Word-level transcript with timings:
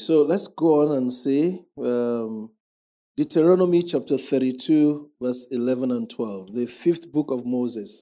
So 0.00 0.22
let's 0.22 0.46
go 0.48 0.82
on 0.82 0.96
and 0.96 1.12
see 1.12 1.60
um, 1.76 2.50
Deuteronomy 3.18 3.82
chapter 3.82 4.16
32, 4.16 5.10
verse 5.20 5.46
11 5.50 5.90
and 5.90 6.08
12, 6.08 6.54
the 6.54 6.66
fifth 6.66 7.12
book 7.12 7.30
of 7.30 7.44
Moses. 7.44 8.00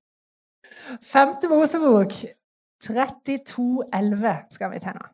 Femte 1.03 1.48
Mosebok 1.48 2.12
32,11 2.84 4.47
skal 4.51 4.71
vi 4.71 4.79
til 4.79 4.95
nå. 4.95 5.09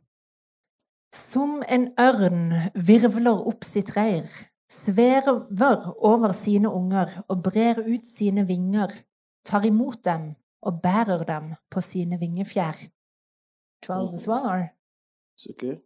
Som 1.15 1.63
en 1.69 1.89
ørn 1.97 2.53
virvler 2.75 3.49
opp 3.49 3.65
sitt 3.65 3.95
reir, 3.97 4.29
svever 4.69 5.89
over 6.05 6.37
sine 6.37 6.69
unger 6.69 7.17
og 7.29 7.43
brer 7.49 7.81
ut 7.81 8.05
sine 8.05 8.45
vinger, 8.45 8.93
tar 9.45 9.65
imot 9.65 10.05
dem 10.05 10.35
og 10.61 10.83
bærer 10.83 11.25
dem 11.25 11.55
på 11.71 11.81
sine 11.81 12.21
vingefjær. 12.21 12.77
12 13.83 14.15
as 14.15 14.29
well, 14.29 14.45
or? 14.45 14.69
It's 15.33 15.49
okay? 15.49 15.81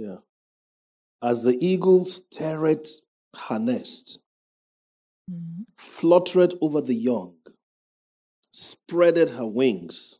Yeah. 0.00 0.20
As 1.30 1.44
the 1.44 1.56
eagles 1.60 2.10
teareth 2.30 2.88
her 3.48 3.58
nest, 3.58 4.18
Mhm. 5.28 5.66
fluttered 5.78 6.52
over 6.64 6.80
the 6.80 6.94
young, 7.10 7.36
spreaded 8.54 9.28
her 9.38 9.46
wings, 9.46 10.18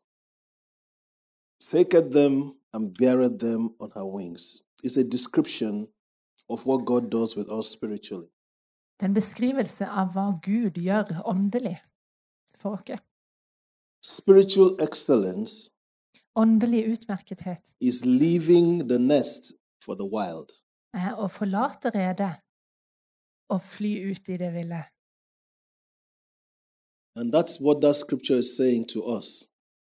taketh 1.73 2.13
them 2.13 2.35
and 2.75 2.95
beareth 2.99 3.39
them 3.41 3.63
on 3.81 3.91
her 3.99 4.07
wings. 4.17 4.63
It's 4.85 4.99
a 4.99 5.09
description 5.17 5.75
of 6.53 6.67
what 6.67 6.85
God 6.85 7.11
does 7.11 7.35
with 7.39 7.49
us 7.59 7.67
spiritually. 7.77 8.29
Det 8.99 9.07
er 9.07 9.09
en 9.09 9.15
beskrivelse 9.15 9.87
av 9.87 10.07
hva 10.15 10.27
Gud 10.43 10.71
gjør 10.87 11.23
åndelig 11.25 11.79
for 12.55 12.71
oss. 12.75 13.01
Spiritual 14.03 14.77
excellence 14.81 15.71
Åndelig 16.37 16.93
utmerkethet 16.93 17.73
is 17.81 18.05
leaving 18.05 18.89
the 18.89 18.99
nest 18.99 19.53
for 19.85 19.95
the 19.95 20.09
wild. 20.17 20.49
er 20.95 21.15
å 21.15 21.27
forlate 21.29 21.91
redet 21.95 22.35
og 23.49 23.61
fly 23.63 23.93
ut 24.11 24.29
i 24.29 24.37
det 24.37 24.53
ville. 24.55 24.85
And 27.17 27.35
that's 27.35 27.61
what 27.61 27.81
that 27.83 27.97
scripture 27.97 28.39
is 28.39 28.57
saying 28.57 28.89
to 28.89 29.01
us. 29.19 29.45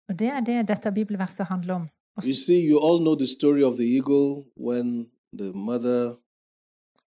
Og 0.09 0.19
det 0.19 0.27
er 0.27 0.39
det 0.39 0.67
dette 0.67 0.91
bibelverset 0.91 1.45
handler 1.45 1.73
om. 1.75 1.89
You 2.23 2.33
see, 2.33 2.59
you 2.69 2.77
all 2.85 2.99
know 2.99 3.15
the 3.15 3.27
story 3.27 3.63
of 3.63 3.75
the 3.77 3.87
eagle 3.97 4.51
when 4.57 5.11
the 5.37 5.51
mother 5.53 6.15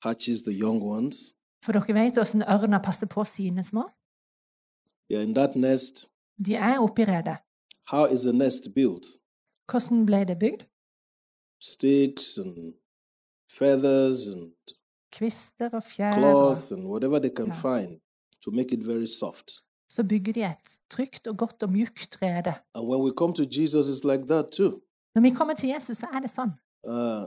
hatches 0.02 0.42
the 0.42 0.52
young 0.52 0.80
ones. 0.82 1.34
For 1.64 1.72
dere 1.72 1.94
vet 1.94 2.14
hvordan 2.14 2.42
ørna 2.42 2.78
passer 2.84 3.06
på 3.06 3.24
sine 3.24 3.64
små. 3.64 3.84
Yeah, 5.10 5.22
in 5.22 5.34
that 5.34 5.56
nest, 5.56 6.08
De 6.46 6.54
er 6.54 6.74
I 6.74 7.04
redet. 7.04 7.36
how 7.90 8.04
is 8.06 8.20
the 8.22 8.32
nest 8.32 8.74
built? 8.74 9.06
Hvordan 9.70 10.06
ble 10.06 10.24
det 10.24 10.38
bygd? 10.38 10.62
Sticks 11.62 12.38
and 12.38 12.74
feathers 13.58 14.26
and 14.28 14.52
Kvister 15.12 15.70
og 15.72 15.82
fjær. 15.82 16.12
Cloth 16.18 16.72
and 16.72 16.86
whatever 16.86 17.18
they 17.18 17.30
can 17.36 17.46
ja. 17.46 17.52
find 17.52 18.00
to 18.44 18.50
make 18.50 18.72
it 18.72 18.86
very 18.86 19.06
soft. 19.06 19.66
så 19.96 20.04
bygger 20.04 20.32
de 20.32 20.42
et 20.44 20.66
trygt 20.90 21.26
og 21.26 21.36
godt 21.42 21.62
og 21.62 21.70
mjukt 21.72 22.18
rede. 22.22 22.54
And 22.74 22.84
when 22.88 23.00
we 23.06 23.12
come 23.20 23.32
to 23.34 23.44
Jesus, 23.56 23.84
it's 23.92 24.04
like 24.10 24.24
that 24.32 24.46
too. 24.58 24.72
Når 25.14 25.22
vi 25.22 25.30
kommer 25.30 25.54
til 25.54 25.68
Jesus, 25.74 25.96
så 25.96 26.06
er 26.14 26.20
det 26.24 26.30
sånn. 26.30 26.52
Uh, 26.94 27.24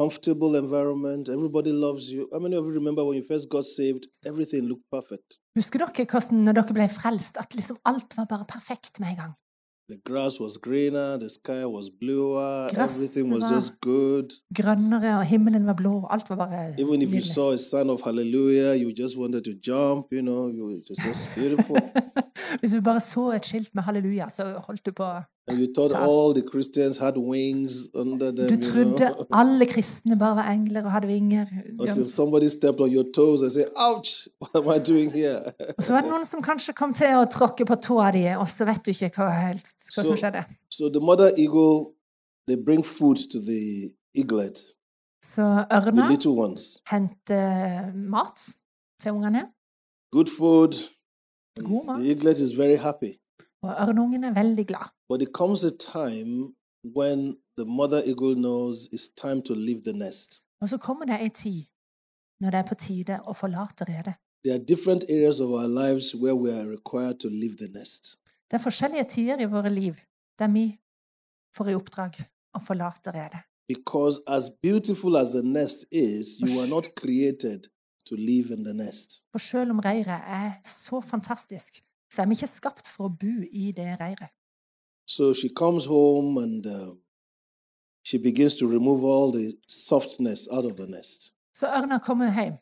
comfortable 0.00 0.52
environment. 0.64 1.28
Everybody 1.28 1.72
loves 1.86 2.04
you. 2.14 2.28
How 2.32 2.40
many 2.40 2.56
of 2.56 2.64
you 2.68 2.72
remember 2.80 3.02
when 3.08 3.16
you 3.20 3.26
first 3.32 3.46
got 3.56 3.66
saved? 3.78 4.02
Everything 4.30 4.62
looked 4.70 4.86
perfect. 4.96 5.28
Husker 5.58 5.84
dere 5.84 6.06
hvordan 6.12 6.44
når 6.46 6.54
dere 6.60 6.76
ble 6.78 6.88
frelst, 7.00 7.36
at 7.42 7.54
liksom 7.58 7.76
alt 7.90 8.16
var 8.16 8.26
bare 8.32 8.46
perfekt 8.56 9.00
med 9.00 9.08
en 9.12 9.20
gang? 9.22 9.32
The 9.90 9.96
grass 10.04 10.34
was 10.40 10.58
greener, 10.66 11.16
the 11.18 11.30
sky 11.30 11.64
was 11.64 11.86
bluer, 12.00 12.68
Gresset 12.68 12.84
everything 12.84 13.26
was 13.34 13.44
just 13.54 13.80
good. 13.80 14.28
Grønnere, 14.54 15.18
og 15.18 15.24
himmelen 15.24 15.66
var 15.66 15.72
blå, 15.72 16.06
alt 16.10 16.30
var 16.30 16.36
bare 16.36 16.74
Even 16.78 17.02
if 17.02 17.08
you 17.08 17.16
nydelig. 17.16 17.34
saw 17.34 17.52
a 17.52 17.56
sign 17.56 17.90
of 17.90 18.00
hallelujah, 18.04 18.74
you 18.82 18.88
just 19.02 19.16
wanted 19.18 19.42
to 19.44 19.52
jump, 19.68 20.06
you 20.12 20.22
know, 20.22 20.48
you, 20.48 20.70
it 20.70 20.84
was 20.90 20.98
just 21.08 21.22
beautiful. 21.34 21.76
Hvis 22.60 22.70
du 22.72 22.80
bare 22.80 23.00
så 23.00 23.30
et 23.32 23.46
skilt 23.46 23.74
med 23.74 23.82
halleluja, 23.82 24.28
så 24.28 24.44
holdt 24.66 24.86
du 24.86 24.92
på 24.92 25.04
you 25.52 25.66
thought 25.74 25.92
all 25.92 26.34
the 26.34 26.42
Christians 26.42 26.98
had 26.98 27.16
wings 27.16 27.88
under 27.94 28.30
them, 28.32 28.48
Du 28.48 28.54
you 28.54 28.62
trodde 28.62 28.96
know. 28.96 29.26
alle 29.40 29.66
kristne 29.66 30.16
bare 30.18 30.36
var 30.36 30.50
engler 30.52 30.84
og 30.84 30.90
hadde 30.92 31.06
vinger. 31.06 31.46
Until 31.80 32.06
somebody 32.10 32.48
stepped 32.48 32.80
on 32.80 32.90
your 32.92 33.04
toes 33.14 33.42
and 33.42 33.50
said, 33.52 33.66
Ouch, 33.76 34.28
what 34.40 34.54
am 34.54 34.68
I 34.76 34.78
doing 34.92 35.12
here? 35.12 35.40
Og 35.78 35.84
så 35.84 35.92
var 35.92 36.00
det 36.00 36.10
noen 36.10 36.24
som 36.24 36.42
kanskje 36.42 36.72
kom 36.72 36.94
til 36.94 37.06
å 37.18 37.24
tråkke 37.30 37.64
på 37.64 37.74
tåa 37.74 38.10
di, 38.12 38.24
og 38.36 38.48
så 38.50 38.64
vet 38.68 38.84
du 38.84 38.90
ikke 38.90 39.10
hva, 39.16 39.28
helt, 39.48 39.70
hva 39.94 40.04
som 40.04 40.16
skjedde. 40.16 40.44
so 40.68 40.88
the 40.88 41.00
mother 41.00 41.32
eagle, 41.36 41.92
they 42.46 42.56
bring 42.56 42.82
food 42.84 43.16
to 43.32 43.38
the 43.40 43.90
eaglet, 44.14 44.58
Så 45.24 45.42
ørna 45.72 46.08
henter 46.90 47.92
mat 47.94 48.48
til 49.00 49.12
ungene, 49.12 49.48
Good 50.12 50.28
food. 50.38 50.74
God 51.64 51.84
mat. 51.86 51.98
The 52.00 52.10
eaglet 52.10 52.38
is 52.38 52.52
very 52.56 52.76
happy. 52.76 53.18
Og 53.68 53.74
ørneungen 53.88 54.24
er 54.24 54.32
veldig 54.42 54.66
glad. 54.66 54.86
But 55.08 55.22
it 55.22 55.32
comes 55.40 55.64
a 55.64 55.74
time 55.94 56.54
when 56.96 57.18
the 57.58 57.66
mother 57.78 58.00
eagle 58.10 58.34
knows 58.34 58.88
it's 58.94 59.08
time 59.24 59.42
to 59.42 59.54
leave 59.54 59.80
the 59.88 59.96
nest. 60.04 60.42
Og 60.60 60.68
så 60.68 60.76
kommer 60.78 61.04
det 61.04 61.16
en 61.20 61.30
tid 61.30 61.64
når 62.40 62.50
det 62.50 62.58
er 62.58 62.66
på 62.68 62.74
tide 62.74 63.20
å 63.26 63.32
forlate 63.32 63.84
redet. 63.84 64.14
There 64.44 64.54
are 64.54 64.64
different 64.64 65.04
areas 65.10 65.40
of 65.40 65.50
our 65.50 65.68
lives 65.82 66.14
where 66.14 66.36
we 66.42 66.50
are 66.58 66.66
required 66.76 67.16
to 67.20 67.28
leave 67.28 67.56
the 67.56 67.70
nest. 67.78 68.02
Det 68.50 68.54
er 68.58 68.62
forskjellige 68.68 69.04
tider 69.04 69.40
i 69.40 69.44
våre 69.44 69.70
liv 69.70 69.94
der 70.38 70.48
vi 70.48 70.78
får 71.56 71.68
i 71.68 71.74
oppdrag 71.74 72.20
å 72.54 72.60
forlate 72.62 73.12
redet. 73.12 73.42
Because 73.68 74.20
as 74.26 74.50
beautiful 74.62 75.16
as 75.16 75.30
the 75.30 75.42
nest 75.42 75.84
is, 75.90 76.40
you 76.40 76.60
are 76.60 76.68
not 76.68 76.94
created 76.96 77.66
to 78.06 78.14
live 78.16 78.50
in 78.54 78.64
the 78.64 78.74
nest. 78.74 79.22
For 79.32 79.38
selv 79.38 79.70
om 79.70 79.78
reiret 79.78 80.22
er 80.26 80.52
så 80.64 81.00
fantastisk, 81.00 81.82
så 82.10 82.22
er 82.22 82.26
vi 82.26 82.34
ikke 82.38 82.46
skapt 82.50 82.86
for 82.88 83.08
å 83.08 83.12
bo 83.20 83.34
i 83.52 83.72
det 83.76 83.96
reiret. 84.00 84.30
So 85.08 85.32
she 85.34 85.48
comes 85.48 85.84
home 85.86 86.36
and 86.42 86.66
uh, 86.66 86.94
she 88.04 88.18
begins 88.18 88.54
to 88.60 88.66
remove 88.68 89.04
all 89.04 89.32
the 89.32 89.56
softness 89.68 90.48
out 90.50 90.66
of 90.66 90.76
the 90.76 90.86
nest. 90.86 91.32
Så 91.54 91.66
ørna 91.66 91.98
kommer 91.98 92.32
hjem 92.34 92.56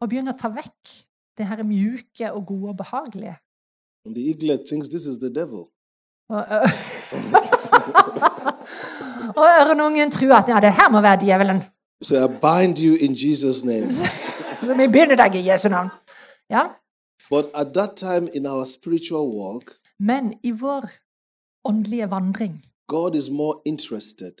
og 0.00 0.08
begynner 0.08 0.32
å 0.36 0.38
ta 0.38 0.48
vekk 0.52 0.92
det 1.38 1.46
her 1.48 1.62
mjuke 1.64 2.32
og 2.32 2.46
gode 2.46 2.68
og 2.74 2.76
behagelige. 2.76 3.36
And 4.06 4.14
the 4.14 4.28
eaglet 4.30 4.68
thinks 4.68 4.88
this 4.88 5.06
is 5.06 5.18
the 5.18 5.30
devil. 5.34 5.66
Og, 6.28 6.42
ø- 6.50 6.68
og 9.40 9.46
ørneungen 9.60 10.10
tror 10.10 10.34
at 10.36 10.48
ja, 10.48 10.60
det 10.60 10.72
her 10.74 10.90
må 10.90 11.00
være 11.00 11.20
djevelen. 11.24 11.62
So 12.02 12.14
I 12.16 12.28
bind 12.28 12.78
you 12.78 12.94
in 13.00 13.12
Jesus' 13.14 13.64
name. 13.66 13.90
Så 14.64 14.74
vi 14.76 14.86
begynner 14.88 15.16
deg 15.16 15.34
i 15.34 15.48
Jesu 15.50 15.68
navn. 15.68 15.88
Ja? 16.50 16.62
But 17.30 17.44
at 17.54 17.74
that 17.74 17.96
time 17.96 18.28
in 18.34 18.46
our 18.46 18.64
spiritual 18.64 19.26
walk, 19.40 19.70
Men 19.98 20.34
i 20.42 20.50
vår 20.50 20.84
åndelige 21.64 22.10
vandring 22.10 22.64
God 22.88 23.14
is 23.14 23.30
more 23.30 23.60
interested 23.64 24.34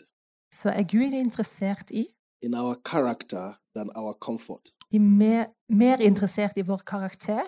så 0.52 0.68
er 0.68 0.82
Gud 0.82 1.12
interessert 1.12 1.90
i 1.90 2.06
in 2.42 2.54
our 2.54 2.74
character 2.84 3.52
than 3.76 3.90
our 3.96 4.12
comfort. 4.12 4.70
de 4.92 4.98
mer, 4.98 5.44
mer 5.68 6.00
interessert 6.00 6.52
i 6.56 6.62
vår 6.62 6.82
karakter 6.86 7.46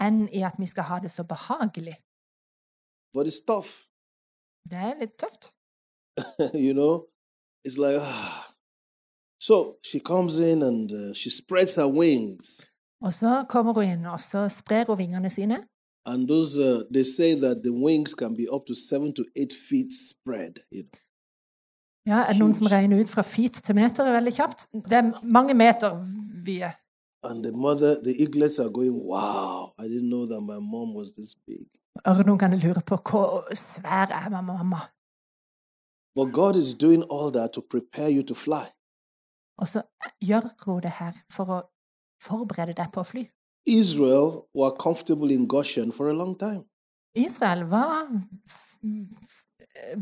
enn 0.00 0.28
i 0.32 0.42
at 0.42 0.54
vi 0.58 0.66
skal 0.66 0.82
ha 0.84 0.98
det 0.98 1.10
så 1.10 1.22
behagelig. 1.24 1.94
But 3.14 3.26
it's 3.26 3.44
tough, 3.46 3.70
Det 4.70 4.78
er 4.78 4.94
litt 5.00 5.16
tøft. 5.18 5.54
you 6.66 6.72
know? 6.72 6.94
It's 7.66 7.78
like, 7.78 7.98
ah. 8.00 8.44
So 9.40 9.78
she 9.82 9.98
comes 10.00 10.38
in 10.40 10.62
and 10.62 10.92
uh, 10.92 11.14
she 11.14 11.30
spreads 11.30 11.74
her 11.74 11.86
wings. 11.86 12.70
Og 13.00 13.12
så 13.14 13.44
kommer 13.48 13.72
hun 13.72 13.84
inn, 13.84 14.06
og 14.06 14.20
så 14.20 14.48
sprer 14.48 14.84
hun 14.86 14.98
vingene 14.98 15.30
sine. 15.30 15.64
And 16.06 16.28
those, 16.28 16.58
uh, 16.58 16.82
they 16.92 17.02
say 17.02 17.34
that 17.40 17.62
the 17.62 17.72
wings 17.72 18.14
can 18.14 18.36
be 18.36 18.46
up 18.54 18.66
to 18.66 18.74
seven 18.74 19.14
to 19.14 19.24
eight 19.36 19.52
feet 19.68 19.92
spread. 20.10 20.52
You 20.72 20.82
know? 20.82 21.00
Ja, 22.06 22.24
Er 22.24 22.32
det 22.32 22.38
noen 22.40 22.54
som 22.54 22.66
regner 22.66 23.00
ut 23.00 23.08
fra 23.08 23.22
feet 23.22 23.52
til 23.64 23.74
meter 23.76 24.06
veldig 24.12 24.32
kjapt? 24.32 24.68
Det 24.72 24.96
er 24.96 25.10
mange 25.22 25.54
meter 25.54 25.98
vide. 26.44 26.72
And 27.22 27.42
the 27.44 27.52
mother, 27.52 28.02
the 28.02 28.14
eaglets 28.22 28.58
are 28.58 28.70
going, 28.70 28.94
wow, 28.94 29.74
I 29.78 29.84
didn't 29.88 30.08
know 30.08 30.24
that 30.26 30.40
my 30.40 30.58
mom 30.58 30.94
was 30.94 31.12
this 31.12 31.34
big. 31.46 31.66
Lurer 32.06 32.80
på 32.86 32.96
hvor 32.96 33.54
svær 33.54 34.08
er 34.08 34.30
mamma. 34.30 34.80
But 36.14 36.32
God 36.32 36.56
is 36.56 36.74
doing 36.74 37.04
all 37.10 37.30
that 37.32 37.52
to 37.52 37.60
prepare 37.60 38.10
you 38.10 38.22
to 38.22 38.34
fly. 38.34 38.66
Og 39.58 39.68
så 39.68 39.82
gjør 40.20 40.40
hun 40.64 40.82
det 40.82 40.90
her 40.90 41.12
for 41.30 41.44
å 41.44 41.60
forberede 42.22 42.74
deg 42.74 42.92
på 42.92 43.00
å 43.00 43.06
fly. 43.06 43.24
Israel 43.66 44.46
were 44.54 44.74
comfortable 44.78 45.30
in 45.34 45.46
Goshen 45.48 45.92
for 45.92 46.08
a 46.08 46.12
long 46.12 46.38
time. 46.38 46.64
Israel 47.14 47.64
var 47.70 48.06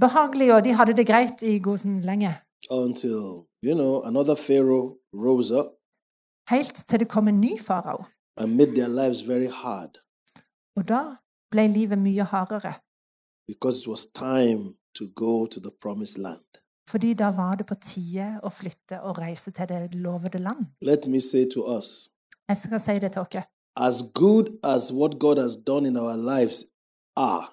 behagelig, 0.01 0.55
og 0.55 0.65
de 0.65 0.73
hadde 0.73 0.95
det 0.97 1.07
greit 1.07 1.43
i 1.43 1.59
Gosen 1.59 2.01
lenge. 2.01 2.35
until 2.71 3.47
you 3.63 3.75
know 3.75 4.03
another 4.05 4.35
pharaoh 4.35 4.97
rose 5.15 5.55
up 5.55 5.67
Helt 6.49 6.85
til 6.89 6.99
det 7.01 7.09
kom 7.09 7.29
en 7.29 7.41
ny 7.41 7.59
farao. 7.61 8.05
and 8.37 8.57
made 8.57 8.75
their 8.75 8.89
lives 8.89 9.21
very 9.21 9.47
hard 9.49 9.99
Og 10.77 10.89
da 10.89 11.17
ble 11.51 11.69
livet 11.69 11.99
mye 11.99 12.23
hardere. 12.25 12.75
because 13.49 13.81
it 13.83 13.89
was 13.89 14.07
time 14.15 14.75
to 14.95 15.07
go 15.15 15.47
to 15.47 15.61
the 15.61 15.71
promised 15.81 16.19
land 16.19 16.45
Fordi 16.89 17.15
da 17.15 17.31
var 17.35 17.55
det 17.59 17.67
på 17.67 17.75
tide 17.75 18.41
å 18.47 18.51
flytte 18.51 19.01
og 19.03 19.19
reise 19.19 19.51
til 19.51 19.67
det 19.69 19.95
lovede 19.95 20.39
land. 20.39 20.67
Let 20.83 21.07
me 21.07 21.21
say 21.21 21.45
to 21.55 21.65
us 21.79 22.09
Jeg 22.49 22.57
skal 22.57 22.81
si 22.81 22.99
det 23.03 23.13
til 23.13 23.25
dere. 23.33 23.43
as 23.77 24.03
good 24.15 24.47
as 24.65 24.93
what 24.93 25.19
God 25.21 25.37
has 25.39 25.57
done 25.67 25.89
in 25.89 25.97
our 25.97 26.17
lives 26.17 26.65
are, 27.17 27.47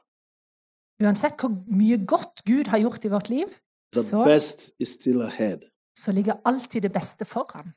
Uansett 1.04 1.36
hvor 1.42 1.50
mye 1.68 1.98
godt 2.08 2.44
Gud 2.46 2.68
har 2.68 2.78
gjort 2.80 3.06
i 3.06 3.10
vårt 3.10 3.30
liv, 3.30 3.48
the 3.94 4.04
så, 4.04 4.24
best 4.26 4.72
is 4.80 4.88
still 4.90 5.22
ahead. 5.22 5.60
så 5.98 6.12
ligger 6.12 6.34
alltid 6.46 6.82
det 6.82 6.92
beste 6.94 7.26
foran. 7.26 7.74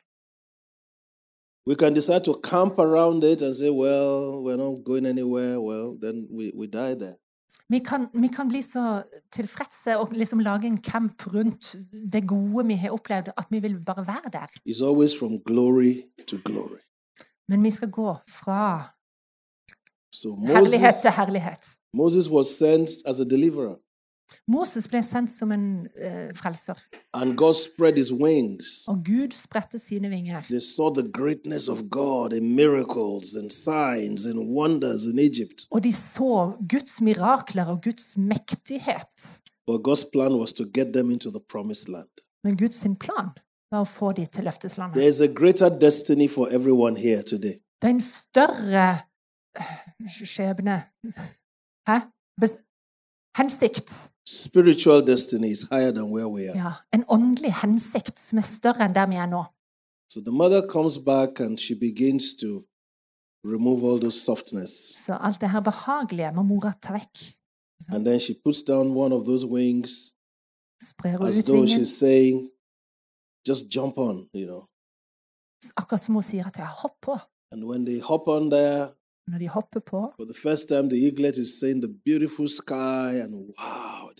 We 1.68 1.74
can 1.74 1.94
decide 1.94 2.20
to 2.24 2.32
camp 2.40 2.78
around 2.78 3.24
it 3.24 3.42
and 3.42 3.54
say, 3.54 3.70
well, 3.70 4.44
we're 4.44 4.56
not 4.56 4.84
going 4.84 5.06
anywhere. 5.06 5.58
Well, 5.60 5.98
then 6.00 6.28
we, 6.30 6.52
we 6.54 6.66
die 6.66 6.94
there. 6.94 7.16
Vi 7.68 7.78
kan, 7.78 8.08
vi 8.14 8.28
kan 8.28 8.48
bli 8.48 8.62
så 8.62 9.02
tilfredse 9.32 9.98
og 9.98 10.12
liksom 10.12 10.38
lage 10.38 10.66
en 10.66 10.82
camp 10.82 11.26
rundt 11.26 11.74
det 12.12 12.28
gode 12.28 12.66
vi 12.66 12.74
har 12.74 12.90
opplevd, 12.90 13.28
at 13.36 13.46
vi 13.50 13.58
vil 13.58 13.80
bare 13.84 14.06
være 14.06 14.30
der. 14.32 14.46
It's 14.68 14.84
always 14.84 15.18
from 15.18 15.38
glory 15.46 16.02
glory. 16.44 16.80
Men 17.48 17.64
vi 17.64 17.70
skal 17.70 17.90
gå 17.90 18.14
fra 18.28 18.92
So 20.12 20.36
herlighet 20.36 20.94
til 21.02 21.10
herlighet. 21.10 21.62
Moses 21.94 22.30
was 22.30 22.46
sent 22.46 22.90
as 23.06 23.20
a 23.20 23.24
deliverer, 23.24 23.74
Moses 24.48 24.88
ble 24.88 25.02
sendt 25.02 25.30
som 25.30 25.52
en 25.52 25.86
eh, 25.98 26.30
frelser, 26.34 26.78
and 27.14 27.36
God 27.36 27.54
spread 27.54 27.96
his 27.96 28.12
wings. 28.12 28.84
og 28.88 29.04
Gud 29.06 29.32
spredte 29.34 29.78
sine 29.78 30.08
vinger. 30.10 30.40
They 30.50 30.60
saw 30.60 30.90
the 30.94 31.06
greatness 31.12 31.68
of 31.68 31.82
God 31.90 32.32
in 32.32 32.54
miracles 32.56 33.34
and 33.34 33.50
signs 33.50 34.26
and 34.26 34.38
wonders 34.38 35.04
in 35.04 35.18
Egypt. 35.18 35.66
Og 35.70 35.84
de 35.84 35.92
så 35.92 36.52
Guds 36.72 37.00
mirakler 37.00 37.66
og 37.66 37.82
Guds 37.82 38.16
mektighet. 38.16 39.40
But 39.66 39.80
God's 39.88 40.10
plan 40.12 40.34
was 40.34 40.52
to 40.52 40.64
get 40.74 40.92
them 40.92 41.10
into 41.10 41.30
the 41.30 41.40
promised 41.48 41.88
land. 41.88 42.08
Men 42.44 42.56
Guds 42.56 42.86
plan 43.00 43.30
var 43.72 43.80
å 43.82 43.84
få 43.84 44.12
de 44.12 44.26
til 44.26 44.44
løfteslandet. 44.46 44.94
There 44.94 45.08
is 45.08 45.20
a 45.20 45.26
greater 45.26 45.68
destiny 45.80 46.28
for 46.30 46.48
everyone 46.50 46.96
here 47.00 47.22
today. 47.22 47.58
Det 47.82 47.88
er 47.90 47.94
en 47.94 48.00
større 48.00 48.84
eh, 49.58 49.72
skjebne 50.24 50.82
Hæ? 51.88 51.98
Bes 52.40 52.56
hensikt. 53.38 53.92
Spiritual 54.28 55.02
destiny 55.02 55.50
is 55.50 55.62
higher 55.70 55.92
than 55.92 56.10
where 56.10 56.28
we 56.28 56.48
are. 56.50 56.56
Ja, 56.58 56.72
en 56.92 57.04
åndelig 57.08 57.52
hensikt 57.62 58.18
som 58.18 58.38
er 58.38 58.42
større 58.42 58.84
enn 58.84 58.94
der 58.94 59.06
vi 59.06 59.16
er 59.22 59.30
nå. 59.30 59.44
So 60.12 60.20
the 60.20 60.32
mother 60.32 60.66
comes 60.68 60.98
back 60.98 61.40
and 61.40 61.58
she 61.58 61.74
begins 61.74 62.34
to 62.40 62.64
remove 63.44 63.84
all 63.84 64.00
those 64.00 64.18
softness. 64.24 64.72
Så 65.06 65.14
alt 65.20 65.40
det 65.40 65.50
her 65.50 65.60
behagelige 65.60 66.32
må 66.34 66.42
mora 66.42 66.72
ta 66.82 66.92
vekk. 66.92 67.36
And 67.88 68.04
then 68.04 68.20
she 68.20 68.34
puts 68.44 68.62
down 68.62 68.96
one 68.96 69.14
of 69.14 69.26
those 69.26 69.46
wings 69.46 70.16
Sprer 70.82 71.16
hun 71.16 71.26
as 71.26 71.38
ut 71.38 71.44
though 71.44 71.60
vingen, 71.62 71.78
she's 71.78 71.98
saying, 71.98 72.50
just 73.48 73.70
jump 73.70 73.98
on, 73.98 74.28
you 74.34 74.46
know. 74.46 74.62
akkurat 75.76 76.00
som 76.00 76.14
hun 76.14 76.22
sier 76.22 76.46
at 76.46 76.58
ja, 76.58 76.66
hopp 76.66 77.00
på. 77.00 77.18
And 77.52 77.64
when 77.64 77.84
they 77.84 78.00
hop 78.00 78.28
on 78.28 78.50
there, 78.50 78.95
Når 79.26 79.38
de 79.38 79.48
hopper 79.48 79.80
på, 79.80 80.00
wow, 83.58 84.10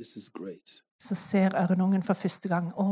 så 1.01 1.15
ser 1.15 1.55
ørnungen 1.63 2.03
for 2.03 2.15
første 2.15 2.49
gang 2.49 2.73
Å, 2.75 2.87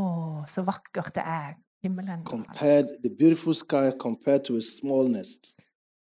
så 0.47 0.63
vakkert 0.63 1.15
det 1.15 1.25
er. 1.27 1.55
Himmelen. 1.85 2.25
Compared, 2.25 2.87
the 3.03 3.11
beautiful 3.11 3.55
sky 3.55 3.91
compared 3.99 4.45
to 4.45 4.57
a 4.57 4.61
small 4.61 5.11
nest. 5.11 5.55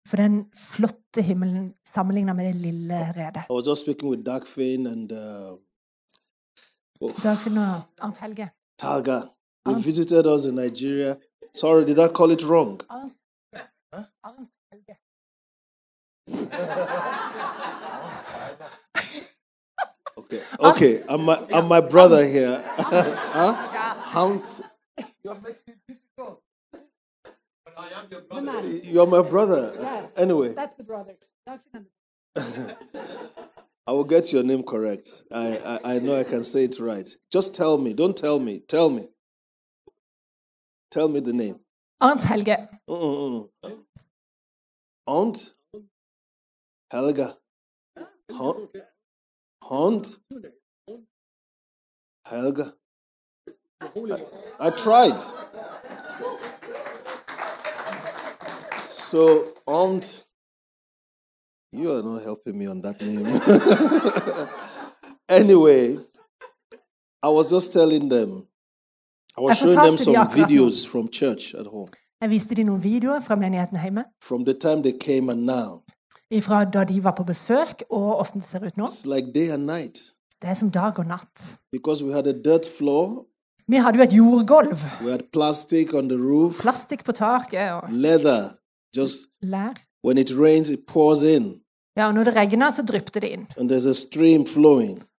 For 0.07 0.17
den 0.17 0.45
flotte 0.55 1.21
himmelen 1.21 1.73
sammenlignet 1.87 2.35
med 2.35 2.45
det 2.45 2.55
lille 2.55 2.99
redet. 3.17 3.43
I 3.49 3.53
was 3.53 3.67
just 3.67 3.81
speaking 3.81 4.09
with 4.09 4.23
Darkfin 4.25 4.87
and 4.87 5.11
uh, 5.11 5.57
oh, 7.01 7.11
Dagfinn 7.23 7.57
og 7.57 7.81
Arnt 7.99 8.17
Helge. 8.17 8.49
Talga. 8.79 9.19
They 9.65 9.73
Arnt. 9.73 9.85
visited 9.85 10.25
us 10.25 10.45
in 10.45 10.55
Nigeria. 10.55 11.17
Sorry, 11.53 11.85
did 11.85 11.97
I 11.97 12.07
call 12.07 12.31
it 12.31 12.43
wrong? 12.43 12.81
Arnt, 12.89 13.13
Arnt 14.23 14.49
Helge. 14.71 14.95
Okay, 20.17 20.41
okay. 20.59 21.03
I'm 21.09 21.25
my, 21.25 21.43
I'm 21.53 21.67
my 21.67 21.81
brother 21.81 22.25
here. 22.25 22.63
huh? 22.77 23.53
Hunt. 23.53 24.61
You're 25.23 25.35
making 25.35 25.55
it 25.67 25.79
difficult. 25.87 26.41
You're 28.83 29.07
my 29.07 29.21
brother. 29.21 30.09
Anyway, 30.15 30.53
That's 30.53 30.73
the 30.75 30.83
brother. 30.83 31.15
I 33.87 33.91
will 33.93 34.03
get 34.03 34.31
your 34.31 34.43
name 34.43 34.63
correct. 34.63 35.23
I, 35.31 35.79
I, 35.83 35.95
I 35.95 35.99
know 35.99 36.15
I 36.15 36.23
can 36.23 36.43
say 36.43 36.65
it 36.65 36.79
right. 36.79 37.09
Just 37.31 37.55
tell 37.55 37.77
me. 37.77 37.93
Don't 37.93 38.15
tell 38.15 38.39
me. 38.39 38.61
Tell 38.67 38.89
me. 38.89 39.07
Tell 40.91 41.07
me 41.07 41.19
the 41.19 41.33
name. 41.33 41.59
Aunt 41.99 42.23
Helge. 42.23 42.57
Mm-mm-mm. 42.89 43.49
Aunt? 45.07 45.53
Helga? 46.91 47.37
Hunt? 48.29 48.69
Hunt? 49.63 50.17
Helga? 52.25 52.73
I, 53.81 54.25
I 54.59 54.69
tried. 54.71 55.17
So, 58.89 59.53
Aunt, 59.67 60.23
you 61.71 61.91
are 61.91 62.03
not 62.03 62.23
helping 62.23 62.57
me 62.57 62.67
on 62.67 62.81
that 62.81 63.01
name. 63.01 63.25
anyway, 65.29 65.97
I 67.23 67.29
was 67.29 67.49
just 67.49 67.71
telling 67.71 68.09
them, 68.09 68.47
I 69.37 69.41
was 69.41 69.57
showing 69.57 69.75
them 69.75 69.97
some 69.97 70.15
videos 70.27 70.85
from 70.85 71.07
church 71.09 71.55
at 71.55 71.65
home, 71.67 71.87
Jeg 72.21 72.29
viste 72.29 72.55
de 72.55 72.63
noen 72.63 72.83
videoer 72.83 73.19
fra 73.21 73.35
menigheten 73.35 73.81
hjemme. 73.81 74.03
from 74.21 74.45
the 74.45 74.53
time 74.53 74.83
they 74.83 74.91
came 74.91 75.31
and 75.31 75.45
now. 75.45 75.81
Fra 76.41 76.63
da 76.63 76.83
de 76.83 77.03
var 77.03 77.11
på 77.17 77.23
besøk, 77.27 77.83
og 77.89 78.19
åssen 78.21 78.39
det 78.41 78.47
ser 78.47 78.63
ut 78.65 78.77
nå. 78.77 78.87
Like 79.05 79.31
Det 80.41 80.49
er 80.49 80.53
som 80.53 80.69
dag 80.71 80.99
og 80.99 81.05
natt. 81.05 81.57
floor, 82.77 83.25
Vi 83.67 83.77
hadde 83.77 83.97
jo 83.97 84.03
et 84.03 84.13
jordgulv. 84.13 84.77
roof, 86.17 86.59
Plastikk 86.61 87.03
på 87.05 87.11
taket 87.11 87.71
og 87.71 87.83
leather. 87.91 88.49
Just 88.95 89.27
lær. 89.41 89.73
when 90.03 90.17
it 90.17 90.31
rains, 90.31 90.69
it 90.69 90.85
pours 90.87 91.23
in, 91.23 91.61
Ja, 91.97 92.07
og 92.07 92.13
når 92.13 92.23
det 92.23 92.35
regna, 92.35 92.69
så 92.71 92.81
drypte 92.85 93.19
det 93.19 93.29
inn. 93.29 93.47
and 93.57 93.69
a 93.85 93.93
stream 93.93 94.45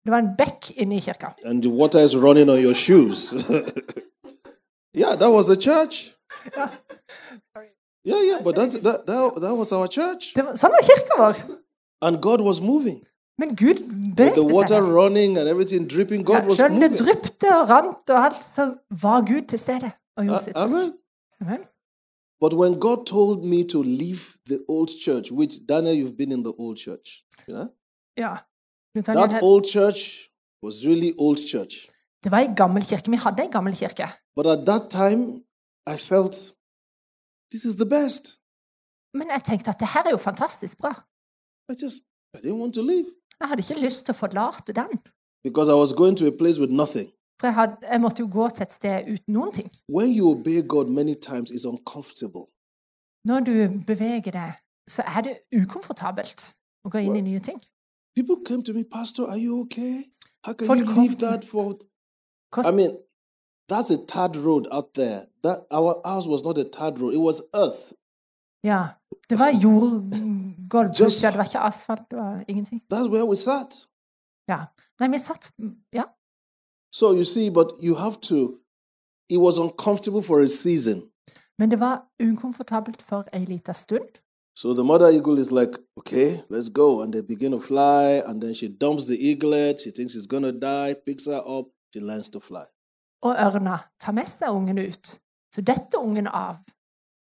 Det 0.05 0.11
var 0.11 0.17
en 0.19 0.35
bekk 0.37 0.71
inne 0.77 0.95
i 0.95 0.99
kirka. 0.99 1.33
and 1.45 1.61
the 1.63 1.69
water 1.69 1.99
is 1.99 2.15
running 2.15 2.49
on 2.49 2.59
your 2.59 2.73
shoes. 2.73 3.33
yeah, 4.95 5.15
that 5.15 5.31
was 5.31 5.45
the 5.47 5.55
church. 5.55 6.15
Yeah, 8.05 8.21
yeah, 8.25 8.41
but 8.43 8.55
that's, 8.55 8.77
that, 8.79 9.05
that, 9.05 9.41
that 9.41 9.55
was 9.57 9.71
our 9.71 9.87
church. 9.87 10.33
Det 10.35 10.43
var, 10.45 10.55
sånn 10.57 10.71
var 10.73 10.81
kirka 10.87 11.17
vår. 11.19 11.41
And 12.01 12.21
God 12.21 12.41
was 12.41 12.59
moving. 12.61 13.03
Men 13.37 13.55
Gud 13.55 13.79
With 13.81 13.89
the 13.89 14.13
bevegde 14.17 14.41
seg. 14.41 14.51
water 14.53 14.81
running 14.81 15.37
and 15.37 15.47
everything 15.49 15.87
dripping, 15.87 16.21
Ja, 16.21 16.25
God 16.39 16.47
was 16.49 16.57
Selv 16.57 16.73
om 16.73 16.79
det 16.81 16.89
moving. 16.91 17.05
dryppte 17.05 17.51
og 17.61 17.69
rant 17.69 18.09
og 18.09 18.23
alt, 18.25 18.39
så 18.55 18.65
var 19.01 19.21
Gud 19.21 19.41
til 19.47 19.59
stede 19.59 19.91
og 20.17 20.25
gjorde 20.25 20.43
sitt. 20.43 20.57
Amen. 20.57 20.93
Amen. 21.41 21.59
But 22.41 22.53
when 22.53 22.79
God 22.79 23.05
told 23.05 23.45
me 23.45 23.63
to 23.69 23.81
leave 23.83 24.21
the 24.49 24.59
old 24.67 24.89
church, 25.05 25.31
which 25.31 25.59
Daniel, 25.69 25.95
you've 25.95 26.17
been 26.17 26.31
in 26.31 26.43
the 26.43 26.53
old 26.57 26.77
church, 26.77 27.23
yeah? 27.49 27.65
Ja. 28.17 28.35
Du 28.95 29.01
den 29.01 29.15
That 29.15 29.31
her- 29.31 29.41
old 29.43 29.65
church 29.65 30.29
was 30.63 30.83
really 30.87 31.13
old 31.17 31.37
church. 31.37 31.87
Det 32.23 32.31
var 32.31 32.39
ei 32.39 32.49
gammel 32.57 32.83
kirke. 32.85 33.11
Vi 33.11 33.17
hadde 33.17 33.43
ei 33.43 33.49
gammel 33.51 33.75
kirke. 33.75 34.07
But 34.35 34.47
at 34.47 34.65
that 34.65 34.89
time, 34.89 35.43
I 35.87 35.97
felt 35.97 36.53
this 37.51 37.63
is 37.69 37.75
the 37.75 37.85
best. 37.97 38.23
Men 39.13 39.27
jeg 39.35 39.41
tenkte 39.43 39.69
at 39.73 39.79
det 39.79 39.87
her 39.93 40.03
er 40.05 40.09
jo 40.11 40.17
fantastisk 40.17 40.77
bra. 40.77 40.93
I 41.71 41.73
just 41.83 41.97
I 42.35 42.37
didn't 42.43 42.59
want 42.63 42.73
to 42.73 42.81
leave 42.81 43.07
Jeg 43.39 43.47
hadde 43.49 43.61
ikke 43.69 43.81
lyst 43.87 44.05
til 44.05 44.13
å 44.13 44.17
forlate 44.23 44.73
den. 44.73 44.91
because 45.43 45.67
I 45.71 45.77
was 45.83 45.91
going 46.01 46.15
to 46.17 46.25
a 46.27 46.35
place 46.41 46.57
with 46.61 46.71
nothing. 46.83 47.09
For 47.39 47.47
jeg, 47.47 47.53
hadde, 47.55 47.75
jeg 47.91 48.01
måtte 48.01 48.19
jo 48.23 48.27
gå 48.31 48.49
til 48.49 48.61
et 48.63 48.71
sted 48.71 48.97
uten 49.13 49.33
noen 49.33 49.51
ting. 49.51 49.69
When 49.97 50.09
you 50.17 50.23
obey 50.35 50.59
God 50.67 50.87
many 50.99 51.15
times, 51.15 51.47
it's 51.51 51.65
uncomfortable. 51.73 52.43
Når 53.29 53.39
du 53.49 53.53
beveger 53.87 54.31
deg, 54.31 54.51
så 54.89 55.01
er 55.15 55.21
det 55.21 55.33
ukomfortabelt 55.61 56.39
å 56.85 56.89
gå 56.93 56.97
inn 56.97 57.15
i 57.15 57.21
nye 57.21 57.39
ting. 57.39 57.59
People 58.17 58.37
came 58.45 58.63
to 58.63 58.73
me, 58.73 58.83
Pastor, 58.83 59.23
are 59.31 59.39
you 59.45 59.59
okay? 59.63 59.95
How 60.45 60.53
can 60.53 60.67
Folk 60.67 60.79
you 60.79 60.85
kom 60.85 60.95
leave 61.01 61.15
til- 61.15 61.27
that 61.27 61.45
for? 61.45 61.63
Hvordan- 62.53 62.73
I 62.73 62.75
mean, 62.79 62.91
that's 63.71 63.89
a 63.89 63.97
third 64.13 64.35
road 64.45 64.63
out 64.75 64.89
there. 64.99 65.19
That 65.43 65.57
our 65.77 65.93
house 66.11 66.27
was 66.33 66.41
not 66.47 66.57
a 66.57 66.65
third 66.77 66.95
road; 67.01 67.13
it 67.13 67.23
was 67.29 67.37
earth. 67.63 67.83
ja, 68.63 68.81
det 69.29 69.39
var 69.39 69.49
jordgulv. 69.63 70.89
Just- 70.99 71.21
det 71.21 71.37
var 71.37 71.43
ikke 71.43 71.59
asfalt, 71.59 72.01
det 72.11 72.17
var 72.19 72.43
ingenting. 72.47 72.81
That's 72.93 73.09
where 73.13 73.25
we 73.31 73.35
sat. 73.35 73.87
Ja. 74.47 74.59
Nei, 74.99 75.09
vi 75.09 75.17
satt 75.17 75.51
Ja. 75.93 76.03
So 76.93 77.05
you 77.13 77.23
see, 77.23 77.49
but 77.49 77.67
you 77.83 77.95
have 77.95 78.15
to. 78.21 78.37
It 79.29 79.37
was 79.39 79.57
uncomfortable 79.57 80.21
for 80.23 80.41
a 80.41 80.47
season. 80.47 81.01
Men 81.59 81.71
det 81.71 81.79
var 81.79 82.03
ukomfortabelt 82.23 83.01
for 83.01 83.23
ei 83.33 83.45
lita 83.45 83.73
stund. 83.73 84.09
So 84.55 84.73
the 84.73 84.83
mother 84.83 85.07
eagle 85.09 85.39
is 85.41 85.51
like, 85.51 85.71
okay, 85.97 86.29
let's 86.49 86.69
go. 86.69 87.01
And 87.01 87.13
they 87.13 87.21
begin 87.21 87.51
to 87.51 87.59
fly. 87.59 88.21
And 88.27 88.41
then 88.41 88.53
she 88.53 88.67
dumps 88.67 89.05
the 89.05 89.17
eaglet. 89.29 89.79
She 89.81 89.91
thinks 89.91 90.13
she's 90.13 90.27
going 90.27 90.43
to 90.43 90.51
die, 90.51 90.95
picks 91.05 91.25
her 91.25 91.41
up. 91.57 91.65
She 91.93 91.99
learns 92.01 92.29
to 92.29 92.39
fly. 92.39 92.65
Og 93.21 93.35
ørna 93.35 93.77
tar 93.99 94.15
med 94.17 94.29
seg 94.29 94.53
ungen 94.53 94.79
ut. 94.79 95.15
Så 95.55 95.61
detter 95.61 95.99
ungen 96.01 96.27
av. 96.27 96.61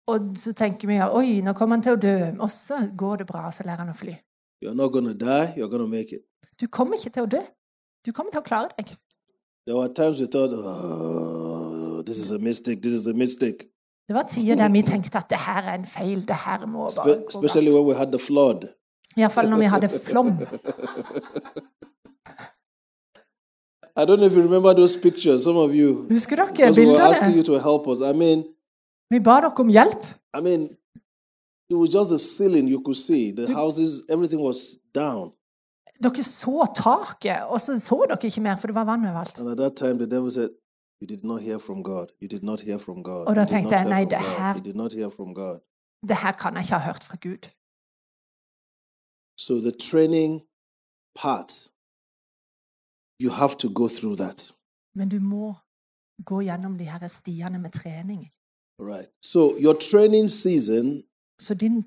Og 0.08 0.38
så 0.40 0.54
tenker 0.56 0.88
vi 0.88 1.00
oi, 1.02 1.42
nå 1.44 1.54
kommer 1.54 1.78
han 1.78 1.84
til 1.84 1.98
å 1.98 2.02
dø. 2.02 2.16
Og 2.40 2.52
så 2.52 2.80
går 2.96 3.24
det 3.24 3.28
bra, 3.28 3.50
så 3.52 3.66
lærer 3.68 3.84
han 3.84 3.92
å 3.92 3.98
fly. 3.98 4.16
You're 4.64 4.76
not 4.76 4.92
going 4.92 5.12
die, 5.18 5.54
you're 5.58 5.70
going 5.70 5.90
make 5.90 6.16
it. 6.16 6.24
Du 6.60 6.68
kommer 6.68 6.98
ikke 6.98 7.14
til 7.14 7.28
å 7.28 7.32
dø. 7.38 7.42
Du 8.06 8.12
kommer 8.12 8.32
til 8.32 8.42
å 8.42 8.46
klare 8.46 8.72
deg. 8.78 8.96
There 9.68 9.76
were 9.76 9.90
times 9.94 10.20
we 10.20 10.28
thought, 10.28 10.54
this 12.06 12.18
is 12.18 12.32
a 12.32 12.40
mistake, 12.40 12.82
this 12.82 12.94
is 12.94 13.08
a 13.08 13.14
mistake. 13.14 13.68
Det 14.08 14.16
var 14.16 14.24
tider 14.24 14.56
der 14.56 14.70
vi 14.72 14.82
tenkte 14.82 15.18
at 15.18 15.30
det 15.30 15.38
her 15.44 15.64
er 15.68 15.76
en 15.76 15.86
feil. 15.86 16.28
det 16.28 16.36
her 16.46 16.66
må 16.66 16.88
bare 16.96 17.20
gå 17.20 17.42
galt. 17.42 17.56
when 17.56 17.86
we 17.86 17.94
had 17.94 18.12
the 18.12 18.20
flood. 18.20 18.68
Iallfall 19.18 19.50
når 19.50 19.58
vi 19.58 19.66
hadde 19.66 19.90
flom. 19.90 20.28
I 23.98 24.06
don't 24.06 24.18
know 24.20 24.28
if 24.28 24.36
you 24.36 24.44
remember 24.44 24.74
those 24.76 24.96
pictures, 25.06 25.44
some 25.44 25.58
of 25.58 25.74
you. 25.76 26.08
Husker 26.12 26.36
dere 26.36 26.48
Because 26.52 26.78
we 26.80 26.86
were 26.86 27.02
asking 27.02 27.36
you 27.38 27.44
to 27.44 27.54
help 27.60 27.88
us. 27.88 28.00
I 28.02 28.14
mean, 28.14 28.44
Vi 29.12 29.20
ba 29.20 29.40
dere 29.42 29.52
om 29.60 29.70
hjelp. 29.70 30.04
I 30.38 30.42
mean, 30.42 30.62
it 31.70 31.76
was 31.76 31.90
just 31.90 32.10
the 32.10 32.20
ceiling 32.20 32.68
you 32.68 32.80
could 32.86 32.98
see. 32.98 33.32
The 33.32 33.48
houses, 33.54 34.04
everything 34.10 34.42
was 34.42 34.78
down. 34.94 35.32
Dere 36.04 36.24
så 36.24 36.66
taket, 36.76 37.44
og 37.50 37.62
så 37.62 37.80
så 37.80 38.06
dere 38.10 38.18
ikke 38.30 38.42
mer, 38.42 38.56
for 38.56 38.68
det 38.68 38.76
var 38.76 38.86
vann 38.86 39.06
overalt. 39.06 39.40
And 39.40 39.50
at 39.50 39.58
that 39.58 39.76
time, 39.76 39.98
the 39.98 40.10
devil 40.16 40.32
said, 40.32 40.50
You 41.02 41.08
did 41.08 41.24
not 41.24 41.42
hear 41.42 41.58
from 41.60 41.84
God. 41.84 42.08
You 42.22 42.28
did 42.28 42.44
not 42.44 42.62
hear 42.62 42.78
from 42.78 43.04
God. 43.04 43.26
Og 43.28 43.36
da 43.36 43.46
tenkte 43.46 43.76
jeg, 43.76 43.86
nei, 43.90 44.04
det 44.06 44.18
her- 44.20 44.54
You 44.56 44.62
did 44.64 44.76
not 44.76 44.94
hear 44.94 45.10
from 45.10 45.34
God. 45.34 45.60
Det 46.08 46.18
her 46.18 46.32
kan 46.32 46.54
jeg 46.54 46.64
ikke 46.64 46.74
ha 46.74 46.86
hørt 46.92 47.04
fra 47.04 47.18
Gud. 47.22 47.44
So 49.40 49.62
the 49.62 49.72
training 49.72 50.42
part, 51.16 51.70
you 53.20 53.32
have 53.32 53.56
to 53.58 53.70
go 53.70 53.88
through 53.88 54.16
that. 54.18 54.52
Men 54.96 55.10
du 55.10 55.20
må 55.20 55.54
gå 56.26 56.42
gjennom 56.42 56.78
de 56.78 56.84
her 56.86 57.08
stiene 57.08 57.60
med 57.60 57.72
trening. 57.72 58.30
Right. 58.80 59.10
So 59.22 59.58
your 59.58 59.74
training 59.74 60.30
season 60.30 61.04
Så 61.40 61.54
din 61.54 61.86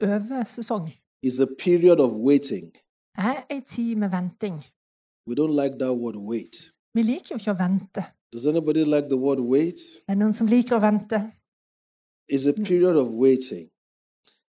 øvesesong 0.00 0.90
is 1.22 1.40
a 1.40 1.46
period 1.58 1.98
of 2.00 2.10
waiting. 2.12 2.72
er 3.18 3.46
ei 3.50 3.60
tid 3.60 3.96
med 3.96 4.08
venting. 4.10 4.64
We 5.28 5.34
don't 5.34 5.54
like 5.62 5.78
that 5.78 5.94
word 5.98 6.16
wait. 6.16 6.72
Vi 6.94 7.02
liker 7.02 7.26
jo 7.30 7.36
ikke 7.36 7.50
å 7.50 7.58
vente. 7.68 8.02
Does 8.32 8.46
anybody 8.46 8.84
like 8.84 9.08
the 9.08 9.16
word 9.16 9.40
wait? 9.40 9.78
Det 10.06 10.08
er 10.08 10.14
noen 10.14 10.32
som 10.32 10.46
liker 10.46 10.76
å 10.76 10.80
vente. 10.80 11.32
It's 12.32 12.46
a 12.48 12.52
period 12.52 12.96
of 12.96 13.08
waiting. 13.08 13.70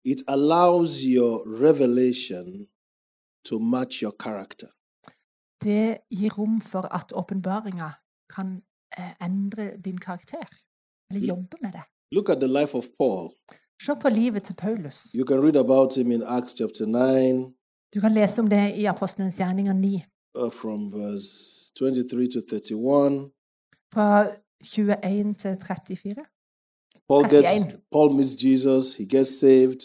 It 0.04 0.22
allows 0.28 1.04
your 1.04 1.42
revelation 1.60 2.66
to 3.44 3.58
match 3.58 4.02
your 4.02 4.12
character. 4.18 4.68
Det 5.64 5.98
gir 6.10 6.30
rom 6.38 6.60
for 6.60 6.94
at 6.94 7.12
åpenbaringa 7.12 7.90
kan 8.36 8.62
eh, 8.98 9.12
endre 9.26 9.76
din 9.84 9.98
karakter. 9.98 10.46
Eller 11.10 11.26
jobbe 11.26 11.56
med 11.62 11.72
det. 11.72 11.82
Look 12.12 12.28
at 12.30 12.40
the 12.40 12.60
life 12.60 12.74
of 12.78 12.84
Paul. 12.98 13.30
Se 13.82 13.92
på 14.02 14.08
livet 14.08 14.42
til 14.42 14.54
Paulus. 14.54 14.96
You 15.14 15.26
can 15.26 15.40
read 15.40 15.56
about 15.56 15.94
him 15.96 16.10
in 16.10 16.22
Acts 16.22 16.54
chapter 16.58 16.86
9, 16.86 17.56
Du 17.94 18.00
kan 18.00 18.12
lese 18.12 18.40
om 18.42 18.46
det 18.46 18.74
i 18.76 18.84
Apostlenes 18.84 19.36
gjerninger 19.36 19.72
9, 19.72 20.04
uh, 20.38 20.52
from 20.52 20.92
verse 20.92 21.28
23 21.78 22.28
to 22.32 22.40
31. 22.40 23.30
fra 23.94 24.26
21 24.64 25.34
til 25.34 25.56
34. 25.66 26.24
Paul 27.08 27.22
gets 27.30 27.50
31. 27.52 27.80
Paul 27.92 28.12
meets 28.12 28.36
Jesus, 28.44 28.96
he 28.96 29.04
gets 29.16 29.30
saved. 29.40 29.80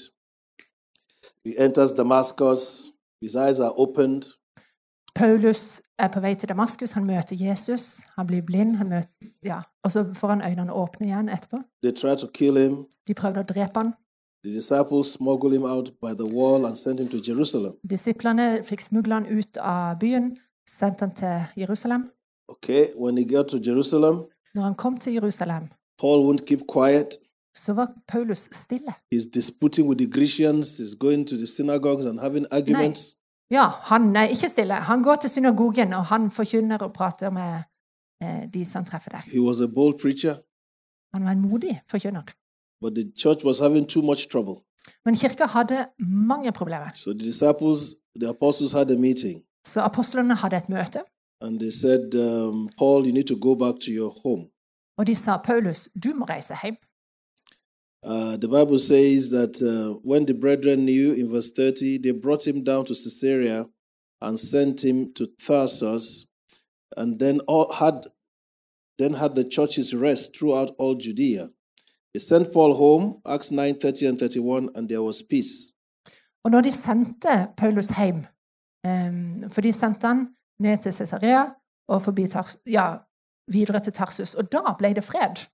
He 1.45 1.51
enters 1.65 1.91
Damascus, 1.91 2.61
his 3.23 3.35
eyes 3.35 3.59
are 3.59 3.73
opened. 3.83 4.23
Paulus 5.15 5.81
er 5.99 6.07
på 6.07 6.19
vei 6.19 6.35
til 6.35 6.49
Damaskus, 6.49 6.91
han 6.91 7.05
møter 7.05 7.35
Jesus, 7.39 7.99
han 8.17 8.27
blir 8.27 8.41
blind, 8.41 8.75
han 8.75 8.89
møter, 8.89 9.09
ja, 9.45 9.61
og 9.83 9.91
så 9.91 10.05
får 10.13 10.27
han 10.27 10.41
øynene 10.41 10.73
åpne 10.73 11.07
igjen 11.07 11.29
etterpå. 11.29 11.57
De 13.07 13.13
prøvde 13.13 13.43
å 13.43 13.49
drepe 13.53 13.79
Jerusalem. 17.27 17.73
Disiplene 17.89 18.63
fikk 18.65 18.81
smugla 18.81 19.19
han 19.19 19.27
ut 19.29 19.57
av 19.57 19.99
byen, 19.99 20.31
sendte 20.69 21.05
han 21.05 21.15
til 21.15 21.61
Jerusalem. 21.63 22.09
Okay, 22.49 22.87
when 22.95 23.17
he 23.17 23.25
got 23.25 23.47
to 23.47 23.57
Jerusalem, 23.57 24.23
Når 24.55 24.61
han 24.63 24.75
kom 24.75 24.97
til 24.97 25.13
Jerusalem, 25.13 25.69
Paul 26.01 26.25
won't 26.25 26.45
keep 26.45 26.61
quiet. 26.67 27.17
så 27.55 27.73
var 27.73 27.93
Paulus 28.07 28.49
stille. 28.51 28.93
He's 29.15 29.29
disputing 29.33 29.89
with 29.89 29.99
the 29.99 30.11
Grecians. 30.11 30.79
He's 30.79 30.95
going 30.99 31.27
to 31.27 31.35
the 31.37 31.47
synagogues 31.47 32.05
and 32.05 32.19
having 32.19 32.45
arguments. 32.51 33.17
Ja, 33.51 33.65
han 33.91 34.15
er 34.15 34.23
ikke 34.23 34.49
stille. 34.49 34.73
Han 34.73 35.03
går 35.03 35.15
til 35.15 35.29
synagogen, 35.29 35.93
og 35.93 36.05
han 36.05 36.31
forkynner 36.31 36.77
og 36.77 36.93
prater 36.93 37.29
med 37.29 37.63
eh, 38.23 38.43
de 38.53 38.65
som 38.65 38.85
treffer 38.85 39.11
der. 39.11 39.21
He 39.31 39.41
was 39.41 39.61
a 39.61 39.67
bold 39.75 39.99
preacher, 40.01 40.35
Han 41.13 41.25
var 41.25 41.31
en 41.31 41.41
modig 41.41 41.81
forkynner. 41.91 42.21
but 42.81 42.95
the 42.95 43.11
church 43.17 43.43
was 43.45 43.59
having 43.59 43.85
too 43.89 44.01
much 44.01 44.27
trouble. 44.31 44.55
Men 45.05 45.15
kirka 45.15 45.45
hadde 45.45 45.85
mange 45.99 46.51
problemer. 46.51 46.89
So 46.95 47.13
the 47.13 47.19
disciples, 47.25 47.79
the 48.19 48.29
apostles 48.29 48.71
had 48.73 48.91
a 48.91 48.95
meeting 48.97 49.41
Så 49.67 49.81
apostlene 49.81 50.35
hadde 50.35 50.57
et 50.57 50.69
møte, 50.69 51.01
and 51.41 51.59
they 51.59 51.69
said, 51.71 52.15
um, 52.15 52.69
Paul, 52.77 53.05
you 53.07 53.13
need 53.13 53.27
to 53.27 53.35
go 53.41 53.55
back 53.55 53.75
to 53.81 53.89
your 53.91 54.13
home. 54.23 54.45
og 54.97 55.07
de 55.07 55.15
sa 55.15 55.37
Paulus, 55.37 55.89
du 56.03 56.09
må 56.15 56.25
reise 56.25 56.53
hjem. 56.63 56.75
Uh, 58.03 58.35
the 58.37 58.47
Bible 58.47 58.79
says 58.79 59.29
that 59.29 59.61
uh, 59.61 59.99
when 60.01 60.25
the 60.25 60.33
brethren 60.33 60.85
knew, 60.85 61.13
in 61.13 61.29
verse 61.29 61.51
30, 61.51 61.99
they 61.99 62.11
brought 62.11 62.47
him 62.47 62.63
down 62.63 62.85
to 62.85 62.93
Caesarea 62.93 63.67
and 64.21 64.39
sent 64.39 64.83
him 64.83 65.13
to 65.13 65.27
Tarsus, 65.39 66.25
and 66.97 67.19
then 67.19 67.39
all 67.41 67.71
had 67.71 68.07
then 68.97 69.13
had 69.13 69.35
the 69.35 69.43
churches 69.43 69.93
rest 69.93 70.35
throughout 70.35 70.71
all 70.77 70.95
Judea. 70.95 71.49
They 72.13 72.19
sent 72.19 72.53
Paul 72.53 72.73
home, 72.75 73.21
Acts 73.25 73.51
9, 73.51 73.75
30 73.75 74.05
and 74.05 74.19
31, 74.19 74.69
and 74.75 74.89
there 74.89 75.01
was 75.01 75.21
peace. 75.21 75.71
Og 76.43 76.51
når 76.51 76.61
de 76.61 76.71
sendte 76.71 77.47
Paulus 77.57 77.87
hjem, 77.87 78.25
em, 78.85 79.49
for 79.49 79.61
de 79.61 79.71
sendte 79.71 80.07
han 80.07 80.27
ned 80.59 80.77
til 80.77 80.93
Cesarea 80.93 81.45
og 81.87 82.01
forbi 82.01 82.27
Tars 82.27 82.57
ja, 82.65 82.97
videre 83.47 83.79
til 83.79 83.93
Tarsus, 83.93 84.33
og 84.33 84.51
da 84.51 84.73
ble 84.77 84.93
det 84.93 85.03
fred. 85.03 85.45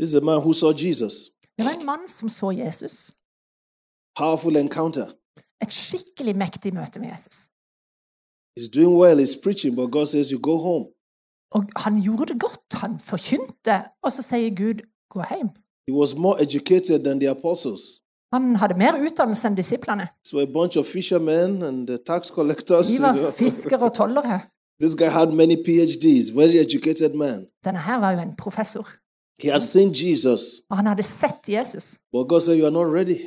This 0.00 0.08
is 0.08 0.14
a 0.14 0.20
man 0.24 0.40
who 0.40 0.52
saw 0.54 0.72
Jesus. 0.72 1.14
Det 1.58 1.64
var 1.64 1.72
en 1.72 1.86
mann 1.86 2.08
som 2.08 2.28
så 2.28 2.50
Jesus. 2.50 3.10
Powerful 4.18 4.56
encounter. 4.56 5.06
Et 5.62 5.72
skikkelig 5.72 6.36
mektig 6.36 6.74
møte 6.74 7.00
med 7.00 7.08
Jesus. 7.12 7.48
He's 8.58 8.68
doing 8.68 8.96
well, 8.96 9.18
he's 9.20 9.36
preaching, 9.42 9.76
but 9.76 9.90
God 9.90 10.06
says, 10.06 10.30
You 10.30 10.40
go 10.40 10.56
home. 10.56 10.84
Og 11.50 11.64
han 11.76 12.02
gjorde 12.02 12.26
det 12.32 12.40
godt. 12.40 12.72
Han 12.72 12.98
forkynte, 13.00 13.84
og 14.02 14.12
så 14.12 14.22
sier 14.22 14.54
Gud, 14.56 14.80
gå 15.10 15.22
hjem. 15.30 15.48
He 15.88 15.92
was 15.92 16.14
more 16.14 16.42
educated 16.42 17.04
than 17.04 17.20
the 17.20 17.30
apostles. 17.30 17.82
Han 18.32 18.56
hadde 18.56 18.74
mer 18.78 18.92
utdannelse 19.06 19.48
enn 19.48 19.56
disiplene. 19.56 20.08
So 20.24 20.38
a 20.38 20.46
bunch 20.46 20.78
of 20.78 20.86
fishermen 20.86 21.62
and 21.62 21.86
the 21.86 21.98
tax 22.06 22.26
collectors. 22.38 22.86
De 22.88 23.02
var 23.02 23.30
fiskere 23.36 23.82
og 23.82 23.92
tollere. 23.94 24.40
This 24.80 24.94
guy 24.94 25.10
had 25.12 25.30
many 25.32 25.56
PhDs, 25.66 26.32
very 26.36 26.56
educated 26.66 27.14
man. 27.14 27.46
Denne 27.64 27.78
her 27.78 27.98
var 27.98 28.10
jo 28.12 28.18
en 28.20 28.36
professor. 28.36 28.88
He 29.42 29.48
had 29.52 29.60
seen 29.62 29.92
Jesus, 29.94 30.40
Og 30.70 30.76
han 30.76 30.86
hadde 30.86 31.02
sett 31.02 31.48
Jesus. 31.48 31.98
but 32.12 32.28
God 32.28 32.40
said, 32.40 32.56
You 32.58 32.64
are 32.66 32.70
not 32.72 32.92
ready. 32.92 33.18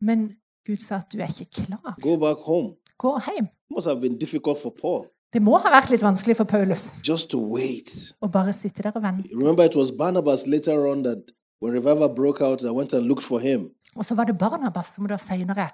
Men 0.00 0.28
Gud 0.66 0.76
sa 0.82 0.94
at 0.96 1.12
du 1.12 1.18
er 1.18 1.26
ikke 1.28 1.64
klar. 1.66 1.94
Go 2.02 2.16
back 2.16 2.38
home. 2.46 2.74
Gå 2.98 3.18
hjem. 3.26 3.44
It 3.44 3.74
must 3.76 3.86
have 3.86 4.00
been 4.00 4.18
difficult 4.18 4.58
for 4.62 4.70
Paul 4.82 5.06
Det 5.32 5.42
må 5.42 5.58
ha 5.58 5.68
vært 5.70 5.90
litt 5.90 6.02
vanskelig 6.02 6.36
for 6.36 6.44
Paulus 6.44 6.84
just 7.08 7.28
to 7.30 7.38
wait. 7.54 7.90
å 8.22 8.28
bare 8.28 8.52
sitte 8.52 8.82
der 8.82 8.92
og 8.94 9.02
vente. 9.02 9.28
Remember, 9.34 9.64
it 9.64 9.74
was 9.76 9.90
Barnabas 9.92 10.46
later 10.46 10.86
on 10.86 11.02
that 11.02 11.18
when 11.60 11.72
revival 11.74 12.08
broke 12.08 12.40
out, 12.44 12.62
I 12.62 12.70
went 12.70 12.92
and 12.92 13.06
looked 13.06 13.24
for 13.24 13.40
him. 13.40 13.70
Og 13.96 14.04
så 14.04 14.14
var 14.14 14.24
det 14.24 14.38
Barnabas 14.38 14.94
som 14.94 15.06
da 15.08 15.16
senere 15.18 15.68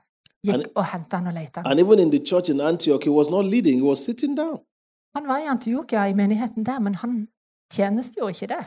gikk 0.46 0.66
og 0.74 0.84
henta 0.86 1.16
han 1.20 1.26
og 1.26 1.34
lette 1.34 1.60
han. 1.60 1.66
And 1.70 1.80
even 1.80 1.98
in 1.98 2.10
the 2.10 2.18
church 2.26 2.48
in 2.50 2.60
Antioch, 2.60 3.04
he 3.04 3.10
was 3.10 3.30
not 3.30 3.44
leading, 3.44 3.76
he 3.78 3.86
was 3.86 3.98
sitting 4.04 4.36
down. 4.36 4.58
Han 5.14 5.28
var 5.28 5.38
i 5.38 5.46
Antiokia, 5.46 6.06
i 6.08 6.14
menigheten 6.14 6.64
der, 6.66 6.78
men 6.80 6.94
han 6.94 7.28
tjenestegjorde 7.74 8.30
ikke 8.30 8.46
der. 8.54 8.64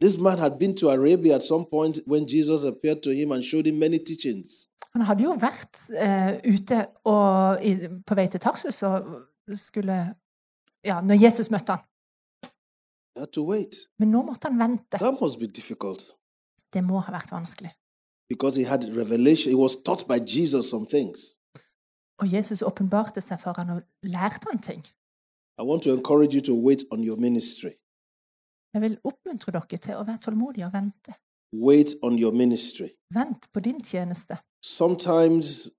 This 0.00 0.18
man 0.18 0.38
had 0.38 0.58
been 0.58 0.76
to 0.76 0.90
Arabia 0.90 1.34
at 1.36 1.42
some 1.42 1.64
point 1.70 1.98
when 2.06 2.26
Jesus 2.28 2.64
appeared 2.64 3.02
to 3.02 3.10
him 3.10 3.32
and 3.32 3.42
showed 3.42 3.66
him 3.66 3.78
many 3.78 3.98
teachings. 3.98 4.68
Han 4.92 5.02
hadde 5.02 5.22
jo 5.24 5.32
vært 5.40 5.80
eh, 5.92 6.40
ute 6.54 6.86
og 7.04 7.64
i, 7.64 7.74
på 8.06 8.14
vei 8.14 8.26
til 8.28 8.40
Tarsus 8.40 8.82
og 8.82 9.22
skulle 9.54 10.14
Ja, 10.84 11.00
når 11.00 11.14
Jesus 11.24 11.50
møtte 11.50 11.72
han. 11.72 11.80
He 13.16 13.20
had 13.20 13.32
to 13.32 13.42
wait. 13.50 13.76
Men 13.98 14.10
nå 14.10 14.22
måtte 14.22 14.48
han 14.48 14.58
vente. 14.60 14.98
That 14.98 15.20
must 15.20 15.38
be 15.38 15.46
difficult 15.46 16.12
Det 16.72 16.84
må 16.84 16.98
ha 17.00 17.12
vært 17.12 17.32
vanskelig. 17.32 17.70
because 18.28 18.56
he 18.60 18.64
had 18.66 18.84
revelation. 18.96 19.50
He 19.52 19.56
was 19.56 19.76
taught 19.76 20.04
by 20.08 20.18
Jesus 20.18 20.68
some 20.70 20.86
things. 20.86 21.36
Og 22.18 22.32
Jesus 22.32 22.62
åpenbarte 22.62 23.20
seg 23.20 23.40
for 23.40 23.52
han 23.58 23.70
og 23.70 23.82
lærte 24.02 24.46
han 24.50 24.58
ting. 24.62 24.84
I 25.58 25.62
want 25.62 25.82
to 25.82 25.92
encourage 25.92 26.34
you 26.36 26.42
to 26.42 26.54
wait 26.66 26.82
on 26.90 27.04
your 27.04 27.16
ministry. 27.16 27.70
Jeg 28.74 28.82
vil 28.82 28.98
oppmuntre 29.04 29.52
dere 29.52 29.78
til 29.78 29.94
å 29.96 30.04
være 30.04 30.18
tålmodige 30.24 30.66
og 30.66 30.72
vente. 30.72 31.14
Wait 31.52 31.94
on 32.02 32.18
your 32.18 32.32
ministry. 32.32 32.88
Vent 33.14 33.48
på 33.52 33.60
din 33.60 33.80
tjeneste. 33.84 34.36
Sometimes, 34.62 35.70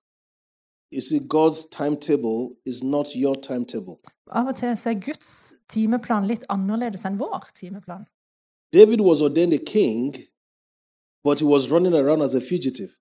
you 0.91 1.01
see, 1.01 1.19
God's 1.19 1.67
timetable 1.69 2.55
is 2.65 2.83
not 2.83 3.07
your 3.15 3.35
timetable. 3.35 3.97
Av 4.31 4.47
og 4.47 4.55
til 4.55 4.77
så 4.77 4.89
er 4.89 5.01
Guds 5.03 5.53
timeplan 5.69 6.27
litt 6.27 6.45
annerledes 6.49 7.05
enn 7.05 7.19
vår 7.19 7.51
timeplan. 7.55 8.07
David 8.73 9.01
was 9.01 9.21
ordained 9.21 9.53
a 9.53 9.63
king, 9.63 10.15
but 11.23 11.39
he 11.39 11.45
was 11.45 11.69
running 11.71 11.93
around 11.93 12.21
as 12.23 12.35
a 12.35 12.41
fugitive. 12.41 12.95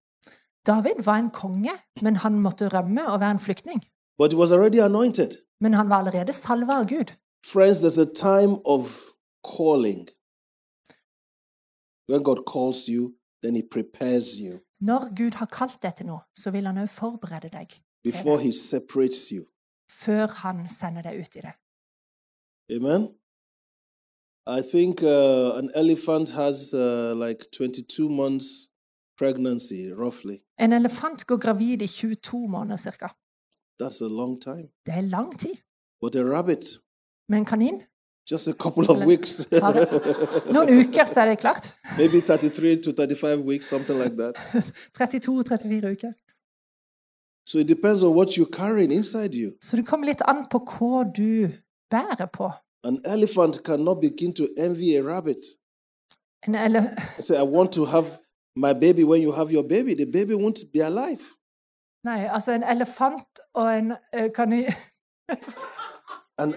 David 0.67 1.05
var 1.05 1.19
en 1.19 1.31
konge, 1.31 1.73
men 2.03 2.17
han 2.17 2.41
måtte 2.43 2.69
rømme 2.69 3.07
og 3.07 3.21
være 3.21 3.31
en 3.31 3.39
flyktning. 3.41 3.81
But 4.19 4.33
he 4.33 4.39
was 4.39 4.53
already 4.53 4.79
anointed. 4.81 5.39
Men 5.61 5.75
han 5.75 5.89
var 5.89 5.99
allerede 5.99 6.33
salva 6.33 6.81
av 6.81 6.89
Gud. 6.89 7.13
Friends, 7.47 7.81
there's 7.81 7.99
a 7.99 8.11
time 8.15 8.59
of 8.65 9.13
calling. 9.57 10.09
When 12.09 12.23
God 12.23 12.41
calls 12.47 12.89
you, 12.89 13.15
then 13.43 13.55
he 13.55 13.63
prepares 13.71 14.27
you 14.41 14.61
Når 14.81 15.01
Gud 15.19 15.35
har 15.41 15.47
kalt 15.47 15.83
deg 15.83 15.95
til 15.97 16.07
noe, 16.07 16.21
så 16.37 16.51
vil 16.51 16.67
han 16.67 16.79
òg 16.79 16.89
forberede 16.93 17.49
deg 17.53 17.69
til 17.71 17.83
before 18.05 18.43
det, 18.43 18.55
separates 18.55 19.29
you. 19.35 19.45
før 19.91 20.27
han 20.43 20.69
sender 20.69 21.03
deg 21.03 21.21
ut 21.23 21.37
i 21.37 21.41
det. 21.47 21.55
Amen. 22.77 23.03
I 24.59 24.61
think 24.73 25.03
uh, 25.03 25.59
an 25.59 25.71
elephant 25.75 26.31
has 26.31 26.73
uh, 26.75 27.15
like 27.27 27.41
22 27.53 28.09
months 28.09 28.69
pregnancy, 29.19 29.91
roughly. 30.05 30.37
En 30.59 30.73
elefant 30.73 31.27
går 31.27 31.37
gravid 31.37 31.83
i 31.83 31.87
22 31.87 32.49
måneder 32.49 32.77
cirka. 32.77 33.09
That's 33.83 34.01
a 34.05 34.09
long 34.09 34.41
time. 34.41 34.69
Det 34.87 34.95
er 34.95 35.01
lang 35.01 35.39
tid. 35.39 35.57
But 36.03 36.17
a 36.17 36.23
rabbit, 36.23 36.65
Men 37.29 37.39
en 37.39 37.45
kanin 37.45 37.83
just 38.31 38.49
a 38.49 38.53
couple 38.53 38.91
of 38.91 39.07
weeks, 39.07 39.47
Noen 40.55 40.69
uker, 40.81 41.05
så 41.05 41.21
er 41.21 41.27
det 41.27 41.39
klart. 41.39 41.77
maybe 41.99 42.21
33 42.21 42.83
to 42.83 42.93
35 42.93 43.39
weeks, 43.45 43.69
something 43.69 43.99
like 43.99 44.17
that. 44.17 44.37
32-34 44.99 45.87
uker. 45.87 46.13
So 47.47 47.59
it 47.59 47.69
depends 47.69 48.03
on 48.03 48.15
what 48.15 48.37
you're 48.37 48.57
carrying 48.63 48.91
inside 48.93 49.35
you. 49.35 49.53
Så 49.63 49.77
det 49.77 49.87
kommer 49.87 50.07
litt 50.07 50.23
an 50.29 50.47
på 50.51 50.59
hva 50.59 51.05
du 51.17 51.49
bærer 51.91 52.27
på. 52.33 52.51
An 52.85 53.01
elephant 53.05 53.65
cannot 53.65 54.01
begin 54.01 54.35
to 54.35 54.45
envy 54.59 54.97
a 54.97 55.03
rabbit. 55.03 55.43
En 56.47 56.55
ele 56.55 56.97
I 57.19 57.23
say, 57.23 57.37
I 57.37 57.43
want 57.43 57.73
to 57.73 57.85
have 57.85 58.07
my 58.57 58.73
baby 58.73 59.05
when 59.05 59.23
you 59.23 59.33
have 59.33 59.53
your 59.53 59.63
baby. 59.63 59.95
The 59.95 60.07
baby 60.07 60.35
won't 60.35 60.59
be 60.73 60.81
alive. 60.81 61.23
Nei, 62.05 62.27
altså 62.31 62.53
en 62.53 62.63
elefant 62.63 63.41
og 63.55 63.79
en 63.79 63.93
kanin 64.35 64.65
And 66.39 66.55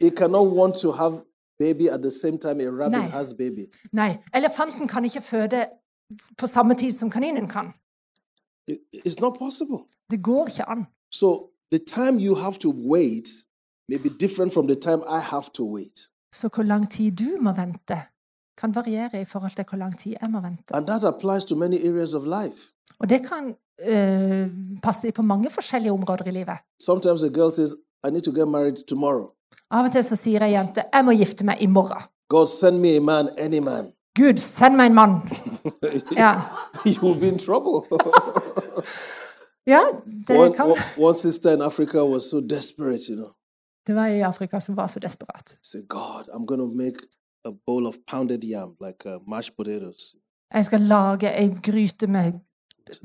it 0.00 0.16
cannot 0.16 0.46
want 0.52 0.74
to 0.74 0.92
have 0.92 1.14
baby 1.58 1.88
at 1.88 2.00
the 2.02 2.10
same 2.10 2.38
time 2.38 2.60
a 2.60 2.70
rabbit 2.70 2.98
Nei. 3.00 3.08
has 3.08 3.34
baby. 3.34 3.66
Nei, 3.92 4.16
elefanten 4.34 4.88
kan 4.88 5.04
ikke 5.04 5.20
føde 5.20 5.66
på 6.38 6.46
samme 6.46 6.74
tid 6.74 6.92
som 6.92 7.10
kaninen 7.10 7.48
kan. 7.48 7.66
It- 8.68 8.80
it's 9.06 9.20
not 9.20 9.34
possible. 9.38 9.78
Det 10.10 10.22
går 10.22 10.46
ikke 10.46 10.68
an. 10.68 10.86
So 11.10 11.50
the 11.72 11.78
time 11.78 12.18
you 12.20 12.34
have 12.34 12.54
to 12.58 12.70
wait 12.94 13.28
may 13.88 13.98
be 13.98 14.08
different 14.08 14.52
from 14.54 14.66
the 14.66 14.74
time 14.74 15.02
I 15.08 15.20
have 15.20 15.44
to 15.54 15.74
wait. 15.74 16.08
Så 16.34 16.48
hvor 16.54 16.62
lang 16.62 16.90
tid 16.90 17.12
du 17.16 17.36
må 17.40 17.52
vente, 17.52 18.02
kan 18.58 18.74
variere 18.74 19.20
i 19.20 19.24
forhold 19.24 19.56
til 19.56 19.64
hvor 19.68 19.78
lang 19.78 19.98
tid 19.98 20.14
jeg 20.22 20.30
må 20.30 20.40
vente. 20.40 20.74
And 20.74 20.86
that 20.86 21.04
applies 21.04 21.44
to 21.44 21.56
many 21.56 21.78
areas 21.88 22.14
of 22.14 22.24
life. 22.24 22.72
Og 22.98 23.08
det 23.10 23.20
kan 23.28 23.54
eh, 23.78 24.48
passe 24.82 25.12
på 25.12 25.22
mange 25.22 25.50
forskjellige 25.50 25.92
områder 25.92 26.26
i 26.26 26.30
livet. 26.30 26.56
Sometimes 26.80 27.22
a 27.22 27.28
girl 27.28 27.50
says, 27.52 27.74
I 28.06 28.10
need 28.10 28.22
to 28.22 28.32
get 28.32 28.48
married 28.48 28.76
tomorrow. 28.88 29.30
Av 29.70 29.84
og 29.84 29.92
til 29.92 30.04
så 30.04 30.16
sier 30.16 30.42
ei 30.42 30.52
jente 30.52 30.82
'jeg 30.92 31.04
må 31.04 31.12
gifte 31.12 31.44
meg 31.44 31.62
i 31.62 31.66
morgen'. 31.66 32.02
God, 32.28 32.46
send 32.46 32.78
me 32.80 32.96
a 32.96 33.00
man, 33.00 33.28
any 33.38 33.58
man. 33.58 33.92
Gud, 34.18 34.36
send 34.38 34.76
meg 34.76 34.86
en 34.86 34.94
mann! 34.94 35.20
Ja, 36.16 36.40
You'll 36.86 37.20
be 37.20 37.28
in 37.28 37.38
trouble. 37.38 37.86
ja 39.66 39.80
det 40.28 40.38
one, 40.38 40.54
kan 40.54 40.66
one, 40.70 40.80
one 40.98 41.14
sister 41.18 41.52
in 41.54 41.62
Africa 41.62 42.04
was 42.04 42.30
so 42.30 42.40
desperate, 42.40 43.02
you 43.08 43.16
know. 43.16 43.30
Det 43.86 43.94
var 43.94 44.06
i 44.06 44.20
Afrika 44.20 44.60
som 44.60 44.76
var 44.76 44.86
så 44.86 44.98
desperat. 45.00 45.58
Say, 45.62 45.80
God, 45.88 46.28
I'm 46.34 46.46
gonna 46.46 46.66
make 46.74 46.96
a 47.44 47.50
bowl 47.66 47.86
of 47.86 47.94
pounded 48.10 48.44
yam, 48.44 48.76
like 48.86 49.06
uh, 49.14 49.28
mashed 49.28 49.56
potatoes, 49.56 50.14
Jeg 50.54 50.64
skal 50.64 50.80
lage 50.80 51.28
ei 51.38 51.48
gryte 51.62 52.06
med 52.06 52.32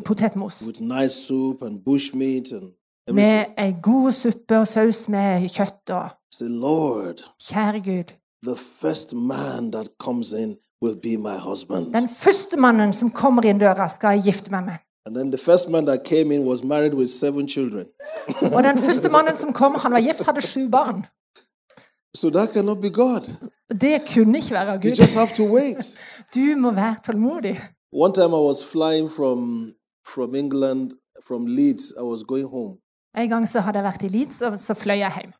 potetmos. 0.05 0.61
with 0.61 0.81
nice 0.81 1.15
soup 1.27 1.61
and 1.63 1.79
bushmeat 1.85 2.51
and. 2.51 2.71
Med 3.11 3.45
ei 3.57 3.75
god 3.83 4.11
suppe 4.11 4.57
og 4.59 4.67
saus 4.67 5.07
med 5.09 5.49
kjøtt 5.49 5.89
og 5.91 6.09
Say, 6.33 6.47
Lord, 6.49 7.19
Kjære 7.43 7.79
Gud. 7.83 8.13
the 8.43 8.55
first 8.81 9.13
man 9.13 9.71
that 9.71 9.87
comes 9.99 10.31
in 10.31 10.55
will 10.81 10.95
be 10.95 11.17
my 11.17 11.37
husband. 11.49 11.93
Den 11.93 12.09
første 12.09 12.57
mannen 12.57 12.93
som 12.93 13.11
kommer 13.11 13.45
inn 13.45 13.59
døra, 13.59 13.87
skal 13.89 14.07
jeg 14.17 14.23
gifte 14.23 14.51
meg 14.51 14.63
med. 14.65 14.73
And 15.05 15.15
then 15.15 15.31
the 15.31 15.37
first 15.37 15.69
man 15.69 15.85
that 15.85 16.03
came 16.05 16.35
in 16.35 16.45
was 16.47 16.63
married 16.63 16.93
with 16.93 17.09
seven 17.11 17.47
children. 17.47 17.85
Og 18.53 18.63
den 18.63 18.77
første 18.77 19.09
mannen 19.09 19.37
som 19.37 19.53
kom, 19.53 19.75
han 19.75 19.91
var 19.91 19.99
gift, 20.01 20.23
hadde 20.25 20.41
sju 20.41 20.69
barn. 20.69 21.05
So 22.15 22.29
that 22.29 22.49
cannot 22.53 22.81
be 22.81 22.89
God. 22.89 23.21
Det 23.81 24.01
kunne 24.13 24.37
ikke 24.37 24.51
være 24.51 24.73
You 24.75 24.81
Gud. 24.81 24.95
just 24.95 25.13
have 25.15 25.29
to 25.37 25.43
wait. 25.55 25.97
Du 26.35 26.55
må 26.57 26.71
være 26.71 26.95
tålmodig. 27.05 27.61
One 27.93 28.13
time 28.13 28.33
I 28.33 28.41
was 28.49 28.63
flying 28.65 29.09
from 29.11 29.71
from 30.13 30.35
England, 30.35 30.91
from 31.27 31.45
Leeds. 31.47 31.93
I 31.99 32.01
was 32.03 32.23
going 32.27 32.47
home. 32.49 32.77
En 33.15 33.29
gang 33.29 33.45
så 33.47 33.61
hadde 33.61 33.77
jeg 33.77 33.85
vært 33.85 34.03
i 34.03 34.09
Leeds, 34.09 34.39
og 34.41 34.55
så 34.57 34.73
fløy 34.73 34.97
jeg 34.97 35.13
hjem. 35.17 35.33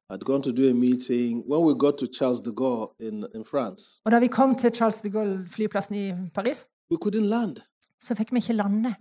In, 2.99 3.25
in 3.33 3.43
Og 4.05 4.11
da 4.11 4.19
vi 4.19 4.27
kom 4.27 4.55
til 4.55 4.71
Charles 4.75 5.01
de 5.01 5.09
Gaulle 5.09 5.47
flyplassen 5.49 5.95
i 5.95 6.13
Paris, 6.33 6.67
så 8.03 8.15
fikk 8.15 8.31
vi 8.31 8.43
ikke 8.43 8.53
lande. 8.53 8.95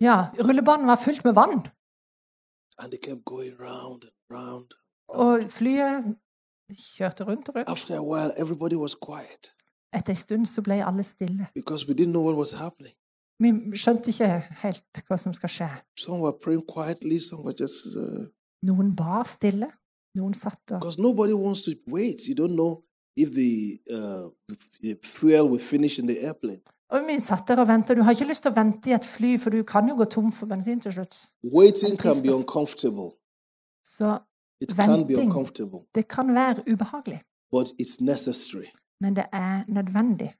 Ja, 0.00 0.26
rullebanen 0.44 0.86
var 0.86 0.96
fylt 0.96 1.24
med 1.24 1.34
vann. 1.34 1.66
Round 2.80 4.02
round. 4.30 4.74
Og 5.08 5.50
flyet 5.50 6.16
kjørte 6.70 7.24
rundt 7.24 7.48
og 7.48 7.56
rundt. 7.56 7.68
While, 7.90 8.32
Etter 9.92 10.14
en 10.14 10.16
stund 10.16 10.46
så 10.46 10.62
ble 10.62 10.78
alle 10.86 11.02
stille. 11.02 11.48
Vi 13.40 13.52
skjønte 13.74 14.12
ikke 14.12 14.28
helt 14.62 15.02
hva 15.08 15.16
som 15.16 15.34
skal 15.34 15.48
skje. 15.48 15.68
Quietly, 16.74 17.20
just. 17.60 17.86
Uh, 17.96 18.26
Noen 18.62 18.92
ba 18.96 19.22
stille, 19.24 19.70
noen 20.18 20.34
satt 20.34 20.74
og 20.76 20.98
nobody 20.98 21.32
wants 21.32 21.62
to 21.62 21.72
wait. 21.88 22.26
You 22.28 22.34
don't 22.36 22.54
know 22.54 22.82
if 23.16 23.30
the, 23.32 23.78
uh, 23.90 24.28
the 24.82 24.96
fuel 25.02 25.48
will 25.48 25.60
finish 25.60 25.98
in 25.98 26.06
the 26.06 26.18
airplane. 26.20 26.60
Og 26.90 27.06
vi 27.06 27.20
satt 27.20 27.48
der 27.48 27.60
og 27.60 27.68
ventet. 27.68 27.96
Du 27.96 28.02
har 28.02 28.10
ikke 28.12 28.26
lyst 28.28 28.42
til 28.42 28.50
å 28.50 28.54
vente 28.54 28.90
i 28.90 28.92
et 28.92 29.04
fly, 29.06 29.36
for 29.38 29.54
du 29.54 29.62
kan 29.62 29.88
jo 29.88 29.94
gå 29.96 30.04
tom 30.10 30.32
for 30.32 30.50
bensin 30.50 30.80
til 30.80 30.92
slutt. 30.92 31.16
Waiting 31.54 31.96
can 31.98 32.18
be 32.22 32.34
uncomfortable. 32.34 33.14
Så 33.86 34.18
It 34.60 34.74
can 34.76 35.06
be 35.06 35.16
Venting. 35.16 35.86
det 35.94 36.08
kan 36.08 36.34
være 36.34 36.72
ubehagelig, 36.72 37.20
but 37.52 37.72
it's 37.80 37.96
necessary. 38.00 38.66
men 39.00 39.16
det 39.16 39.24
er 39.32 39.64
nødvendig. 39.68 40.34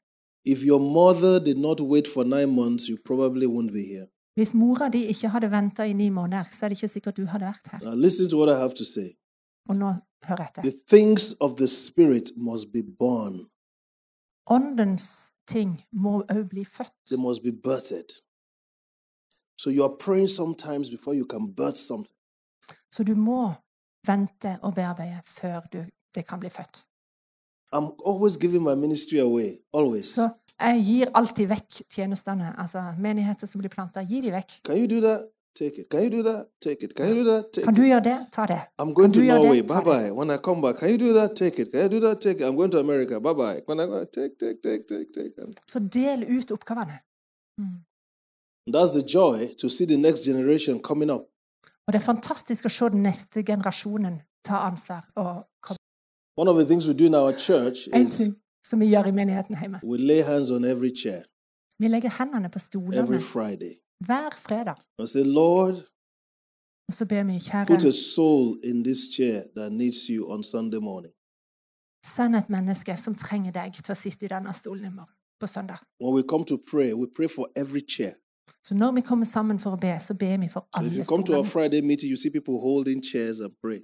If 0.44 0.64
your 0.64 0.80
mother 0.80 1.38
did 1.44 1.58
not 1.58 1.80
wait 1.80 2.06
for 2.14 2.24
nine 2.24 2.50
months, 2.54 2.88
you 2.88 2.96
probably 3.04 3.46
won't 3.46 3.72
be 3.72 3.82
here. 3.94 4.06
Hvis 4.34 4.54
mora 4.54 4.88
di 4.88 5.04
ikke 5.04 5.28
hadde 5.28 5.50
venta 5.50 5.82
i 5.82 5.92
ni 5.92 6.08
måneder, 6.08 6.44
så 6.50 6.64
er 6.64 6.68
det 6.68 6.76
ikke 6.82 6.88
sikkert 6.88 7.16
du 7.16 7.24
hadde 7.24 7.44
vært 7.46 7.68
her. 7.72 7.78
Now, 7.82 7.94
listen 7.94 8.28
to 8.30 8.36
what 8.38 8.48
I 8.56 8.58
have 8.60 8.74
to 8.74 8.84
say. 8.84 9.08
Og 9.68 9.76
nå 9.76 9.94
hør 10.24 10.36
etter. 10.36 10.62
The 10.62 10.72
things 10.88 11.34
of 11.40 11.56
the 11.56 11.66
Spirit 11.68 12.30
must 12.36 12.72
be 12.72 12.82
born, 12.98 13.46
Åndens 14.50 15.32
ting 15.46 15.82
må 15.92 16.22
òg 16.30 16.48
bli 16.48 16.64
født. 16.64 16.92
they 17.08 17.18
must 17.18 17.42
be 17.42 17.52
birthed. 17.52 18.08
So 19.58 19.70
you 19.70 19.82
are 19.84 19.96
praying 20.00 20.28
sometimes 20.28 20.90
before 20.90 21.14
you 21.16 21.26
can 21.26 21.54
birth 21.54 21.76
something. 21.76 22.16
Så 22.90 23.04
du 23.04 23.14
må 23.14 23.52
vente 24.06 24.58
og 24.62 24.74
bearbeide 24.74 25.20
før 25.26 25.60
du, 25.72 25.84
det 26.14 26.26
kan 26.28 26.40
bli 26.40 26.50
født. 26.50 26.86
I'm 27.72 27.90
always 28.04 28.36
giving 28.36 28.62
my 28.62 28.74
ministry 28.74 29.18
away, 29.20 29.58
always. 29.72 30.14
Så 30.14 30.28
jeg 30.60 30.82
gir 30.84 31.10
alltid 31.14 31.46
vekk 31.48 31.82
tjenestene. 31.90 32.54
Altså 32.58 32.82
menigheter 32.98 33.46
som 33.46 33.58
blir 33.60 33.70
planta, 33.70 34.02
gir 34.02 34.22
de 34.22 34.32
vekk. 34.32 34.60
Can 34.64 34.76
you 34.76 34.86
do 34.86 35.00
that? 35.00 35.28
Take 35.58 35.80
it. 35.80 35.88
Can 35.90 36.02
you 36.02 36.10
do 36.10 36.22
that? 36.22 36.46
Take 36.62 36.84
it. 36.84 36.94
Can 36.96 37.08
you 37.08 37.14
do 37.14 37.24
that? 37.30 37.44
Take 37.52 37.64
Kan 37.64 37.74
it. 37.74 37.78
du 37.80 37.82
gjøre 37.82 38.04
det? 38.04 38.18
Ta 38.32 38.46
det. 38.46 38.60
I'm 38.78 38.94
going 38.94 39.12
to 39.12 39.20
Norway. 39.20 39.60
Bye 39.62 39.84
bye. 39.84 40.10
When 40.12 40.30
I 40.30 40.36
come 40.36 40.62
back, 40.62 40.76
can 40.78 40.88
you 40.90 40.98
do 40.98 41.12
that? 41.12 41.34
Take 41.36 41.62
it. 41.62 41.72
Can 41.72 41.80
you 41.82 41.88
do 41.88 42.00
that? 42.06 42.20
Take 42.20 42.40
it. 42.40 42.46
I'm 42.48 42.56
going 42.56 42.70
to 42.70 42.78
America. 42.80 43.20
Bye 43.20 43.34
bye. 43.34 43.60
When 43.68 43.80
I 43.80 43.86
go, 43.86 44.04
take, 44.04 44.38
take, 44.38 44.62
take, 44.62 44.86
take, 44.88 45.10
take. 45.14 45.32
Så 45.66 45.78
del 45.78 46.22
ut 46.38 46.50
oppgavene. 46.50 46.98
Mm. 47.60 47.82
that's 48.72 48.92
the 48.92 49.02
joy 49.02 49.54
to 49.58 49.68
see 49.68 49.86
the 49.86 49.96
next 49.96 50.24
generation 50.24 50.78
coming 50.80 51.10
up. 51.10 51.26
Og 51.86 51.92
det 51.92 51.98
er 52.00 52.04
fantastisk 52.06 52.64
å 52.64 52.70
se 52.70 52.88
den 52.94 53.02
neste 53.02 53.42
generasjonen 53.42 54.20
ta 54.44 54.56
ansvar. 54.70 55.02
og 55.16 55.46
komme. 55.60 55.79
One 56.40 56.48
of 56.50 56.56
the 56.60 56.66
things 56.70 56.86
we 56.88 56.94
do 56.94 57.04
in 57.06 57.14
our 57.14 57.32
church 57.38 57.78
En 57.92 58.06
is 58.06 58.16
ting 58.16 58.34
som 58.64 58.80
vi 58.80 58.86
gjør 58.86 59.04
i 59.04 59.10
menigheten 59.10 59.58
hjemme. 59.60 59.80
we 59.84 59.98
lay 59.98 60.22
hands 60.22 60.50
on 60.50 60.64
every 60.64 60.90
chair 61.02 61.22
Vi 61.78 61.88
legger 61.88 62.10
hendene 62.18 62.48
på 62.48 62.58
every 62.58 62.66
stolene 62.66 63.20
Friday 63.20 63.72
hver 64.06 64.30
fredag. 64.38 64.74
and 64.98 65.06
say, 65.08 65.22
Lord, 65.24 65.74
Og 66.88 66.94
så 66.94 67.06
ber 67.06 67.22
vi, 67.22 67.32
put 67.32 67.42
kjære, 67.42 67.86
a 67.86 67.90
soul 67.90 68.58
in 68.64 68.84
this 68.84 68.98
chair 69.16 69.42
that 69.56 69.72
needs 69.72 69.96
you 70.06 70.30
on 70.32 70.42
Sunday 70.42 70.78
morning. 70.80 71.12
send 72.06 72.36
et 72.36 72.50
menneske 72.50 72.96
som 72.96 73.14
trenger 73.14 73.52
deg 73.52 73.72
til 73.84 73.92
å 73.92 73.94
sitte 73.94 74.24
i 74.24 74.28
denne 74.28 74.52
stolen 74.52 74.84
i 74.84 74.90
morgen, 74.98 75.14
på 75.40 75.46
søndag. 75.46 75.78
When 76.02 76.14
we 76.18 76.22
come 76.32 76.44
to 76.44 76.56
pray, 76.70 76.92
we 76.92 77.06
pray 77.16 77.28
for 77.28 77.44
every 77.56 77.82
chair. 77.94 78.12
Så 78.64 78.74
når 78.74 78.92
vi 78.92 79.00
kommer 79.00 79.24
sammen 79.26 79.58
for 79.58 79.70
å 79.70 79.76
be, 79.76 79.98
så 80.00 80.14
ber 80.14 80.36
vi 80.36 80.48
for 80.48 80.60
So 80.60 80.80
if 80.80 80.86
alle 80.86 80.98
you 80.98 81.04
come 81.04 81.24
to 81.24 81.32
our 81.32 81.44
stolene. 81.44 81.52
Friday 81.52 81.80
meeting, 81.80 82.08
you 82.12 82.16
see 82.16 82.30
people 82.30 82.54
holding 82.68 83.02
chairs 83.12 83.38
and 83.40 83.52
pray. 83.62 83.80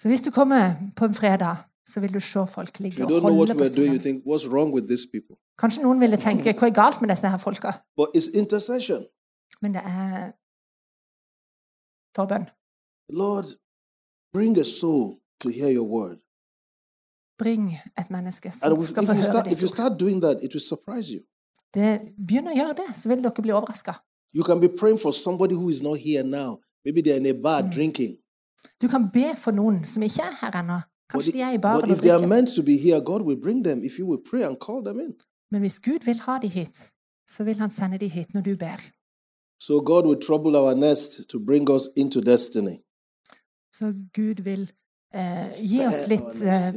Så 0.00 0.08
hvis 0.08 0.20
du 0.20 0.30
kommer 0.30 0.74
på 0.96 1.04
en 1.04 1.14
fredag, 1.14 1.56
så 1.88 2.00
vil 2.00 2.14
du 2.14 2.20
se 2.20 2.44
folk 2.46 2.80
ligge 2.84 3.04
og 3.04 3.20
holde 3.20 3.54
på 3.54 3.64
stolen. 3.64 4.00
think? 4.00 4.24
Kanskje 5.58 5.82
noen 5.82 6.00
ville 6.00 6.16
tenke 6.20 6.52
hva 6.52 6.68
er 6.68 6.74
galt 6.74 7.00
med 7.00 7.10
disse 7.10 7.28
her 7.28 7.40
folka? 7.40 7.72
Men 9.62 9.74
det 9.74 9.82
er 9.84 10.32
forbønn. 12.16 12.46
Lord, 13.08 13.48
bring 14.32 14.58
a 14.58 14.64
soul 14.64 15.18
to 15.40 15.48
hear 15.48 15.70
your 15.70 15.88
word. 15.88 16.18
Bring 17.38 17.78
et 17.98 18.10
menneske 18.10 18.50
som 18.50 18.82
if, 18.82 18.88
skal 18.88 19.06
få 19.06 19.12
høre 19.12 19.24
start, 19.24 19.44
ditt 19.44 19.60
you 19.60 19.68
ord. 19.68 19.74
start 19.74 20.00
doing 20.00 20.22
that, 20.22 20.42
it 20.42 20.54
will 20.54 20.66
surprise 20.72 21.14
you. 21.14 21.22
Det, 21.74 22.00
begynn 22.28 22.48
å 22.50 22.54
gjøre 22.56 22.74
det, 22.82 22.88
så 22.96 23.08
vil 23.08 23.22
dere 23.22 23.42
bli 23.42 23.52
overraska. 23.52 23.94
You 24.34 24.44
can 24.44 24.60
be 24.60 24.68
praying 24.68 24.98
for 25.00 25.12
somebody 25.12 25.54
who 25.54 25.70
is 25.70 25.82
not 25.82 25.98
here 25.98 26.22
now. 26.22 26.58
Maybe 26.84 27.02
they're 27.02 27.16
in 27.16 27.26
a 27.26 27.32
bar 27.32 27.62
drinking. 27.62 28.18
Du 28.82 28.88
kan 28.88 29.10
be 29.12 29.36
for 29.36 29.54
noen 29.54 29.84
som 29.86 30.02
ikke 30.02 30.22
er 30.22 30.34
her 30.40 30.60
ennå. 30.62 30.80
Kanskje 31.10 31.32
de 31.32 31.40
er 31.40 31.52
i 31.56 31.58
baren 31.58 31.90
og 31.90 31.98
drikker. 31.98 32.26
meant 32.26 32.48
to 32.56 32.62
be 32.62 32.76
here, 32.76 33.00
God 33.00 33.20
will 33.20 33.40
bring 33.40 33.64
them 33.64 33.82
if 33.84 33.98
you 33.98 34.06
will 34.06 34.22
pray 34.30 34.42
and 34.42 34.56
call 34.66 34.84
them 34.84 35.00
in. 35.00 35.14
Men 35.50 35.60
hvis 35.60 35.78
Gud 35.80 36.04
vil 36.04 36.20
ha 36.20 36.38
de 36.42 36.48
hit, 36.48 36.92
så 37.30 37.44
vil 37.44 37.58
han 37.58 37.70
sende 37.70 37.98
de 37.98 38.08
hit 38.08 38.34
når 38.34 38.40
du 38.40 38.56
ber. 38.56 38.80
So 39.60 39.80
God 39.80 40.06
will 40.06 40.20
trouble 40.26 40.58
our 40.58 40.74
nest 40.74 41.28
to 41.28 41.38
bring 41.46 41.70
us 41.70 41.82
into 41.96 42.20
destiny. 42.20 42.76
Så 43.72 43.92
Gud 44.14 44.42
vil 44.42 44.70
eh, 45.14 45.48
gi 45.70 45.80
oss 45.86 46.06
litt 46.08 46.42
eh, 46.42 46.74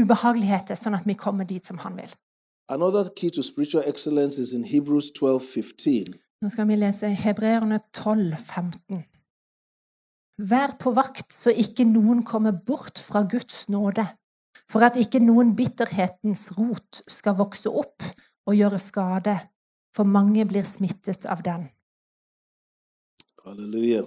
ubehageligheter, 0.00 0.74
sånn 0.74 0.96
at 0.98 1.06
vi 1.06 1.14
kommer 1.14 1.44
dit 1.44 1.66
som 1.66 1.78
han 1.84 1.96
vil. 1.96 2.10
Another 2.68 3.08
key 3.16 3.30
to 3.30 3.42
spiritual 3.42 3.84
excellence 3.86 4.40
is 4.40 4.52
in 4.52 4.64
Hebrews 4.64 5.10
12 5.10 5.42
15. 5.42 6.04
Nå 6.42 6.48
skal 6.48 6.68
vi 6.68 6.76
lese 6.76 7.08
Hebreerne 7.08 7.80
12, 7.92 8.36
15. 8.38 9.04
Vær 10.38 10.76
på 10.78 10.92
vakt 10.94 11.34
så 11.34 11.50
ikke 11.50 11.82
noen 11.82 12.22
kommer 12.22 12.54
bort 12.54 13.00
fra 13.02 13.24
Guds 13.26 13.66
nåde, 13.68 14.04
for 14.70 14.86
at 14.86 14.98
ikke 15.00 15.18
noen 15.18 15.56
bitterhetens 15.58 16.52
rot 16.54 17.00
skal 17.10 17.34
vokse 17.40 17.70
opp 17.70 18.06
og 18.46 18.54
gjøre 18.54 18.78
skade, 18.78 19.34
for 19.90 20.06
mange 20.06 20.44
blir 20.46 20.62
smittet 20.62 21.26
av 21.26 21.42
den. 21.42 21.66
Halleluja. 23.42 24.04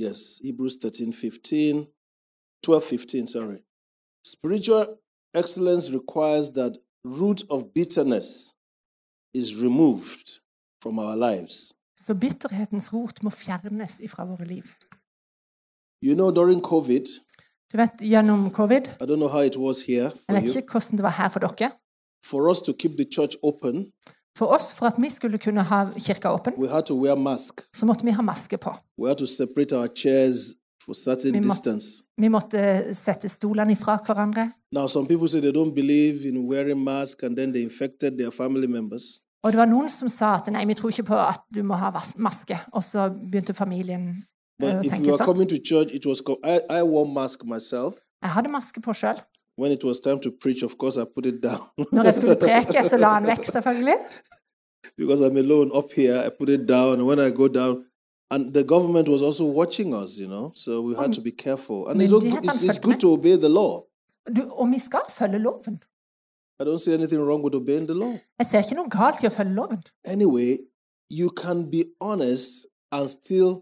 Yes, 0.00 0.40
Hebrews 0.42 0.76
13 0.82 1.12
15, 1.12 1.86
12 2.64 2.82
15, 2.82 3.28
sorry. 3.28 3.58
Spiritual 4.24 4.98
excellence 5.34 5.92
requires 5.92 6.50
that 6.54 6.78
root 7.04 7.44
of 7.50 7.72
bitterness 7.74 8.52
is 9.34 9.62
removed 9.62 10.40
from 10.82 10.98
our 10.98 11.14
lives. 11.14 11.72
Så 12.06 12.14
bitterhetens 12.14 12.92
rot 12.92 13.22
må 13.22 13.30
fjernes 13.30 14.00
ifra 14.00 14.24
våre 14.26 14.44
liv. 14.44 14.64
You 16.04 16.14
know, 16.14 16.30
during 16.34 16.60
COVID, 16.60 17.06
Du 17.72 17.76
vet, 17.78 18.00
gjennom 18.00 18.50
covid 18.50 18.88
I 19.00 19.04
don't 19.04 19.16
know 19.16 19.28
how 19.28 19.40
it 19.40 19.56
was 19.56 19.82
here 19.86 20.10
Jeg 20.28 20.42
vet 20.42 20.56
ikke 20.56 20.72
hvordan 20.72 20.96
det 20.98 21.02
var 21.02 21.10
her 21.16 21.28
for 21.28 21.40
dere. 21.40 21.70
for 22.26 22.50
us 22.50 22.60
to 22.62 22.72
keep 22.72 22.96
the 22.96 23.06
church 23.14 23.36
open, 23.42 23.92
For 24.38 24.46
oss, 24.46 24.72
for 24.74 24.86
at 24.86 24.94
vi 24.98 25.10
skulle 25.10 25.38
kunne 25.38 25.62
ha 25.62 25.90
kirka 25.98 26.28
åpen, 26.32 26.52
we 26.58 26.68
had 26.68 26.82
to 26.82 26.94
wear 27.02 27.14
mask. 27.14 27.60
så 27.74 27.86
måtte 27.86 28.04
vi 28.04 28.10
ha 28.10 28.22
maske 28.22 28.56
på. 28.58 28.70
We 28.98 29.08
had 29.08 29.16
to 29.16 29.26
separate 29.26 29.72
our 29.76 29.88
chairs 29.96 30.34
for 30.84 30.92
certain 30.94 31.34
mu- 31.34 31.48
distance. 31.48 31.86
Vi 32.20 32.28
måtte 32.28 32.94
sette 32.94 33.28
stolene 33.28 33.72
ifra 33.72 33.96
hverandre. 34.06 34.52
Now, 34.72 34.86
some 34.86 35.06
people 35.06 35.28
say 35.28 35.40
they 35.40 35.50
don't 35.52 35.74
believe 35.74 36.28
in 36.28 36.48
wearing 36.48 36.84
mask, 36.84 37.22
and 37.22 37.36
then 37.36 37.52
they 37.52 37.62
infected 37.62 38.18
their 38.18 38.30
family 38.30 38.66
members. 38.66 39.20
Og 39.42 39.52
det 39.52 39.58
var 39.58 39.66
noen 39.66 39.88
som 39.90 40.08
sa 40.08 40.36
at 40.38 40.50
nei, 40.54 40.62
vi 40.70 40.74
tror 40.78 40.92
ikke 40.92 41.08
på 41.10 41.18
at 41.18 41.42
du 41.54 41.62
må 41.66 41.74
ha 41.80 41.90
maske. 42.16 42.58
Og 42.72 42.84
så 42.86 43.08
begynte 43.10 43.54
familien 43.54 44.04
eh, 44.62 44.76
å 44.78 44.82
tenke 44.86 45.16
sånn. 45.18 45.46
church, 45.66 46.06
was. 46.06 46.22
I 46.44 46.60
I 46.78 46.82
mask. 47.06 47.42
Jeg 48.22 48.30
hadde 48.36 48.50
maske 48.50 48.80
på 48.80 48.94
sjøl. 48.94 49.18
When 49.58 49.72
it 49.72 49.84
was 49.84 50.00
time 50.00 50.20
to 50.20 50.30
preach, 50.30 50.62
of 50.62 50.78
course, 50.78 50.96
I 50.96 51.04
put 51.04 51.26
it 51.26 51.42
down 51.42 51.60
Når 51.92 52.04
jeg 52.04 52.14
skulle 52.14 52.36
preke, 52.40 52.84
så 52.88 52.96
la 52.96 53.18
han 53.18 53.26
vekk, 53.26 53.44
selvfølgelig. 53.56 53.98
because 54.96 55.20
I'm 55.20 55.36
alone 55.36 55.70
up 55.74 55.92
here. 55.92 56.22
I 56.26 56.30
put 56.30 56.48
it 56.48 56.66
down, 56.66 56.94
and 56.94 57.06
when 57.06 57.20
I 57.20 57.30
go 57.30 57.48
down, 57.48 57.86
and 58.30 58.52
the 58.52 58.64
government 58.64 59.08
was 59.08 59.22
also 59.22 59.44
watching 59.44 59.94
us, 59.94 60.18
you 60.18 60.28
know, 60.28 60.52
so 60.54 60.80
we 60.80 60.94
had 60.94 61.12
to 61.12 61.20
be 61.20 61.30
careful. 61.30 61.88
And 61.88 62.00
it's, 62.00 62.12
it's, 62.12 62.62
it's 62.62 62.78
good 62.78 63.00
to 63.00 63.12
obey 63.12 63.36
the 63.36 63.48
law. 63.48 63.84
Du, 64.26 64.42
og 64.50 64.70
vi 64.70 64.78
skal 64.78 65.00
følge 65.10 65.38
loven. 65.38 65.82
I 66.62 66.64
don't 66.64 66.78
see 66.78 66.94
anything 66.94 67.20
wrong 67.26 67.42
with 67.42 67.54
obeying 67.54 67.86
the 67.86 67.94
law. 67.94 68.14
Jeg 68.38 68.46
ser 68.46 68.58
ikke 68.58 68.78
noe 68.78 68.90
galt 68.98 69.22
i 69.22 69.26
å 69.26 69.32
følge 69.34 69.54
loven. 69.54 69.82
Anyway, 70.14 70.58
you 71.10 71.30
can 71.42 71.70
be 71.70 71.82
honest 72.00 72.66
and 72.92 73.08
still 73.10 73.52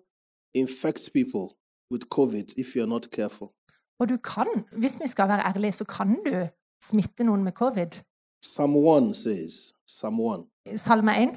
infect 0.55 1.09
people 1.15 1.47
with 1.93 2.03
COVID 2.17 2.47
if 2.63 2.77
you're 2.77 2.93
not 2.97 3.09
careful. 3.19 3.49
Og 4.01 4.09
du 4.09 4.17
kan, 4.17 4.49
hvis 4.77 5.01
vi 5.01 5.09
skal 5.09 5.29
være 5.29 5.43
ærlige, 5.49 5.73
så 5.73 5.85
kan 5.85 6.19
du 6.27 6.49
smitte 6.85 7.25
noen 7.25 7.45
med 7.45 7.53
covid. 7.53 8.03
Psalm 8.43 8.77
1 8.77 9.15
says, 9.17 9.73
Psalm 9.87 10.21
1, 10.21 10.45
Salme 10.77 11.13
1. 11.23 11.37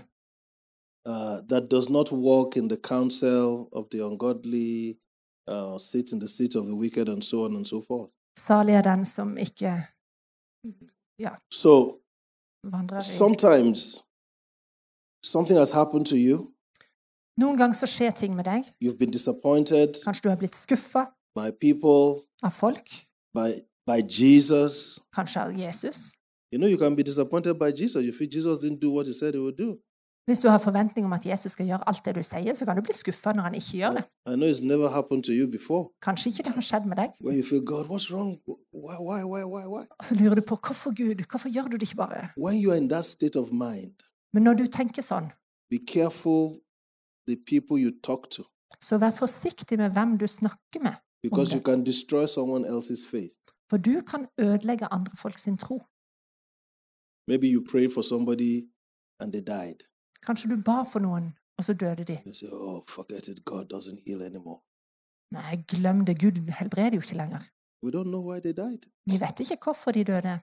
uh, 1.05 1.41
that 1.47 1.69
does 1.69 1.89
not 1.89 2.11
walk 2.11 2.57
in 2.57 2.67
the 2.67 2.77
counsel 2.77 3.69
of 3.73 3.89
the 3.91 3.99
ungodly, 4.05 4.97
uh, 5.47 5.77
sit 5.77 6.11
in 6.13 6.19
the 6.19 6.27
seat 6.27 6.55
of 6.55 6.67
the 6.67 6.75
wicked, 6.75 7.09
and 7.09 7.23
so 7.23 7.45
on 7.45 7.55
and 7.55 7.67
so 7.67 7.81
forth. 7.81 8.11
Salig 8.39 8.73
er 8.73 8.81
den 8.81 9.05
som 9.05 9.37
ikke 9.37 9.87
So 11.51 11.99
sometimes 13.01 14.03
something 15.23 15.57
has 15.57 15.71
happened 15.71 16.05
to 16.07 16.15
you. 16.17 16.49
Noen 17.37 17.57
ganger 17.57 17.73
så 17.73 17.87
skjer 17.89 18.11
ting 18.11 18.35
med 18.35 18.45
deg. 18.45 18.63
You've 18.81 18.97
been 18.97 19.11
disappointed 19.11 19.95
Kanskje 20.03 20.23
du 20.23 20.29
har 20.29 20.37
blitt 20.37 20.55
skuffa 20.55 21.05
by 21.35 21.49
people, 21.61 22.21
av 22.43 22.51
folk. 22.51 22.89
by 23.33 23.61
by 23.87 24.01
Jesus. 24.07 24.99
Kanskje 25.15 25.41
av 25.41 25.51
Jesus. 25.57 26.13
You 26.51 26.59
know, 26.59 26.67
you 26.69 26.77
can 26.77 26.95
be 26.95 27.03
disappointed 27.03 27.57
by 27.57 27.71
Jesus. 27.71 28.05
You 28.05 28.13
feel 28.13 28.29
Jesus 28.29 28.59
didn't 28.59 28.79
do 28.79 28.91
what 28.91 29.07
he 29.07 29.13
said 29.13 29.33
he 29.33 29.39
would 29.39 29.57
do. 29.57 29.79
Hvis 30.25 30.39
du 30.39 30.47
har 30.47 30.57
forventning 30.57 31.05
om 31.05 31.13
at 31.13 31.25
Jesus 31.25 31.51
skal 31.51 31.65
gjøre 31.67 31.83
alt 31.87 32.05
det 32.05 32.15
du 32.15 32.23
sier, 32.23 32.53
så 32.55 32.65
kan 32.65 32.77
du 32.77 32.81
bli 32.81 32.93
skuffa 32.95 33.33
når 33.35 33.43
han 33.43 33.55
ikke 33.59 33.77
gjør 33.77 33.97
det. 33.97 34.03
Kanskje 36.01 36.29
ikke 36.31 36.43
det 36.47 36.53
har 36.55 36.63
skjedd 36.63 36.85
med 36.87 36.97
deg. 36.97 37.09
Og 39.99 40.05
så 40.07 40.15
lurer 40.15 40.35
du 40.39 40.41
på 40.41 40.55
hvorfor 40.55 40.95
Gud, 40.95 41.25
hvorfor 41.29 41.49
gjør 41.49 41.67
du 41.67 41.77
det 41.77 41.89
ikke 41.89 41.95
bare? 41.95 42.29
Mind, 43.51 43.95
Men 44.33 44.43
når 44.43 44.53
du 44.53 44.65
tenker 44.65 45.01
sånn, 45.01 45.27
så 48.81 48.97
vær 48.97 49.11
forsiktig 49.11 49.77
med 49.77 49.89
hvem 49.91 50.17
du 50.17 50.27
snakker 50.27 50.79
med. 50.83 50.95
For 53.69 53.77
du 53.77 54.01
kan 54.01 54.27
ødelegge 54.39 54.87
andre 54.93 55.17
folks 55.17 55.47
tro. 55.59 55.81
Maybe 57.27 57.47
you 57.47 57.61
prayed 57.71 57.91
for 57.91 58.01
somebody 58.01 58.69
and 59.19 59.31
they 59.33 59.41
died. 59.41 59.83
Kanskje 60.25 60.49
du 60.49 60.57
ba 60.65 60.83
for 60.87 60.99
noen, 61.03 61.33
og 61.57 61.63
så 61.63 61.73
døde 61.73 62.03
de. 62.03 62.17
Oh, 62.51 62.81
Nei, 65.31 65.55
glem 65.67 66.05
det. 66.05 66.19
Gud 66.21 66.51
helbreder 66.59 66.95
jo 66.97 67.01
ikke 67.01 67.17
lenger. 67.17 67.41
Vi 69.05 69.19
vet 69.19 69.39
ikke 69.39 69.57
hvorfor 69.63 69.91
de 69.91 70.03
døde. 70.03 70.39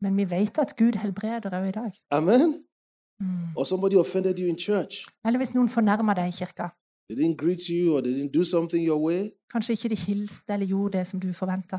Men 0.00 0.16
vi 0.16 0.30
vet 0.30 0.58
at 0.58 0.76
Gud 0.76 0.92
helbreder 0.92 1.50
òg 1.60 1.68
i 1.68 1.70
dag. 1.70 1.92
Amen. 2.10 2.64
Mm. 3.20 3.56
Or. 3.56 3.64
Eller 5.24 5.38
hvis 5.38 5.54
noen 5.54 5.68
fornærmer 5.68 6.14
deg 6.14 6.28
i 6.28 6.36
kirka. 6.36 6.68
They 7.08 7.16
didn't 7.18 7.36
greet 7.36 7.66
you 7.68 7.96
or 7.96 8.00
they 8.00 8.14
didn't 8.14 8.32
do 8.38 8.44
something 8.44 8.86
your 8.86 9.00
way. 9.06 9.30
Kanskje 9.52 9.72
ikke 9.72 9.88
de 9.88 9.96
hilste 9.96 10.52
eller 10.52 10.66
gjorde 10.66 10.98
det 10.98 11.06
som 11.06 11.20
du 11.20 11.32
forventa. 11.32 11.78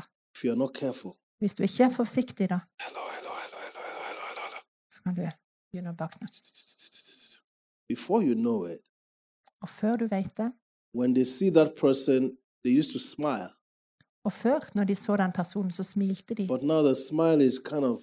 Hvis 1.38 1.54
du 1.54 1.62
ikke 1.62 1.84
er 1.84 1.90
forsiktig, 1.90 2.48
da. 2.50 2.58
Hello, 2.84 3.04
hello, 3.16 3.32
hello, 3.42 3.58
hello, 3.64 3.82
hello, 3.86 4.22
hello, 4.28 4.42
hello. 4.46 4.58
Så 4.94 5.02
kan 5.02 5.14
du 5.14 5.41
begynne 5.72 5.90
å 5.92 5.96
baksnakke. 5.96 6.38
Before 7.88 8.22
you 8.22 8.34
know 8.34 8.64
it, 8.66 8.80
Og 9.62 9.68
før 9.68 9.96
du 9.96 10.06
vet 10.10 10.36
det, 10.36 10.52
when 10.94 11.14
they 11.14 11.24
see 11.24 11.50
that 11.50 11.74
person, 11.76 12.36
they 12.64 12.78
used 12.78 12.92
to 12.92 12.98
smile. 12.98 13.50
og 14.24 14.32
før, 14.32 14.58
når 14.74 14.84
de 14.84 14.94
så 14.94 15.16
den 15.16 15.32
personen, 15.32 15.70
så 15.70 15.82
smilte 15.82 16.34
de. 16.34 16.46
But 16.48 16.62
now 16.62 16.82
the 16.82 16.94
smile 16.94 17.40
is 17.46 17.58
kind 17.58 17.84
of 17.84 17.98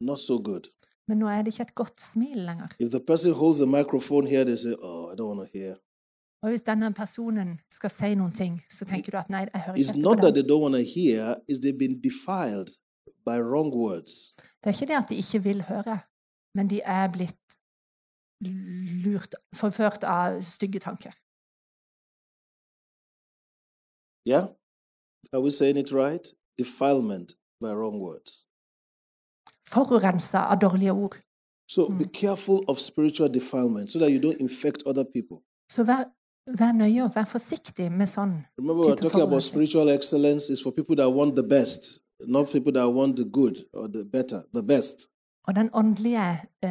not 0.00 0.18
so 0.20 0.38
good. 0.42 0.68
Men 1.08 1.18
nå 1.18 1.28
er 1.28 1.42
det 1.42 1.52
ikke 1.52 1.62
et 1.62 1.74
godt 1.74 2.00
smil 2.00 2.36
lenger. 2.36 2.68
If 2.80 2.90
the 2.90 3.00
person 3.00 3.32
holds 3.32 3.58
the 3.58 3.66
microphone 3.66 4.26
here, 4.26 4.44
they 4.44 4.56
say, 4.56 4.74
Oh, 4.82 5.12
I 5.12 5.14
don't 5.14 5.28
want 5.36 5.40
to 5.52 5.58
hear. 5.58 5.74
Og 6.42 6.48
hvis 6.50 6.60
denne 6.62 6.92
personen 6.94 7.58
skal 7.70 7.90
si 7.90 8.14
noen 8.14 8.32
ting, 8.32 8.62
så 8.70 8.84
tenker 8.84 9.10
du 9.12 9.16
at 9.18 9.30
nei, 9.30 9.46
jeg 9.54 9.60
hører 9.66 9.76
It's 9.76 9.92
ikke 9.94 10.00
not 10.02 10.16
på 10.18 10.20
that 10.22 10.34
den. 10.34 10.44
they 10.44 10.50
don't 10.54 10.62
want 10.62 10.74
to 10.74 10.84
hear, 11.00 11.34
it's 11.50 11.58
they've 11.64 11.78
been 11.78 12.00
defiled 12.02 12.68
by 13.26 13.38
wrong 13.40 13.72
words. 13.74 14.34
Det 14.64 14.66
er 14.66 14.74
ikke 14.76 14.86
det 14.92 14.98
at 15.02 15.08
de 15.08 15.14
ikke 15.16 15.42
vil 15.42 15.62
høre, 15.62 15.98
men 16.54 16.70
de 16.70 16.80
er 16.84 17.08
blitt 17.12 17.58
lurt, 19.04 19.34
forført 19.56 20.04
av 20.04 20.40
stygge 20.42 20.80
tanker. 20.80 21.12
Yeah? 24.26 24.46
Are 25.32 25.42
we 25.42 25.50
saying 25.50 25.76
it 25.76 25.92
right? 25.92 26.26
Defilement 26.58 27.34
by 27.60 27.72
wrong 27.72 28.00
words. 28.00 28.46
Forurensa 29.68 30.38
av 30.38 30.60
dårlige 30.60 30.92
ord. 30.92 31.14
So 31.66 31.88
be 31.88 32.04
careful 32.04 32.64
of 32.68 32.78
spiritual 32.78 33.28
defilement 33.28 33.90
so 33.90 33.98
that 33.98 34.10
you 34.10 34.20
don't 34.20 34.40
infect 34.40 34.82
other 34.86 35.04
people. 35.04 35.38
Så 35.72 35.84
vær 35.84 36.04
vær 36.46 36.72
nøye 36.72 37.04
og 37.04 37.14
vær 37.14 37.24
forsiktig 37.24 37.90
med 37.92 38.08
sånn. 38.08 38.44
Remember, 38.58 38.84
we're 38.84 38.96
Type 38.96 39.08
talking 39.08 39.22
about 39.22 39.42
spiritual 39.42 39.88
excellence 39.88 40.50
is 40.52 40.60
for 40.60 40.72
people 40.72 40.96
that 40.96 41.08
want 41.08 41.34
the 41.34 41.42
best, 41.42 42.00
not 42.20 42.52
people 42.52 42.72
that 42.72 42.88
want 42.92 43.16
the 43.16 43.24
good 43.24 43.64
or 43.72 43.88
the 43.88 44.04
better, 44.04 44.44
the 44.52 44.62
best. 44.62 45.08
Og 45.46 45.54
den 45.54 45.70
åndelige 45.72 46.30
eh, 46.62 46.70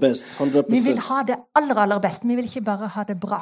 best, 0.00 0.34
Vi 0.68 0.78
vil 0.90 0.98
ha 0.98 1.22
det 1.22 1.36
aller, 1.54 1.74
aller 1.74 2.00
beste. 2.00 2.28
Vi 2.28 2.34
vil 2.34 2.44
ikke 2.44 2.60
bare 2.60 2.88
ha 2.88 3.04
det 3.04 3.20
bra. 3.20 3.40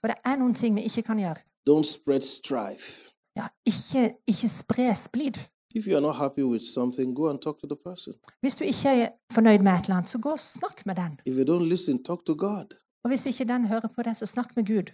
For 0.00 0.08
det 0.08 0.16
er 0.24 0.36
noen 0.36 0.54
ting 0.54 0.74
vi 0.74 0.82
ikke 0.82 1.02
kan 1.02 1.18
gjøre. 1.18 1.36
Don't 1.70 1.84
spread 1.92 2.20
strife. 2.20 3.10
Ja, 3.36 3.46
ikke, 3.66 4.16
ikke 4.26 4.48
spre 4.48 4.94
splid. 4.94 5.38
If 5.74 5.86
you 5.86 5.96
are 5.96 6.00
not 6.00 6.16
happy 6.16 6.42
with 6.42 6.64
something, 6.64 7.14
go 7.16 7.28
and 7.28 7.38
talk 7.38 7.58
to 7.60 7.66
the 7.66 7.76
person. 7.84 8.14
Hvis 8.40 8.54
du 8.54 8.64
ikke 8.64 8.88
er 8.88 9.08
fornøyd 9.32 9.58
med 9.58 9.72
et 9.72 9.80
eller 9.84 9.96
annet, 9.96 10.08
så 10.08 10.18
gå 10.18 10.30
og 10.30 10.40
snakk 10.40 10.86
med 10.86 10.94
den. 10.94 11.18
If 11.26 11.34
you 11.38 11.44
don't 11.44 11.64
listen, 11.68 12.04
talk 12.04 12.24
to 12.26 12.34
God. 12.38 12.76
Og 13.04 13.08
hvis 13.08 13.26
ikke 13.26 13.44
den 13.44 13.66
hører 13.66 13.88
på 13.96 14.02
deg, 14.02 14.16
så 14.16 14.26
snakk 14.26 14.56
med 14.56 14.66
Gud. 14.66 14.88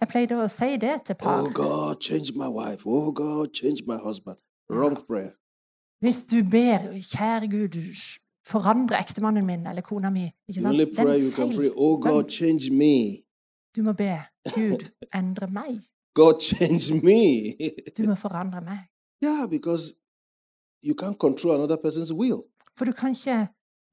Jeg 0.00 0.08
pleide 0.08 0.38
å 0.42 0.48
si 0.50 0.76
det 0.80 0.96
til 1.06 1.14
par. 1.14 1.42
Oh 1.42 1.52
God, 1.54 2.00
change 2.00 2.32
my 2.34 2.48
wife. 2.48 2.86
Oh 2.86 3.12
God, 3.12 3.52
change 3.54 3.84
my 3.86 3.98
husband. 4.02 4.38
Wrong 4.70 4.96
prayer. 5.06 5.32
Hvis 6.02 6.22
du 6.26 6.42
ber, 6.50 6.78
kjære 7.12 7.48
Gud, 7.50 7.76
forandre 8.46 8.98
ektemannen 8.98 9.46
min 9.46 9.66
eller 9.66 9.84
kona 9.86 10.10
mi 10.10 10.24
ikke 10.48 10.62
sant? 10.62 10.80
er 10.80 10.88
prayer 10.96 11.20
you 11.22 11.30
can 11.30 11.52
pray, 11.56 11.70
oh 11.76 12.00
God, 12.00 12.30
change 12.30 12.70
me. 12.70 13.22
Du 13.76 13.82
må 13.82 13.92
be 13.92 14.18
Gud, 14.54 14.88
endre 15.14 15.46
meg. 15.46 15.78
God, 16.14 16.40
change 16.40 16.98
me. 17.04 17.54
Du 17.96 18.02
må 18.08 18.14
forandre 18.14 18.60
meg. 18.60 18.88
yeah, 19.22 19.46
because 19.46 19.94
you 20.82 20.94
can't 20.94 21.18
control 21.18 21.54
another 21.54 21.76
person's 21.76 22.12
will. 22.12 22.42
For 22.76 22.84
du 22.84 22.92
kan 22.92 23.10
ikke 23.10 23.46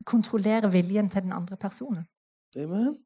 kontrollere 0.06 0.72
viljen 0.72 1.10
til 1.10 1.22
den 1.22 1.32
andre 1.32 1.58
personen. 1.58 2.04
Amen. 2.56 2.98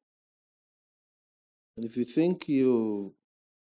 And 1.77 1.85
if 1.85 1.97
you 1.97 2.05
think 2.05 2.47
you, 2.47 3.13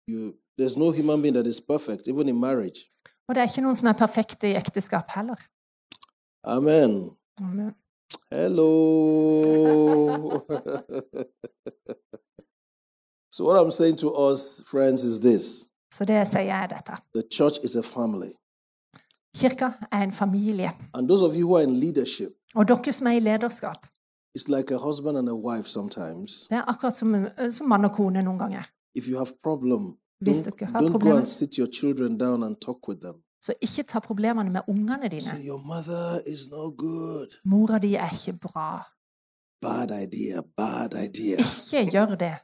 you, 0.06 0.34
there's 0.56 0.76
no 0.76 0.90
human 0.92 1.20
being 1.22 1.34
that 1.34 1.46
is 1.46 1.61
perfect, 1.61 2.06
even 2.08 2.28
in 2.28 2.40
marriage. 2.40 2.80
Og 3.28 3.34
det 3.34 3.40
er 3.42 3.48
ikke 3.50 3.61
noen 3.61 3.76
som 3.76 3.88
er 3.90 3.92
perfekte 3.98 4.48
i 4.48 4.54
ekteskap 4.56 5.11
heller. 5.16 5.37
Amen. 6.44 7.11
Amen. 7.40 7.74
Hello. 8.30 8.70
so, 13.34 13.44
what 13.44 13.56
I'm 13.61 13.70
saying 13.70 13.96
to 13.98 14.08
us, 14.30 14.62
friends, 14.70 15.04
is 15.04 15.20
this 15.20 15.64
Så 15.92 16.04
det 16.04 16.26
sier 16.28 16.40
jeg 16.42 16.68
dette. 16.70 16.92
the 17.14 17.22
church 17.32 17.58
is 17.64 17.76
a 17.76 17.82
family. 17.82 18.32
Kirka 19.37 19.70
er 19.92 20.02
en 20.02 20.12
familie. 20.12 20.70
And 20.94 21.08
those 21.08 21.22
of 21.24 21.34
you 21.34 21.46
who 21.48 21.56
are 21.56 21.62
in 21.64 21.80
leadership, 21.80 22.32
Og 22.54 22.68
dere 22.68 22.92
som 22.92 23.06
er 23.06 23.11
i 23.11 23.20
lederskap, 23.20 23.87
like 24.48 24.74
a 24.74 24.79
husband 24.79 25.16
and 25.18 25.29
a 25.29 25.35
wife 25.35 25.68
sometimes. 25.68 26.46
det 26.51 26.57
er 26.59 26.64
akkurat 26.68 26.96
som, 26.96 27.27
som 27.51 27.68
mann 27.68 27.85
og 27.85 27.92
kone 27.92 28.22
noen 28.22 28.38
ganger. 28.38 28.62
If 28.94 29.09
you 29.09 29.16
have 29.18 29.33
problem, 29.42 29.98
Hvis 30.20 30.37
dere 30.37 30.66
har 30.66 30.88
problemer, 30.90 31.18
and 31.18 31.27
sit 31.27 31.55
your 31.55 31.68
children 31.72 32.18
down 32.18 32.42
and 32.42 32.57
talk 32.57 32.88
with 32.88 33.01
them. 33.01 33.14
så 33.42 33.53
ikke 33.61 33.83
ta 33.83 33.98
problemene 33.98 34.51
med 34.51 34.61
ungene 34.68 35.09
dine. 35.09 35.20
So 35.20 35.37
your 35.51 35.61
mother 35.72 36.20
is 36.33 36.48
no 36.51 36.70
good. 36.70 37.29
Mora 37.44 37.79
di 37.79 37.94
er 37.94 38.11
ikke 38.12 38.38
bra. 38.38 38.83
Bad 39.61 39.90
idea, 40.05 40.42
bad 40.57 40.90
idea. 41.09 41.38
Ikke 41.72 41.90
gjør 41.90 42.14
det. 42.14 42.37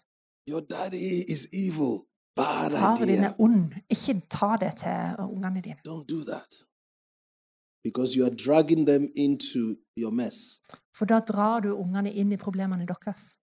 Your 0.51 0.61
daddy 0.61 1.25
is 1.35 1.43
evil. 1.53 1.95
Bad 2.37 2.71
Faren 2.71 3.09
din 3.09 3.25
er 3.25 3.33
ond. 3.39 3.73
Ikke 3.91 4.21
ta 4.31 4.57
det 4.61 4.73
til 4.77 5.25
ungene 5.35 5.61
dine. 5.61 5.77
Don't 5.89 6.07
do 6.15 6.21
that. 6.33 6.51
Because 7.85 8.17
you 8.17 8.25
are 8.27 8.35
dragging 8.47 8.87
them 8.87 9.05
into 9.17 9.61
your 10.03 10.11
mess. 10.11 10.37
For 10.97 11.05
da 11.05 11.21
drar 11.21 11.61
du 11.61 11.73
ungene 11.77 12.13
inn 12.13 12.33
i 12.33 12.37
problemene 12.37 12.87
deres. 12.87 13.37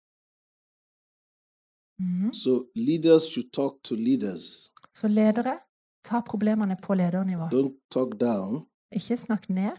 Mhm. 1.99 2.33
So 2.33 2.65
leaders 2.75 3.23
should 3.31 3.51
talk 3.53 3.83
to 3.83 3.95
leaders. 3.95 4.71
Så 4.93 5.07
ledere, 5.07 5.59
ta 6.03 6.19
problemene 6.21 6.77
på 6.83 6.93
ledernivå. 6.93 7.43
Don't 7.47 7.87
talk 7.91 8.19
down. 8.19 8.65
Ikke 8.91 9.17
snakk 9.17 9.49
ned. 9.49 9.77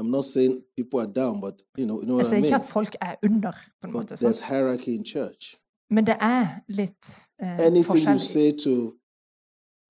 I'm 0.00 0.10
not 0.10 0.24
saying 0.24 0.62
people 0.76 0.98
are 1.00 1.12
down, 1.12 1.40
but 1.40 1.62
you 1.78 1.84
know, 1.86 1.96
you 2.00 2.04
know 2.06 2.18
Jeg 2.18 2.26
what 2.26 2.26
I 2.26 2.28
sier 2.28 2.36
ikke 2.36 2.50
mean. 2.50 2.60
at 2.60 2.68
folk 2.68 2.94
er 3.00 3.14
under, 3.22 3.52
på 3.80 3.86
en 3.86 3.92
But 3.92 4.10
måte. 4.10 4.14
there's 4.14 4.40
hierarchy 4.48 4.88
in 4.88 5.04
church. 5.04 5.54
Men 5.90 6.06
det 6.06 6.16
er 6.20 6.60
litt 6.68 7.06
eh, 7.42 7.58
Anything 7.58 8.08
you 8.08 8.18
say 8.18 8.52
to 8.64 8.98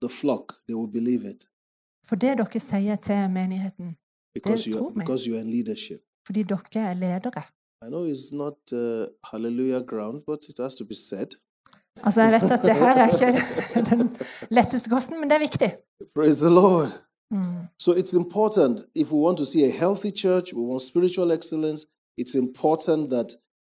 the 0.02 0.08
flock, 0.08 0.52
they 0.66 0.74
will 0.74 0.92
believe 0.92 1.24
it 1.30 1.48
For 2.08 2.16
det 2.16 2.38
dere 2.38 2.60
sier 2.60 2.96
til 2.96 3.30
menigheten, 3.30 3.96
because 4.34 4.68
you 4.70 4.78
tror 4.78 4.90
vi. 4.90 5.00
because 5.00 5.26
you 5.28 5.34
are 5.36 5.40
in 5.42 5.50
leadership. 5.50 6.00
Fordi 6.26 6.42
dere 6.42 6.90
er 6.90 6.94
ledere. 6.94 7.42
I 7.84 7.88
know 7.88 8.04
it's 8.04 8.32
not 8.32 8.58
uh, 8.72 9.06
hallelujah 9.30 9.82
ground, 9.86 10.22
but 10.26 10.48
it 10.48 10.58
has 10.58 10.74
to 10.74 10.84
be 10.84 10.94
said. 10.94 11.30
Altså, 12.02 12.22
jeg 12.22 12.32
vet 12.32 12.50
at 12.50 12.62
det 12.62 12.74
her 12.74 12.94
er 13.04 13.08
ikke 13.08 13.40
den 13.90 14.16
letteste 14.50 14.90
kosten, 14.90 15.20
men 15.20 15.30
det 15.30 15.36
er 15.36 15.38
viktig. 15.48 15.76
Praise 16.14 16.44
the 16.44 16.54
Lord. 16.54 16.88
Mm. 17.30 17.66
So 17.78 17.92
it's 17.92 18.14
important 18.14 18.84
if 18.94 19.12
we 19.12 19.18
want 19.26 19.38
to 19.38 19.44
see 19.44 19.64
a 19.64 19.70
healthy 19.70 20.12
church, 20.24 20.54
we 20.54 20.62
want 20.70 20.82
spiritual 20.82 21.30
excellence, 21.32 21.86
it's 22.20 22.34
important 22.34 23.10
that 23.10 23.28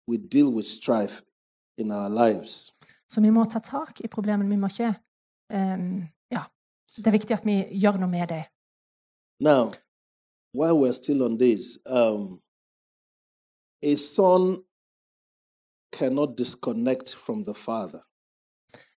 we 0.08 0.16
deal 0.16 0.48
with 0.56 0.66
strife 0.66 1.22
in 1.78 1.90
our 1.92 2.08
lives. 2.08 2.72
Så 3.12 3.20
vi 3.20 3.30
må 3.30 3.44
ta 3.44 3.58
tak 3.58 4.00
i 4.00 4.08
problemene. 4.08 4.48
Vi 4.48 4.56
må 4.56 4.66
ikke 4.66 4.94
ehm, 5.52 6.08
Ja. 6.30 6.42
Det 6.96 7.06
er 7.06 7.10
viktig 7.10 7.34
at 7.34 7.46
vi 7.46 7.56
gjør 7.80 7.96
noe 8.00 8.08
med 8.08 8.28
det. 8.28 8.44
Now, 9.40 9.72
while 10.54 10.76
we're 10.76 10.92
still 10.92 11.22
on 11.22 11.38
this, 11.38 11.78
um, 11.86 12.41
a 13.82 13.96
son 13.96 14.64
cannot 15.92 16.36
disconnect 16.38 17.14
from 17.14 17.44
the 17.44 17.54
father. 17.54 18.00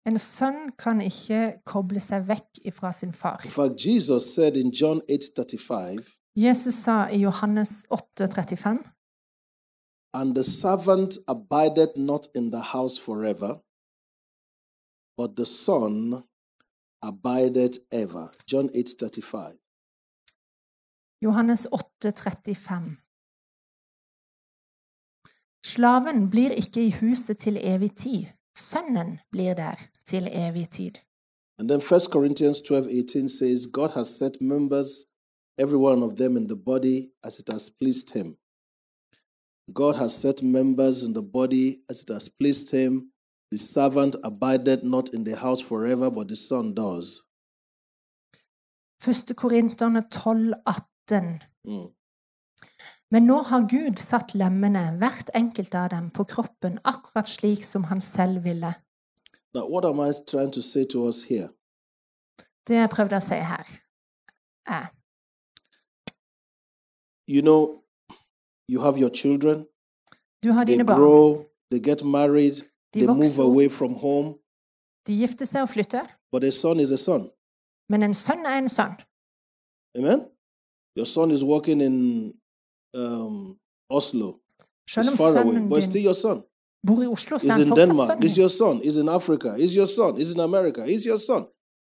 En 0.06 0.20
sønn 0.20 0.72
kan 0.78 1.02
ikke 1.02 1.62
koble 1.66 2.00
seg 2.00 2.28
vekk 2.30 2.60
fra 2.74 2.92
sin 2.94 3.14
far. 3.14 3.42
In 3.44 3.52
fact, 3.52 3.86
Jesus 3.86 4.24
said 4.36 4.58
in 4.58 4.72
John 4.72 5.02
8:35, 5.10 6.18
Jesus 6.36 6.76
sa 6.76 7.08
i 7.08 7.22
Johannes 7.24 7.86
8,35 7.90 8.92
And 10.14 10.36
the 10.36 10.44
servant 10.44 11.18
abideth 11.28 11.98
not 11.98 12.28
in 12.36 12.52
the 12.52 12.62
house 12.74 12.98
forever, 13.00 13.60
but 15.18 15.36
the 15.36 15.46
son 15.46 16.24
abideth 17.02 17.78
ever. 17.92 18.32
John 18.46 18.70
8:35. 18.70 19.58
Johannes 21.22 21.68
8,35 21.72 23.05
Slaven 25.66 26.30
blir 26.30 26.52
ikke 26.62 26.88
i 26.88 26.92
huset 27.02 27.38
til 27.38 27.58
evig 27.62 27.96
tid. 27.96 28.24
Sønnen 28.58 29.20
blir 29.32 29.54
der 29.54 29.76
til 30.06 30.28
evig 30.32 30.70
tid. 30.70 30.92
And 31.60 31.70
then 31.70 31.80
1 31.80 32.02
Corinthians 32.16 32.58
12:18 32.62 33.28
says, 33.40 33.68
God 33.74 33.90
has 33.90 34.08
set 34.08 34.42
members, 34.42 34.90
every 35.58 35.80
one 35.92 36.04
of 36.04 36.12
them 36.16 36.38
in 36.38 36.48
the 36.48 36.56
body, 36.72 36.98
as 37.24 37.40
it 37.40 37.50
has 37.50 37.70
pleased 37.80 38.10
him. 38.18 38.38
God 39.74 39.96
has 39.96 40.12
set 40.12 40.44
members 40.44 41.04
in 41.04 41.14
the 41.14 41.24
body 41.38 41.68
as 41.90 42.02
it 42.04 42.10
has 42.10 42.30
pleased 42.40 42.70
him. 42.72 43.12
The 43.52 43.58
servant 43.58 44.16
abideth 44.24 44.84
not 44.84 45.10
in 45.14 45.24
the 45.24 45.36
house 45.36 45.64
forever, 45.64 46.12
but 46.12 46.28
the 46.28 46.36
son 46.36 46.74
does. 46.76 47.24
1. 49.06 49.36
Korinterne 49.36 50.02
12, 50.12 50.54
18 50.66 51.42
Mm. 51.68 51.88
Men 53.12 53.24
nå 53.30 53.42
har 53.44 53.68
Gud 53.70 54.00
satt 54.02 54.34
lemmene, 54.36 54.98
hvert 55.00 55.30
enkelt 55.38 55.76
av 55.76 55.90
dem, 55.90 56.10
på 56.12 56.24
kroppen, 56.24 56.80
akkurat 56.84 57.28
slik 57.30 57.64
som 57.64 57.84
han 57.84 58.02
selv 58.02 58.44
ville. 58.44 58.74
Now, 59.54 59.68
what 59.70 59.86
am 59.86 60.00
I 60.00 60.12
trying 60.28 60.52
to 60.52 60.62
say 60.62 60.86
to 60.86 61.08
us 61.08 61.24
here? 61.24 61.50
Det 62.68 62.76
jeg 62.76 62.90
prøvde 62.90 63.16
å 63.18 63.22
si 63.24 63.38
her, 63.38 63.66
er 64.68 64.88
You 67.28 67.42
know, 67.42 67.84
you 68.68 68.80
have 68.82 68.98
your 69.00 69.10
children, 69.10 69.66
Du 70.44 70.52
har 70.52 70.64
they 70.66 70.74
dine 70.76 70.86
barn. 70.86 71.00
grow, 71.00 71.46
they 71.72 71.80
get 71.80 72.04
married, 72.04 72.56
De 72.94 73.00
they 73.00 73.08
move 73.08 73.40
away 73.40 73.70
from 73.70 73.94
home, 73.94 74.36
de 75.08 75.14
gifter 75.14 75.46
seg 75.46 75.62
og 75.62 75.70
flytter. 75.70 76.06
but 76.32 76.44
a 76.44 76.52
son 76.52 76.80
is 76.80 76.92
a 76.92 76.98
son. 76.98 77.30
Men 77.90 78.04
en 78.04 78.14
sønn 78.14 78.46
er 78.46 78.58
en 78.58 78.70
sønn. 78.70 78.96
Amen? 79.98 80.26
Your 80.98 81.06
son 81.06 81.32
is 81.32 81.44
working 81.44 81.82
in 81.82 82.34
um, 82.96 83.58
Oslo. 83.90 84.30
Om 84.98 85.18
far 85.18 85.38
away, 85.38 85.60
but 85.70 85.78
it's 85.78 85.88
still 85.90 86.04
your 86.04 86.14
son. 86.14 86.44
bor 86.88 87.02
i 87.04 87.08
Oslo, 87.08 87.38
så 87.38 87.46
He's 87.46 87.68
in 87.68 87.76
Denmark. 87.76 88.24
He's 88.24 88.38
your 88.38 88.50
son. 88.50 88.82
He's 88.82 88.98
in 88.98 89.10
Africa. 89.10 89.50
He's 89.56 89.76
your 89.76 89.88
son. 89.88 90.16
He's 90.16 90.34
in 90.34 90.40
America. 90.40 90.82
He's 90.86 91.06
your 91.06 91.18
son. 91.18 91.46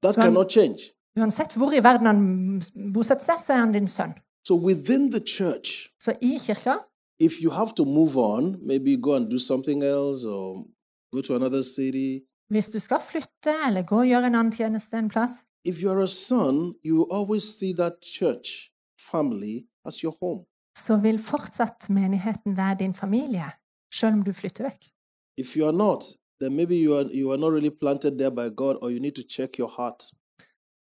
That 0.03 0.15
cannot 0.15 0.49
change. 0.49 0.79
Uansett 1.19 1.53
hvor 1.57 1.73
i 1.73 1.83
verden 1.83 2.05
han 2.05 2.61
bosetter 2.93 3.25
seg, 3.25 3.41
så 3.45 3.53
er 3.53 3.57
han 3.57 3.73
din 3.73 3.87
sønn. 3.87 4.13
So 4.47 4.55
within 4.55 5.11
the 5.11 5.21
church, 5.37 5.89
Så 6.01 6.11
i 6.21 6.37
kirka, 6.45 6.73
if 7.19 7.33
you 7.43 7.51
have 7.51 7.71
to 7.75 7.85
move 7.85 8.17
on, 8.17 8.57
maybe 8.61 8.97
go 8.97 9.15
and 9.15 9.29
do 9.31 9.39
something 9.39 9.83
else 9.83 10.27
or 10.27 10.65
go 11.13 11.21
to 11.21 11.35
another 11.35 11.61
city. 11.61 12.25
hvis 12.49 12.67
du 12.69 12.79
skal 12.79 12.99
flytte 13.11 13.53
eller 13.67 13.81
gå 13.81 13.95
og 13.99 14.05
gjøre 14.05 14.27
en 14.27 14.35
annen 14.35 14.53
tjeneste 14.53 14.97
en 14.97 15.09
plass, 15.09 15.31
If 15.65 15.75
you're 15.81 16.03
a 16.03 16.07
son, 16.07 16.75
you 16.83 17.07
always 17.11 17.43
see 17.43 17.73
that 17.73 17.93
church 18.01 18.73
family 19.11 19.67
as 19.85 20.03
your 20.03 20.15
home. 20.21 20.45
Så 20.77 20.97
vil 21.01 21.19
fortsatt 21.21 21.89
menigheten 21.89 22.57
være 22.57 22.79
din 22.79 22.93
familie, 22.93 23.45
selv 23.93 24.13
om 24.19 24.23
du 24.23 24.33
flytter 24.33 24.69
vekk. 24.69 24.89
If 25.37 25.55
you 25.57 25.67
are 25.67 25.77
not, 25.77 26.03
then 26.41 26.55
maybe 26.55 26.75
you 26.75 26.95
are 26.97 27.09
you 27.13 27.31
are 27.31 27.37
not 27.37 27.53
really 27.53 27.69
planted 27.69 28.17
there 28.17 28.31
by 28.31 28.49
God, 28.55 28.75
or 28.81 28.89
you 28.89 28.99
need 28.99 29.15
to 29.15 29.23
check 29.29 29.59
your 29.59 29.71
heart. 29.77 30.11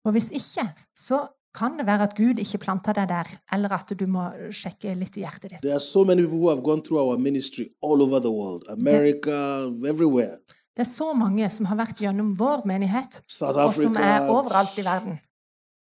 Og 0.05 0.13
hvis 0.13 0.31
ikke, 0.31 0.67
så 0.97 1.27
kan 1.55 1.79
det 1.79 1.87
være 1.87 2.03
at 2.03 2.17
Gud 2.17 2.41
ikke 2.41 2.59
planta 2.59 2.93
deg 2.97 3.09
der, 3.09 3.29
eller 3.53 3.73
at 3.73 3.93
du 4.01 4.07
må 4.07 4.25
sjekke 4.51 4.95
litt 4.97 5.17
i 5.17 5.25
hjertet 5.25 5.51
ditt. 5.51 5.61
There 5.63 5.77
are 5.77 5.81
so 5.81 6.05
many 6.05 6.23
people 6.23 6.39
who 6.39 6.49
have 6.49 6.65
gone 6.65 6.83
through 6.83 7.01
our 7.05 7.19
ministry 7.19 7.69
all 7.83 8.03
over 8.03 8.19
the 8.21 8.33
world, 8.33 8.65
America, 8.69 9.69
everywhere, 9.89 10.39
Det 10.77 10.87
er 10.87 10.89
så 10.89 11.13
mange 11.13 11.51
som 11.53 11.67
har 11.69 11.77
vært 11.77 11.99
gjennom 12.01 12.33
vår 12.39 12.63
menighet, 12.65 13.19
South 13.29 13.59
og 13.61 13.75
som 13.77 13.97
er 14.01 14.25
overalt 14.33 14.79
i 14.81 14.85
verden. 14.87 15.19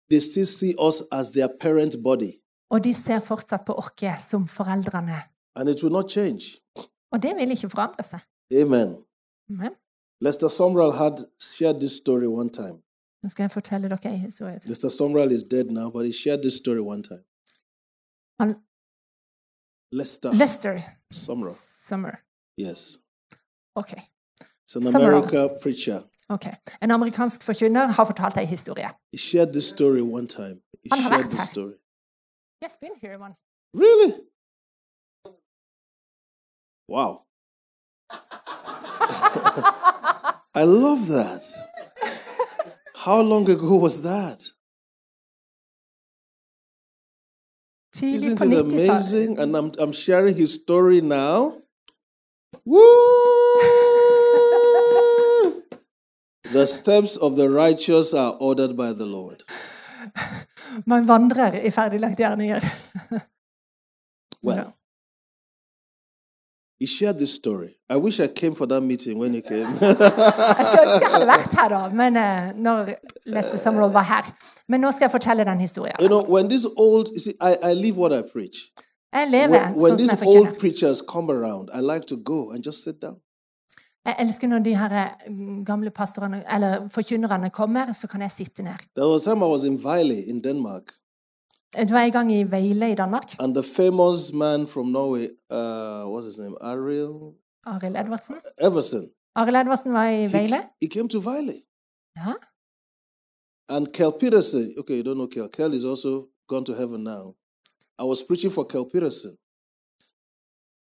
They 0.08 0.20
still 0.24 0.46
see 0.48 0.72
us 0.80 1.02
as 1.12 1.30
their 1.30 1.48
parent 1.60 2.00
body, 2.02 2.39
Og 2.70 2.84
de 2.84 2.94
ser 2.94 3.20
fortsatt 3.20 3.64
på 3.66 3.74
oss 3.74 4.26
som 4.28 4.46
foreldrene. 4.48 5.22
Og 7.12 7.22
det 7.22 7.32
vil 7.36 7.50
ikke 7.50 7.70
forandre 7.70 8.02
seg. 8.06 8.20
Amen. 8.54 8.96
Amen. 9.50 9.74
Lester 10.20 10.48
Somrall 10.48 10.92
had 10.92 11.24
shared 11.40 11.80
this 11.80 11.92
story 11.96 12.26
one 12.26 12.50
time. 12.50 12.82
nå 13.22 13.28
skal 13.28 13.42
jeg 13.42 13.50
fortelle 13.50 13.88
dere 13.88 14.12
en 14.12 14.18
historie. 14.18 14.60
Lester 14.66 14.88
Somrall 14.88 15.32
is 15.32 15.42
dead 15.42 15.64
now, 15.70 15.90
but 15.90 16.06
he 16.06 16.12
shared 16.12 16.42
this 16.42 16.54
story 16.54 16.78
one 16.80 17.02
time. 17.02 17.24
Han, 18.40 18.54
Lester 19.92 20.32
Lester 20.32 20.78
Sumrall, 21.12 21.54
Summer. 21.88 22.12
yes. 22.58 22.98
Ok. 23.74 23.92
It's 23.92 24.76
an 24.76 24.82
Sumrall. 24.82 25.04
America 25.04 25.48
preacher. 25.62 26.02
ok. 26.28 26.46
En 26.82 26.90
amerikansk 26.90 27.42
forkynner 27.42 27.86
har 27.86 28.04
fortalt 28.04 28.36
en 28.36 28.46
historie. 28.46 28.88
He 29.12 29.18
shared 29.18 29.52
this 29.52 29.64
story 29.64 30.00
one 30.00 30.26
time. 30.26 30.60
He 30.84 30.88
Han 30.90 30.98
har 31.00 31.10
vært 31.10 31.32
her. 31.38 31.46
story. 31.52 31.72
Yes, 32.60 32.76
been 32.76 32.94
here 33.00 33.18
once. 33.18 33.42
Really? 33.72 34.14
Wow. 36.88 37.24
I 40.54 40.64
love 40.64 41.06
that. 41.08 41.42
How 42.96 43.20
long 43.22 43.48
ago 43.48 43.76
was 43.76 44.02
that? 44.02 44.42
Isn't 48.02 48.42
it 48.42 48.60
amazing? 48.60 49.38
And 49.38 49.56
I'm, 49.56 49.72
I'm 49.78 49.92
sharing 49.92 50.36
his 50.36 50.52
story 50.54 51.00
now. 51.00 51.62
Woo! 52.64 52.82
the 56.52 56.66
steps 56.66 57.16
of 57.16 57.36
the 57.36 57.48
righteous 57.48 58.12
are 58.12 58.36
ordered 58.38 58.76
by 58.76 58.92
the 58.92 59.06
Lord. 59.06 59.44
Man 60.86 61.08
vandrer 61.08 61.52
i 61.66 61.70
ferdiglagt 61.70 62.18
gjerninger. 62.18 62.60
Well, 64.42 64.72
he 66.80 66.86
shared 66.86 67.18
this 67.18 67.34
story. 67.34 67.74
I 67.90 67.96
wish 67.96 68.20
I 68.20 68.26
came 68.28 68.54
for 68.54 68.66
that 68.66 68.82
meeting 68.82 69.18
when 69.18 69.34
he 69.34 69.40
came. 69.42 69.66
Jeg 69.80 70.66
skulle 70.66 70.82
ønske 70.86 71.04
jeg 71.04 71.10
hadde 71.12 71.26
vært 71.36 71.54
her, 71.60 71.68
da, 71.68 71.80
men 71.92 72.16
eh, 72.16 72.52
når 72.56 72.94
Lester 73.26 73.58
Summerall 73.58 73.92
var 73.92 74.02
her. 74.08 74.30
Men 74.68 74.80
nå 74.80 74.90
skal 74.92 75.04
jeg 75.04 75.10
fortelle 75.10 75.44
den 75.44 75.60
historien. 75.60 75.96
you 76.00 76.08
know, 76.08 76.22
when 76.34 76.48
this 76.48 76.66
old, 76.76 77.08
see, 77.20 77.34
I, 77.40 77.56
I 77.70 77.74
live 77.74 77.96
what 77.98 78.12
I 78.12 78.22
preach. 78.32 78.70
Jeg 79.12 79.28
lever 79.30 79.48
When, 79.50 79.74
when 79.74 79.92
sånn 79.92 79.98
som 79.98 79.98
these 79.98 80.10
jeg 80.10 80.18
forkynner. 80.18 80.48
old 80.50 80.58
preachers 80.58 81.02
come 81.02 81.30
around, 81.32 81.68
I 81.74 81.80
like 81.80 82.06
to 82.06 82.16
go 82.16 82.50
and 82.52 82.64
just 82.66 82.84
sit 82.84 83.00
down. 83.02 83.16
Jeg 84.04 84.16
elsker 84.20 84.48
når 84.48 84.58
de 84.58 84.76
her 84.76 84.90
eh, 85.26 85.64
gamle 85.66 85.90
pastorene, 85.90 86.44
eller 86.54 86.88
forkynnerne 86.88 87.50
kommer, 87.50 87.92
så 87.92 88.06
kan 88.06 88.20
jeg 88.20 88.30
sitte 88.30 88.62
ned. 88.62 88.72
There 88.96 89.08
was 89.12 89.26
a 89.26 89.30
time 89.30 89.44
I 89.46 89.48
was 89.48 89.64
in 89.64 89.78
Vejle 89.84 90.24
in 90.26 90.44
Denmark, 90.44 90.82
Det 91.76 91.90
var 91.92 92.00
en 92.00 92.12
gang 92.12 92.32
i 92.32 92.42
Veile 92.42 92.92
i 92.92 92.94
Danmark. 92.94 93.36
and 93.40 93.54
the 93.54 93.62
famous 93.62 94.32
man 94.32 94.66
from 94.66 94.86
Norway, 94.86 95.28
uh, 95.50 96.04
what's 96.12 96.24
his 96.26 96.38
name? 96.38 96.54
Ariel 96.60 97.34
Arild 97.66 97.96
Edvardsen. 97.96 98.36
Everson. 98.60 99.08
Arild 99.36 99.56
Edvardsen 99.56 99.92
var 99.92 100.04
i 100.08 100.26
He, 100.26 100.32
Veile. 100.32 100.60
he 100.82 100.88
came 100.88 101.08
to 101.08 101.20
Vejle. 101.20 101.52
Ja. 102.16 102.32
And 103.68 103.86
Kel 103.92 104.12
Peterson, 104.20 104.74
okay, 104.78 104.94
you 104.96 105.02
don't 105.04 105.14
know 105.14 105.26
Kel. 105.26 105.48
Kel 105.48 105.74
is 105.74 105.84
also 105.84 106.26
gone 106.48 106.64
to 106.64 106.72
heaven 106.74 107.00
now. 107.04 107.34
I 107.98 108.04
was 108.04 108.22
preaching 108.28 108.52
for 108.52 108.64
Kel 108.64 108.84
Peterson, 108.92 109.36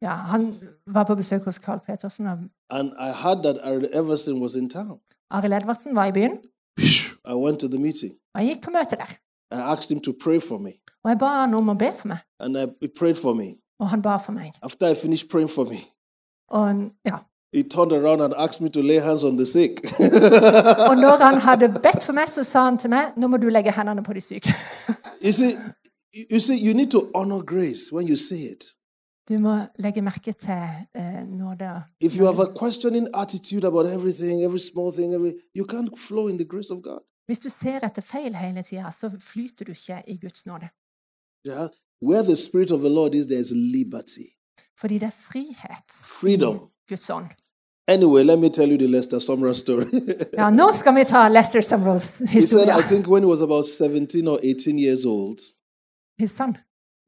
ja, 0.03 0.13
han 0.31 0.59
var 0.87 1.03
på 1.07 1.15
besøk 1.15 1.43
hos 1.47 1.55
Carl 1.55 1.79
Petersen. 1.87 2.27
og 2.27 2.37
and 2.69 2.91
I 2.99 3.09
heard 3.23 3.43
that 3.43 3.57
Ariel 3.63 3.89
Everson 3.93 4.41
was 4.41 4.55
in 4.55 4.69
town. 4.69 4.99
Arild 5.31 5.53
Edvardsen 5.53 5.95
var 5.95 6.05
i 6.05 6.11
byen, 6.11 6.37
I 7.31 7.35
went 7.45 7.59
to 7.59 7.67
the 7.67 7.79
meeting. 7.79 8.13
og 8.35 8.41
jeg 8.41 8.47
gikk 8.55 8.63
på 8.63 8.71
møte 8.71 8.95
der. 9.01 9.11
I 9.51 9.59
asked 9.73 9.91
him 9.91 9.99
to 10.01 10.11
pray 10.23 10.39
for 10.41 10.57
me, 10.57 10.71
Og 11.03 11.09
jeg 11.09 11.17
ba 11.19 11.25
han 11.25 11.53
om 11.53 11.69
å 11.69 11.73
be 11.73 11.91
for 11.99 12.07
meg, 12.07 12.17
and 12.39 12.57
I, 12.57 12.65
he 12.81 12.87
prayed 12.99 13.15
for 13.15 13.33
me. 13.33 13.55
og 13.79 13.89
han 13.89 14.01
ba 14.01 14.17
for 14.17 14.31
meg. 14.31 14.51
After 14.63 14.87
I 14.87 14.95
finished 14.95 15.29
praying 15.29 15.49
for 15.49 15.65
me, 15.65 15.77
Og, 16.49 16.75
ja. 17.05 17.17
he 17.53 17.63
turned 17.63 17.91
around 17.93 18.21
and 18.21 18.33
asked 18.37 18.61
me 18.61 18.69
to 18.69 18.81
lay 18.81 18.99
hands 18.99 19.23
on 19.23 19.37
the 19.37 19.45
sick. 19.45 19.73
og 20.89 20.95
når 20.97 21.23
han 21.23 21.41
hadde 21.41 21.67
bedt 21.87 22.03
for 22.03 22.13
meg, 22.13 22.27
så 22.27 22.43
sa 22.43 22.63
han 22.65 22.77
til 22.77 22.89
meg 22.89 23.13
nå 23.17 23.27
må 23.27 23.37
du 23.37 23.49
legge 23.49 23.71
hendene 23.71 24.03
på 24.03 24.13
de 24.13 24.21
syke. 24.21 24.53
you 25.21 25.31
see, 25.31 25.51
you 26.31 26.39
see, 26.39 26.57
you 26.67 26.73
need 26.73 26.91
to 26.91 27.11
honor 27.15 27.41
grace 27.41 27.91
when 27.95 28.07
you 28.07 28.15
see 28.15 28.43
it. 28.53 28.63
Du 29.29 29.37
må 29.39 29.57
legge 29.79 30.01
merke 30.01 30.33
til 30.33 30.51
eh, 30.95 31.27
nåde. 31.27 31.83
If 32.01 32.17
you 32.17 32.25
have 32.25 32.39
a 32.43 32.49
questioning 32.59 33.07
attitude 33.13 33.67
about 33.67 33.85
everything, 33.87 34.43
every 34.43 34.59
small 34.59 34.91
thing, 34.93 35.13
every 35.13 35.31
you 35.57 35.65
can't 35.73 35.89
flow 36.07 36.27
in 36.27 36.37
the 36.37 36.45
grace 36.45 36.71
of 36.73 36.83
God. 36.83 36.99
Hvis 37.25 37.39
du 37.39 37.49
ser 37.49 37.79
etter 37.85 38.01
feil 38.01 38.35
hele 38.35 38.61
tida, 38.63 38.91
så 38.91 39.09
flyter 39.19 39.65
du 39.65 39.71
ikke 39.71 40.03
i 40.07 40.17
Guds 40.17 40.45
nåde. 40.45 40.67
Yeah. 41.47 41.69
Where 42.01 42.23
the 42.23 42.35
spirit 42.35 42.71
of 42.71 42.79
the 42.79 42.89
Lord 42.89 43.15
is, 43.15 43.25
there 43.25 43.39
is 43.41 43.51
liberty, 43.51 44.27
Fordi 44.79 44.93
det 44.93 45.03
er 45.05 45.09
frihet 45.29 45.87
freedom. 46.19 46.55
i 46.55 46.89
Guds 46.89 47.09
ånd. 47.09 47.25
Anyway, 47.87 48.23
let 48.23 48.39
me 48.39 48.49
tell 48.49 48.69
you 48.71 48.77
the 48.77 48.87
Lester 48.87 49.19
Sumrall 49.19 49.55
story. 49.55 49.85
Ja, 50.39 50.49
nå 50.49 50.71
skal 50.73 50.95
vi 50.95 51.03
ta 51.03 51.27
Lester 51.29 51.61
Sumralls 51.61 52.17
he 52.17 52.25
said, 52.27 52.33
historie. 52.41 52.79
I 52.79 52.81
think 52.81 53.07
when 53.07 53.23
he 53.23 53.29
was 53.29 53.41
about 53.41 53.65
17 53.65 54.27
or 54.27 54.39
18 54.43 54.79
years 54.79 55.05
old, 55.05 55.39
His 56.19 56.31
son. 56.31 56.57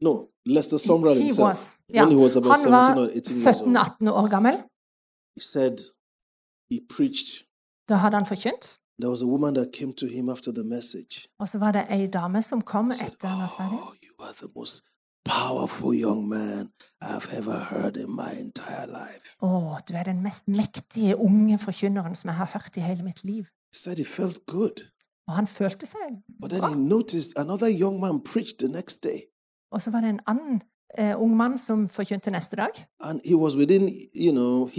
No, 0.01 0.29
Lester 0.45 0.77
Sumrall 0.77 1.17
himself, 1.17 1.49
was, 1.49 1.75
yeah. 1.93 2.01
when 2.03 2.11
he 2.11 2.17
was 2.23 2.35
about 2.35 2.51
han 2.51 2.59
17 2.59 2.95
var 2.95 3.01
or 3.01 3.09
18 3.09 3.37
years 3.37 3.61
old, 3.61 3.77
17-18 3.77 4.09
år 4.11 4.27
gammel. 4.29 4.57
he 5.35 5.41
said 5.41 5.77
he 6.71 6.79
preached. 6.95 7.45
Da 7.89 7.95
hadde 7.95 8.15
han 8.17 8.25
forkynt. 8.25 8.79
There 9.01 9.09
was 9.11 9.21
a 9.21 9.25
woman 9.25 9.53
that 9.55 9.67
came 9.79 9.93
to 9.93 10.05
him 10.07 10.29
after 10.29 10.51
the 10.51 10.63
message. 10.63 11.27
Og 11.39 11.49
så 11.49 11.57
var 11.57 11.71
det 11.71 11.85
ei 11.89 12.07
dame 12.07 12.41
som 12.41 12.61
kom 12.61 12.91
said, 12.91 13.07
etter 13.13 13.27
han 13.27 13.39
var 13.41 13.53
ferdig. 13.57 13.79
Oh, 13.79 13.93
you 14.05 14.13
are 14.25 14.33
the 14.33 14.49
most 14.55 14.83
powerful 15.25 15.93
young 15.93 16.27
man 16.29 16.69
I've 17.01 17.27
ever 17.39 17.57
heard 17.71 17.97
in 17.97 18.15
my 18.15 18.31
entire 18.39 18.87
life. 18.87 19.35
Å, 19.41 19.77
du 19.87 19.93
er 19.93 20.03
den 20.03 20.21
mest 20.23 20.47
mektige 20.47 21.17
unge 21.17 21.59
forkynneren 21.59 22.15
som 22.15 22.27
jeg 22.29 22.35
har 22.35 22.49
hørt 22.53 22.77
i 22.77 22.79
hele 22.81 23.03
mitt 23.03 23.23
liv. 23.23 23.43
He 23.73 23.77
said 23.83 23.97
he 23.97 24.05
felt 24.05 24.45
good. 24.45 24.77
Og 25.27 25.35
han 25.35 25.47
følte 25.47 25.85
seg 25.85 26.21
But 26.41 26.49
then 26.51 26.59
bra. 26.61 26.69
he 26.69 26.75
noticed 26.75 27.33
another 27.35 27.67
young 27.67 27.99
man 27.99 28.21
preached 28.23 28.57
the 28.59 28.67
next 28.67 29.03
day. 29.03 29.19
Og 29.75 29.81
så 29.81 29.91
var 29.91 30.01
det 30.01 30.09
en 30.09 30.19
annen 30.27 30.61
eh, 30.97 31.21
ung 31.21 31.35
mann 31.37 31.57
som 31.57 31.89
forkynte 31.89 32.31
neste 32.31 32.55
dag. 32.55 32.71
And 32.99 33.19
he 33.25 33.35
was 33.35 33.57
within, 33.57 33.89
you 34.15 34.31
know, 34.31 34.69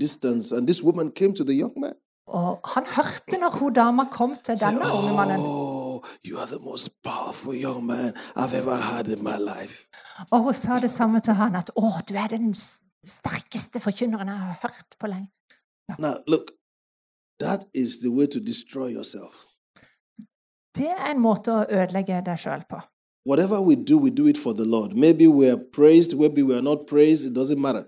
distance. 0.00 0.56
And 0.56 0.66
this 0.66 0.82
woman 0.82 1.10
came 1.10 1.34
to 1.34 1.44
the 1.44 1.52
young 1.52 1.80
man. 1.80 1.92
Og 2.26 2.60
han 2.64 2.84
hørte 2.96 3.38
når 3.40 3.58
hun 3.58 3.72
dama 3.72 4.04
kom 4.04 4.34
til 4.44 4.60
denne 4.60 4.80
unge 4.80 5.16
mannen. 5.16 5.40
oh, 5.40 6.00
you 6.24 6.38
are 6.38 6.46
the 6.46 6.58
most 6.64 6.90
powerful 7.02 7.54
young 7.54 7.86
man 7.86 8.12
I've 8.36 8.54
ever 8.54 8.74
had 8.74 9.08
in 9.08 9.22
my 9.22 9.38
life. 9.38 9.88
Og 10.30 10.40
hun 10.42 10.54
sa 10.54 10.78
det 10.78 10.90
samme 10.90 11.20
til 11.20 11.32
han, 11.32 11.56
at 11.56 11.70
'Å, 11.76 12.00
du 12.08 12.14
er 12.14 12.26
den 12.26 12.54
sterkeste 13.04 13.80
forkynneren 13.80 14.28
jeg 14.28 14.38
har 14.38 14.58
hørt 14.62 14.96
på 15.00 15.06
lenge'. 15.06 15.30
Now, 15.98 16.14
look, 16.26 16.50
that 17.40 17.64
is 17.74 17.98
the 17.98 18.10
way 18.10 18.26
to 18.26 18.38
destroy 18.40 18.94
yourself. 18.94 19.34
Det 20.76 20.90
er 20.98 21.10
en 21.10 21.20
måte 21.20 21.52
å 21.52 21.66
ødelegge 21.70 22.22
deg 22.26 22.38
sjøl 22.38 22.64
på. 22.70 22.80
Whatever 23.26 23.60
we 23.60 23.74
do, 23.74 23.98
we 23.98 24.10
do 24.10 24.26
it 24.28 24.38
for 24.38 24.52
the 24.52 24.64
Lord. 24.64 24.94
Maybe 24.94 25.26
we 25.26 25.50
are 25.50 25.60
praised, 25.72 26.16
maybe 26.18 26.42
we 26.42 26.54
are 26.54 26.62
not 26.62 26.86
praised, 26.86 27.26
it 27.26 27.34
doesn't 27.34 27.58
matter. 27.58 27.84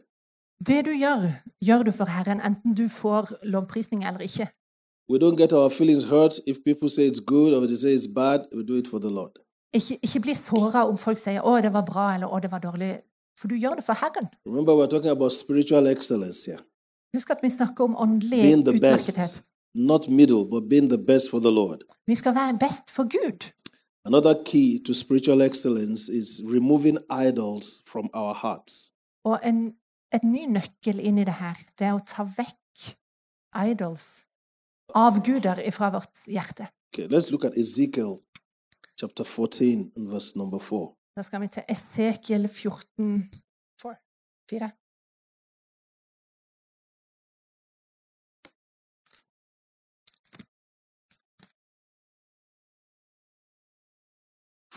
Det 0.67 0.85
du 0.85 0.91
gjør, 0.91 1.31
gjør 1.63 1.83
du 1.83 1.93
for 1.93 2.05
Herren, 2.05 2.41
enten 2.41 2.75
du 2.75 2.89
får 2.89 3.29
lovprisning 3.43 4.07
eller 4.07 4.21
ikke. 4.21 4.49
We 5.11 5.19
don't 5.19 5.37
get 5.37 5.53
our 5.53 5.69
feelings 5.71 6.05
hurt 6.05 6.41
if 6.47 6.57
people 6.65 6.91
say 6.91 7.07
it's 7.11 7.21
good 7.21 7.55
or 7.55 7.67
they 7.67 7.77
say 7.77 7.95
it's 7.95 8.15
bad. 8.15 8.41
We 8.57 8.63
do 8.65 8.75
it 8.75 8.89
for 8.89 8.99
the 8.99 9.11
Lord. 9.11 9.33
Ikke, 9.73 9.99
ikke 10.03 10.21
bli 10.21 10.35
såra 10.35 10.89
om 10.89 10.99
folk 10.99 11.19
sier 11.19 11.41
'Å, 11.41 11.63
det 11.63 11.73
var 11.73 11.85
bra', 11.91 12.15
eller 12.15 12.27
'Å, 12.27 12.39
det 12.41 12.51
var 12.51 12.59
dårlig'. 12.59 12.97
For 13.41 13.49
du 13.49 13.55
gjør 13.55 13.75
det 13.75 13.85
for 13.85 13.93
Herren. 13.93 14.27
Remember, 14.47 14.73
we're 14.75 14.91
talking 14.91 15.11
about 15.11 15.33
spiritual 15.33 15.87
excellence 15.87 16.51
here. 16.51 16.59
Husk 17.15 17.31
at 17.31 17.39
vi 17.43 17.51
snakker 17.51 17.85
om 17.85 17.97
åndelig 17.97 18.59
utmerkethet. 18.59 19.15
best. 19.15 19.43
Not 19.75 20.09
middle, 20.09 20.45
but 20.45 20.69
being 20.69 20.89
the 20.91 20.99
best 20.99 21.31
for 21.31 21.39
the 21.39 21.51
Lord. 21.51 21.79
Vi 22.07 22.15
skal 22.15 22.35
være 22.35 22.59
best 22.59 22.91
for 22.91 23.03
Gud. 23.03 23.41
Another 24.05 24.35
key 24.45 24.79
to 24.85 24.95
spiritual 24.95 25.43
excellence 25.43 26.09
is 26.09 26.43
removing 26.45 26.99
idols 27.11 27.83
from 27.85 28.09
our 28.15 28.35
hearts. 28.35 28.93
Og 29.25 29.41
en, 29.45 29.75
et 30.15 30.25
ny 30.25 30.47
nøkkel 30.49 31.03
inn 31.03 31.19
i 31.19 31.27
det 31.29 31.37
her, 31.41 31.59
det 31.79 31.91
er 31.91 31.97
å 31.97 32.05
ta 32.07 32.25
vekk 32.25 32.95
idols, 33.69 34.25
avguder, 34.97 35.61
fra 35.75 35.91
vårt 35.93 36.25
hjerte. 36.31 36.71
Okay, 36.95 37.09
let's 37.09 37.31
look 37.31 37.45
at 37.45 37.59
Ezekiel 37.59 38.21
chapter 38.97 39.25
14 39.25 39.93
and 39.97 40.09
verse 40.09 40.39
number 40.39 40.59
4. 40.59 40.89
Da 41.17 41.23
skal 41.23 41.41
vi 41.41 41.49
til 41.53 41.63
Esekiel 41.69 42.49
14, 42.49 43.31
4. 44.51 44.71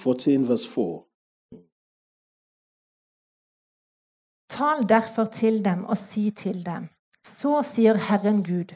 Fourteen 0.01 0.47
verse 0.47 0.67
4. 0.67 1.03
Tal 4.49 4.89
derfor 4.89 5.25
til 5.25 5.65
dem 5.65 5.83
og 5.85 5.97
si 5.97 6.31
til 6.31 6.65
dem, 6.65 6.87
så 7.25 7.61
sier 7.63 7.99
Herren 8.07 8.41
Gud, 8.43 8.73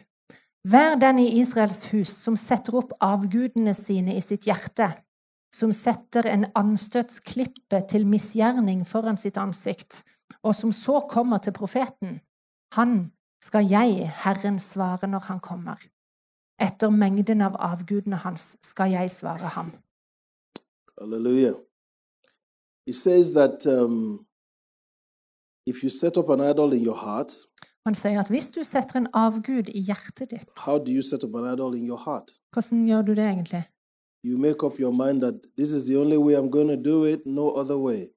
vær 0.73 0.95
den 1.01 1.19
i 1.19 1.39
Israels 1.39 1.81
hus 1.91 2.11
som 2.25 2.37
setter 2.37 2.77
opp 2.77 2.93
avgudene 3.01 3.73
sine 3.73 4.13
i 4.15 4.21
sitt 4.21 4.45
hjerte, 4.45 4.91
som 5.55 5.73
setter 5.73 6.29
en 6.29 6.45
anstøtsklippe 6.61 7.81
til 7.89 8.05
misgjerning 8.07 8.85
foran 8.87 9.17
sitt 9.17 9.39
ansikt, 9.41 10.03
og 10.43 10.53
som 10.55 10.71
så 10.71 10.99
kommer 11.09 11.41
til 11.41 11.57
profeten. 11.57 12.19
Han 12.77 13.11
skal 13.41 13.65
jeg, 13.71 14.11
Herren, 14.23 14.59
svare 14.59 15.09
når 15.09 15.25
han 15.31 15.41
kommer. 15.41 15.81
Etter 16.61 16.93
mengden 16.93 17.41
av 17.41 17.57
avgudene 17.57 18.21
hans 18.21 18.53
skal 18.63 18.93
jeg 18.93 19.11
svare 19.11 19.51
ham. 19.57 19.73
Hallelujah. 20.99 21.55
He 22.85 22.93
says 22.93 23.33
that 23.33 23.65
um, 23.65 24.25
if 25.65 25.83
you 25.83 25.89
set 25.89 26.17
up 26.17 26.29
an 26.29 26.39
idol 26.41 26.73
in 26.73 26.83
your 26.83 26.97
heart, 26.97 27.31
Han 27.85 27.95
sier 27.95 28.19
at 28.19 28.29
hvis 28.33 28.47
du 28.49 28.63
setter 28.63 28.97
en 28.97 29.07
avgud 29.13 29.67
i 29.69 29.81
hjertet 29.85 30.31
ditt, 30.31 30.49
how 30.65 30.77
do 30.77 30.91
you 30.91 31.01
set 31.01 31.23
up 31.23 31.35
an 31.35 31.53
idol 31.53 31.75
in 31.75 31.85
your 31.85 31.97
heart? 31.97 32.31
hvordan 32.53 32.85
gjør 32.87 33.01
du 33.01 33.11
det 33.11 33.23
egentlig? 33.23 33.63
You 34.23 34.37
make 34.37 34.65
up 34.65 34.79
your 34.79 34.91
mind 34.91 35.21
that 35.21 35.35
this 35.57 35.71
is 35.71 35.83
the 35.83 35.97
only 35.97 36.17
way 36.17 36.33
I'm 36.33 36.49
going 36.49 36.67
to 36.67 36.89
do 36.91 37.05
it, 37.05 37.19
no 37.25 37.49
other 37.49 37.77
way. 37.77 38.07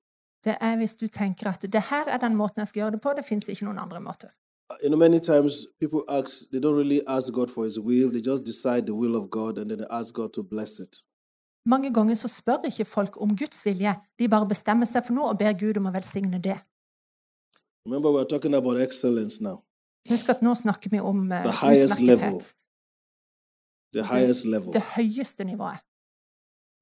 Det 0.44 0.56
er 0.60 0.76
hvis 0.76 0.94
du 0.94 1.06
tenker 1.06 1.50
at 1.50 1.62
det 1.72 1.82
her 1.90 2.04
er 2.08 2.16
den 2.16 2.36
måten 2.36 2.58
jeg 2.60 2.68
skal 2.68 2.80
gjøre 2.80 2.90
det 2.90 3.00
på, 3.00 3.12
det 3.16 3.24
fins 3.24 3.48
ikke 3.48 3.64
noen 3.64 3.78
andre 3.78 4.00
måter. 4.00 4.28
You 4.82 4.88
know, 4.88 4.98
many 4.98 5.20
times 5.20 5.66
people 5.80 6.00
ask, 6.08 6.50
they 6.50 6.60
don't 6.60 6.76
really 6.82 7.00
ask 7.06 7.32
God 7.32 7.48
for 7.48 7.64
His 7.64 7.78
will, 7.80 8.10
they 8.10 8.22
just 8.30 8.44
decide 8.44 8.82
the 8.86 8.94
will 8.94 9.16
of 9.16 9.30
God 9.30 9.58
and 9.58 9.70
then 9.70 9.78
they 9.78 9.86
ask 9.90 10.14
God 10.14 10.30
to 10.32 10.42
bless 10.42 10.78
it. 10.80 10.96
Mange 11.68 11.92
ganger 11.94 12.16
så 12.16 12.28
spør 12.32 12.64
ikke 12.70 12.84
folk 12.88 13.20
om 13.20 13.36
Guds 13.36 13.64
vilje, 13.66 13.94
de 14.18 14.28
bare 14.28 14.48
bestemmer 14.48 14.88
seg 14.88 15.04
for 15.04 15.16
noe 15.16 15.32
og 15.34 15.38
ber 15.40 15.52
Gud 15.60 15.76
om 15.80 15.90
å 15.90 15.92
velsigne 15.92 16.40
det. 16.40 16.56
Remember, 17.84 18.16
Husk 20.08 20.28
at 20.32 20.40
nå 20.42 20.54
snakker 20.54 20.90
vi 20.90 21.00
om 21.00 21.26
uh, 21.28 21.42
The 21.44 21.52
utmerkethet. 21.84 22.54
Det. 23.92 24.04
Det 24.72 24.82
høyeste 24.96 25.44
nivået. 25.44 25.84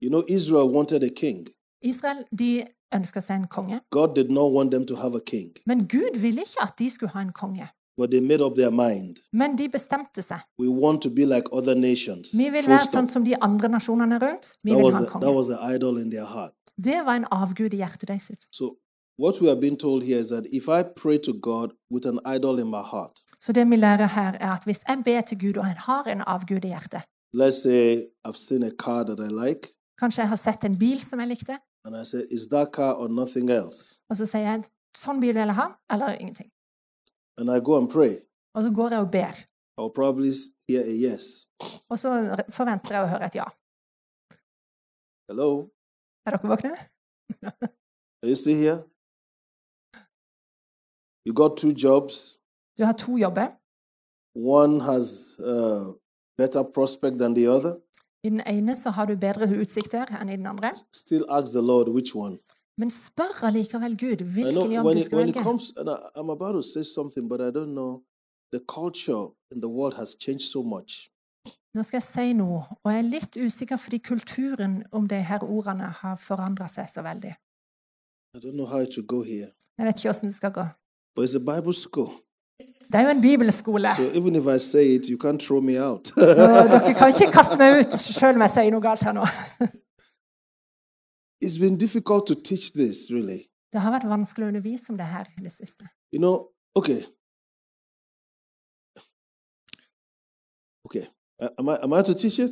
You 0.03 0.11
know, 0.11 0.23
Israel 0.29 0.71
wanted 0.71 1.03
a 1.03 1.09
king. 1.09 1.49
Israel 1.83 2.25
de 2.39 2.67
ønska 2.95 3.21
seg 3.21 3.37
en 3.41 3.49
konge, 3.51 3.81
men 5.67 5.89
Gud 5.89 6.21
ville 6.21 6.41
ikke 6.41 6.63
at 6.63 6.79
de 6.79 6.91
skulle 6.91 7.11
ha 7.11 7.21
en 7.21 7.33
konge. 7.33 7.69
But 7.97 8.11
they 8.11 8.21
made 8.21 8.43
up 8.45 8.55
their 8.55 8.71
mind. 8.71 9.17
Men 9.33 9.57
de 9.57 9.69
bestemte 9.69 10.23
seg. 10.23 10.41
We 10.59 10.69
want 10.69 11.03
to 11.03 11.11
be 11.11 11.25
like 11.25 11.49
other 11.53 11.75
nations. 11.75 12.31
Vi 12.33 12.51
vil 12.51 12.67
være 12.69 12.89
sånn 12.93 13.09
som 13.09 13.25
de 13.25 13.35
andre 13.41 13.69
nasjonene 13.69 14.19
rundt. 14.23 14.57
Vi 14.63 14.71
That 14.71 14.83
vil 14.83 14.93
ha 14.93 15.05
a, 15.05 15.21
that 15.21 15.35
was 15.35 15.51
an 15.51 15.75
idol 15.75 15.99
in 15.99 16.11
their 16.11 16.27
heart. 16.27 16.53
Det 16.77 17.05
var 17.05 17.17
en 17.17 17.27
avgud 17.31 17.73
i 17.73 17.77
hjertet 17.77 18.09
deres. 18.09 18.31
So, 18.53 18.77
what 19.19 19.41
we 19.41 19.49
are 19.51 19.61
being 19.61 19.79
told 19.79 20.03
here 20.03 20.19
is 20.21 20.29
that 20.29 20.45
if 20.53 20.69
I 20.69 20.83
pray 20.83 21.19
to 21.19 21.33
God 21.33 21.73
with 21.91 22.07
an 22.07 22.21
idol 22.37 22.59
in 22.59 22.67
my 22.71 22.83
heart, 22.93 23.23
Så 23.41 23.53
det 23.53 23.71
vi 23.71 23.77
lærer 23.77 24.07
her, 24.07 24.33
er 24.41 24.53
at 24.53 24.65
hvis 24.65 24.81
jeg 24.89 25.03
ber 25.05 25.21
til 25.21 25.39
Gud, 25.41 25.57
og 25.57 25.67
jeg 25.67 25.77
har 25.79 26.05
en 26.05 26.23
avgud 26.27 26.65
i 26.65 26.69
hjertet 26.69 27.03
let's 27.37 27.63
say 27.63 28.07
I've 28.25 28.37
seen 28.37 28.63
a 28.63 28.71
car 28.71 29.05
that 29.05 29.21
I 29.21 29.29
like, 29.29 29.69
Kanskje 30.01 30.23
jeg 30.23 30.29
har 30.29 30.37
sett 30.37 30.65
en 30.65 30.79
bil 30.79 31.01
som 31.01 31.21
jeg 31.21 31.29
likte, 31.29 31.59
and 31.85 31.97
I 31.97 32.05
say, 32.05 32.25
is 32.31 32.49
that 32.49 32.73
car 32.73 32.95
or 32.95 33.09
nothing 33.09 33.51
else? 33.51 33.95
og 34.11 34.17
så 34.17 34.27
sier 34.27 34.43
jeg 34.43 34.65
sånn 34.97 35.21
bil 35.21 35.35
vil 35.35 35.47
jeg 35.47 35.55
ha, 35.57 35.69
eller 35.93 36.17
ingenting. 36.21 36.51
And 37.39 37.51
I 37.51 37.61
go 37.61 37.79
and 37.79 37.89
pray. 37.89 38.15
Og 38.55 38.63
så 38.63 38.71
går 38.75 38.89
jeg 38.89 39.01
og 39.01 39.11
ber. 39.11 39.33
I'll 39.79 39.93
probably 39.95 40.33
hear 40.69 40.83
a 40.83 40.95
yes. 41.07 41.51
Og 41.89 41.99
så 41.99 42.09
forventer 42.51 42.95
jeg 42.95 43.05
å 43.05 43.11
høre 43.13 43.27
et 43.27 43.35
ja. 43.35 43.47
Hello? 45.29 45.49
Er 46.27 46.37
dere 46.37 46.49
våkne? 46.49 46.77
Are 48.23 48.29
you 48.31 48.35
still 48.35 48.57
here? 48.57 48.79
You 51.27 51.35
got 51.35 51.57
two 51.57 51.73
jobs. 51.85 52.39
Du 52.79 52.85
har 52.85 52.93
to 52.93 53.19
jobber. 53.19 53.49
One 54.35 54.81
has 54.81 55.37
uh, 55.41 55.93
better 56.39 56.63
prospect 56.63 57.19
than 57.19 57.35
the 57.35 57.49
other. 57.49 57.77
I 58.25 58.29
den 58.29 58.41
ene 58.47 58.77
så 58.77 58.91
har 58.91 59.07
du 59.07 59.17
bedre 59.17 59.47
utsikter 59.61 60.07
enn 60.21 60.29
i 60.29 60.37
den 60.37 60.47
andre. 60.47 60.73
Still 60.93 61.25
ask 61.29 61.53
the 61.53 61.63
Lord 61.63 61.89
which 61.89 62.15
one. 62.17 62.39
Men 62.79 62.91
spør 62.91 63.45
allikevel 63.49 63.97
Gud 63.99 64.23
hvilken 64.25 64.73
jobb 64.73 64.95
du 64.95 65.01
skal 65.03 65.19
velge. 65.19 65.43
comes, 65.43 65.73
and 65.77 65.89
I, 65.89 65.97
I'm 66.19 66.31
about 66.31 66.53
to 66.55 66.63
say 66.63 66.83
something, 66.83 67.29
but 67.29 67.41
I 67.41 67.51
don't 67.51 67.73
know. 67.73 68.03
The 68.53 68.61
culture 68.69 69.27
in 69.53 69.61
the 69.61 69.69
world 69.69 69.95
has 69.95 70.17
changed 70.21 70.47
so 70.53 70.63
much. 70.63 71.11
Nå 71.75 71.83
skal 71.83 71.97
jeg 71.97 72.03
si 72.03 72.33
noe, 72.33 72.63
og 72.85 72.93
jeg 72.93 72.99
er 72.99 73.09
litt 73.09 73.37
usikker 73.47 73.77
fordi 73.77 73.99
kulturen 73.99 74.83
om 74.93 75.09
de 75.09 75.17
her 75.23 75.43
ordene 75.45 75.89
har 76.03 76.17
forandra 76.17 76.69
seg 76.69 76.89
så 76.89 77.03
veldig. 77.05 77.35
I 78.37 78.39
don't 78.39 78.53
know 78.57 78.67
how 78.67 78.81
it 78.81 78.97
will 78.97 79.07
go 79.07 79.23
here, 79.23 79.51
Jeg 79.79 79.87
vet 79.87 79.97
ikke 80.01 80.11
åssen 80.11 80.29
det 80.29 80.37
skal 80.37 80.51
gå. 80.53 80.65
but 81.17 81.25
it's 81.29 81.37
a 81.37 81.45
Bible 81.57 81.75
school. 81.75 82.11
Det 82.93 82.95
er 82.95 83.03
jo 83.03 83.09
en 83.09 83.21
bibelskole, 83.21 83.89
So 83.97 84.03
even 84.15 84.37
if 84.37 84.47
I 84.47 84.59
say 84.59 84.95
it, 84.97 85.07
you 85.11 85.19
can't 85.25 85.39
throw 85.47 85.61
me 85.61 85.77
out. 85.89 86.07
så 86.09 86.35
dere 86.71 86.95
kan 86.95 87.09
ikke 87.09 87.33
kaste 87.33 87.57
meg 87.59 87.81
ut 87.81 87.93
sjøl 87.99 88.35
om 88.35 88.41
jeg 88.47 88.51
sier 88.51 88.71
noe 88.71 88.81
galt 88.81 89.03
her 89.03 89.13
nå. 89.13 89.25
it's 91.41 91.59
been 91.59 91.77
difficult 91.79 92.27
to 92.27 92.35
teach 92.35 92.73
this, 92.73 93.11
really. 93.11 93.41
Det 93.73 93.81
har 93.81 93.91
vært 93.93 94.09
vanskelig 94.09 94.45
å 94.47 94.49
undervise 94.49 94.91
om 94.91 94.97
det 94.97 95.07
her 95.07 95.27
i 95.39 95.43
det 95.43 95.53
siste. 95.53 95.89
You 96.13 96.19
know, 96.21 96.49
okay. 96.75 97.03
Okay. 100.85 101.07
Am 101.59 101.69
I, 101.69 101.77
am 101.83 101.93
I 101.93 102.03
to 102.03 102.15
teach 102.15 102.39
it? 102.39 102.51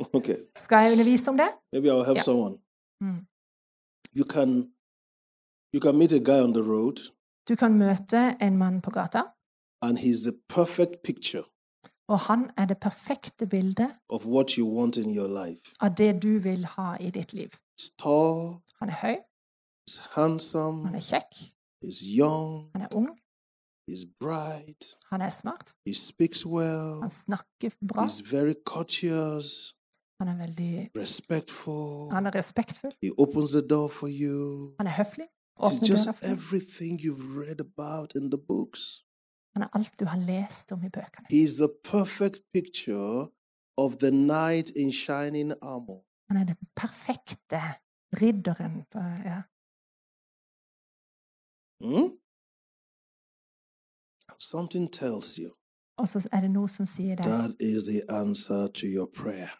Okay. 0.14 0.36
Skal 0.56 0.78
jeg 0.84 0.92
undervise 0.92 1.28
om 1.30 1.36
det? 1.36 1.48
Maybe 1.72 1.88
I'll 1.90 2.04
help 2.04 2.16
Yeah. 2.16 2.24
someone. 2.24 2.58
Mm. 3.02 3.26
You 4.14 4.24
can 4.24 4.72
you 5.74 5.80
can 5.80 5.98
meet 5.98 6.12
a 6.12 6.18
guy 6.18 6.40
on 6.40 6.52
the 6.54 6.62
road 6.62 6.96
Du 7.48 7.56
kan 7.56 7.72
møte 7.78 8.36
en 8.40 8.56
mann 8.58 8.80
på 8.80 8.90
gata, 8.90 9.22
and 9.82 9.98
he's 9.98 10.22
the 10.30 10.32
perfect 10.48 11.02
picture 11.04 11.42
og 12.08 12.18
han 12.20 12.50
er 12.56 12.64
det 12.64 12.78
perfekte 12.80 13.46
bildet 13.46 13.90
of 14.08 14.26
what 14.26 14.50
you 14.50 14.78
want 14.78 14.96
in 14.96 15.16
your 15.16 15.28
life. 15.46 15.62
av 15.80 15.94
det 15.98 16.22
du 16.22 16.38
vil 16.38 16.64
ha 16.64 16.96
i 17.00 17.10
ditt 17.10 17.32
liv. 17.32 17.48
He's 17.78 17.90
tall, 17.98 18.62
Han 18.80 18.88
er 18.88 18.94
høy, 19.02 19.16
he's 19.86 19.98
handsome, 20.16 20.84
han 20.86 20.94
er 20.94 21.00
kjekk, 21.00 21.34
he's 21.84 22.00
young, 22.02 22.70
han 22.74 22.82
er 22.82 22.88
ung, 22.92 23.08
he's 23.90 24.04
bright, 24.20 24.96
han 25.12 25.20
er 25.20 25.30
smart, 25.30 25.74
he 25.86 25.94
speaks 25.94 26.44
well, 26.46 26.98
han 27.00 27.10
snakker 27.10 27.70
bra, 27.88 28.04
he's 28.06 28.18
very 28.36 28.54
courteous, 28.66 29.74
han 30.20 30.28
er 30.28 30.36
veldig 30.36 30.90
respectful, 30.98 32.10
Han 32.10 32.26
er 32.26 32.34
respektfull, 32.34 32.90
he 33.02 33.10
opens 33.18 33.50
the 33.52 33.62
door 33.68 33.88
for 33.88 34.08
you. 34.10 34.74
han 34.80 34.86
er 34.86 34.96
høflig, 34.98 35.28
døra 35.60 35.86
just 35.86 36.08
everything 36.22 36.98
you've 36.98 37.26
read 37.40 37.60
about 37.60 38.14
in 38.14 38.30
the 38.30 38.38
books. 38.48 39.04
Han 39.54 39.62
er 39.62 39.68
alt 39.74 39.94
du 40.00 40.04
har 40.04 40.18
lest 40.18 40.72
om 40.72 40.82
i 40.84 40.88
bøkene. 40.88 41.26
He's 41.30 41.54
the 41.62 41.70
perfect 41.84 42.42
picture 42.54 43.26
of 43.76 43.96
the 44.02 44.10
knight 44.10 44.68
in 44.70 44.92
shining 44.92 45.52
armor. 45.62 46.07
Han 46.28 46.36
er 46.36 46.44
den 46.44 46.56
perfekte 46.76 47.60
ridderen. 48.20 48.84
På, 48.90 48.98
ja. 48.98 49.42
Mm? 51.80 52.18
Something 54.38 54.92
tells 54.92 55.36
you 55.36 55.50
Og 55.98 56.08
så 56.08 56.28
er 56.32 56.40
det 56.40 56.50
noe 56.50 56.68
som 56.70 56.86
sier 56.86 57.16
deg 57.18 57.26
that 57.26 57.54
is 57.60 57.88
the 57.90 58.02
answer 58.08 58.68
to 58.78 58.86
your 58.86 59.08
prayer. 59.20 59.50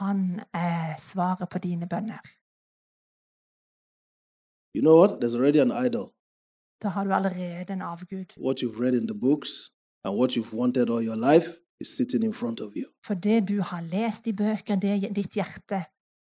Han 0.00 0.40
er 0.52 0.96
svaret 0.98 1.48
på 1.48 1.58
dine 1.58 1.86
bønner. 1.88 2.20
You 4.74 4.82
know 4.82 4.96
what? 5.00 5.10
There's 5.20 5.36
already 5.38 5.60
an 5.66 5.72
idol. 5.86 6.06
Da 6.82 6.88
har 6.88 7.04
du 7.04 7.12
allerede 7.12 7.72
en 7.72 7.82
avgud. 7.82 8.28
What 8.46 8.56
you've 8.62 8.80
read 8.84 8.94
in 8.94 9.06
the 9.06 9.18
books 9.26 9.50
and 10.04 10.12
what 10.18 10.30
you've 10.36 10.54
wanted 10.60 10.90
all 10.90 11.04
your 11.10 11.20
life 11.32 11.48
is 11.80 11.88
sitting 11.96 12.24
in 12.24 12.34
front 12.34 12.60
of 12.60 12.70
you. 12.76 12.86
For 13.06 13.14
det 13.14 13.48
du 13.48 13.60
har 13.62 13.80
lest 13.80 14.26
i 14.26 14.32
bøker, 14.32 14.76
det 14.76 15.16
ditt 15.16 15.34
hjerte 15.34 15.84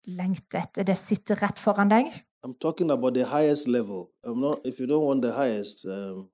lengter 0.08 0.58
etter, 0.62 0.82
det 0.84 0.96
sitter 0.98 1.38
rett 1.42 1.58
foran 1.58 1.90
deg. 1.92 2.08
I'm 2.46 2.54
talking 2.60 2.90
about 2.90 3.14
the 3.14 3.24
highest 3.26 3.68
level. 3.68 4.08
I'm 4.24 4.40
not. 4.40 4.60
If 4.64 4.78
you 4.80 4.86
don't 4.86 5.04
want 5.06 5.22
the 5.22 5.32
highest, 5.32 5.84
um, 5.84 6.28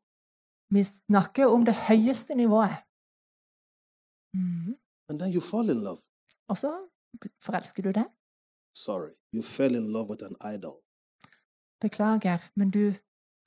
Vi 0.71 0.83
snakker 0.83 1.47
om 1.47 1.65
det 1.65 1.75
høyeste 1.75 2.35
nivået. 2.35 2.77
Mm. 4.35 4.75
and 5.09 5.21
then 5.21 5.33
you 5.33 5.41
fall 5.41 5.71
in 5.71 5.81
love. 5.85 5.99
Og 6.49 6.57
så 6.59 6.71
forelsker 7.45 7.83
du 7.83 7.91
deg. 7.93 8.05
Sorry, 8.75 9.11
you 9.33 9.43
fell 9.43 9.75
in 9.75 9.93
love 9.93 10.09
with 10.11 10.25
an 10.25 10.55
idol. 10.55 10.73
Beklager, 11.81 12.39
men 12.57 12.71
du 12.71 12.93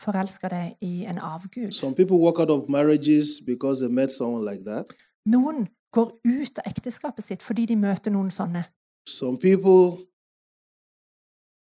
forelsker 0.02 0.48
deg 0.50 0.76
i 0.82 1.04
en 1.06 1.18
avgud. 1.18 1.72
Some 1.72 1.96
people 1.96 2.18
walk 2.18 2.40
out 2.40 2.50
of 2.50 2.70
marriages 2.70 3.42
because 3.46 3.80
they 3.86 3.94
met 3.94 4.12
someone 4.12 4.46
like 4.52 4.64
that. 4.66 4.86
Noen 5.26 5.68
går 5.92 6.20
ut 6.26 6.60
av 6.60 6.64
ekteskapet 6.72 7.24
sitt 7.24 7.44
fordi 7.44 7.66
de 7.66 7.76
møter 7.76 8.12
noen 8.12 8.32
sånne. 8.32 8.64
Some 9.10 9.38
people 9.40 10.07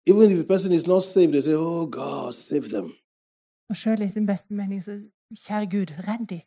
Even 0.09 0.31
if 0.31 0.37
the 0.37 0.47
person 0.53 0.71
is 0.71 0.87
not 0.87 1.03
saved, 1.03 1.31
they 1.33 1.41
say, 1.41 1.55
Oh 1.55 1.85
God, 1.99 2.33
save 2.33 2.67
them. 2.75 2.87
Og 3.69 3.75
sjøl 3.75 4.01
i 4.01 4.07
sin 4.07 4.25
beste 4.25 4.53
mening 4.53 4.83
så 4.83 4.91
Kjære 5.45 5.65
Gud, 5.75 5.89
redd 6.07 6.27
de. 6.27 6.41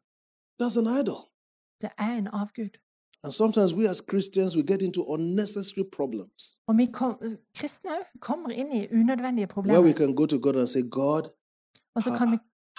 That's 0.62 0.76
an 0.82 0.88
idol. 1.00 1.20
Det 1.80 1.90
er 1.98 2.12
en 2.18 2.26
avgud. 2.26 2.72
And 3.24 3.32
sometimes 3.32 3.74
we 3.74 3.88
as 3.88 4.02
Christians 4.10 4.56
we 4.56 4.62
get 4.62 4.82
into 4.82 5.00
unnecessary 5.14 5.84
problems 5.92 6.40
Og 6.66 6.76
vi 6.78 6.86
kom, 6.92 7.12
kristne 7.58 7.90
kommer 8.20 8.48
inn 8.50 8.72
i 8.72 8.88
unødvendige 9.00 9.46
where 9.46 9.80
we 9.82 9.92
problemer. 9.92 9.92
can 9.92 10.16
go 10.16 10.26
to 10.26 10.38
God 10.38 10.56
and 10.56 10.66
say, 10.68 10.82
God, 10.90 11.22
Og 11.94 12.02
så 12.02 12.10
kan 12.18 12.30
vi 12.32 12.36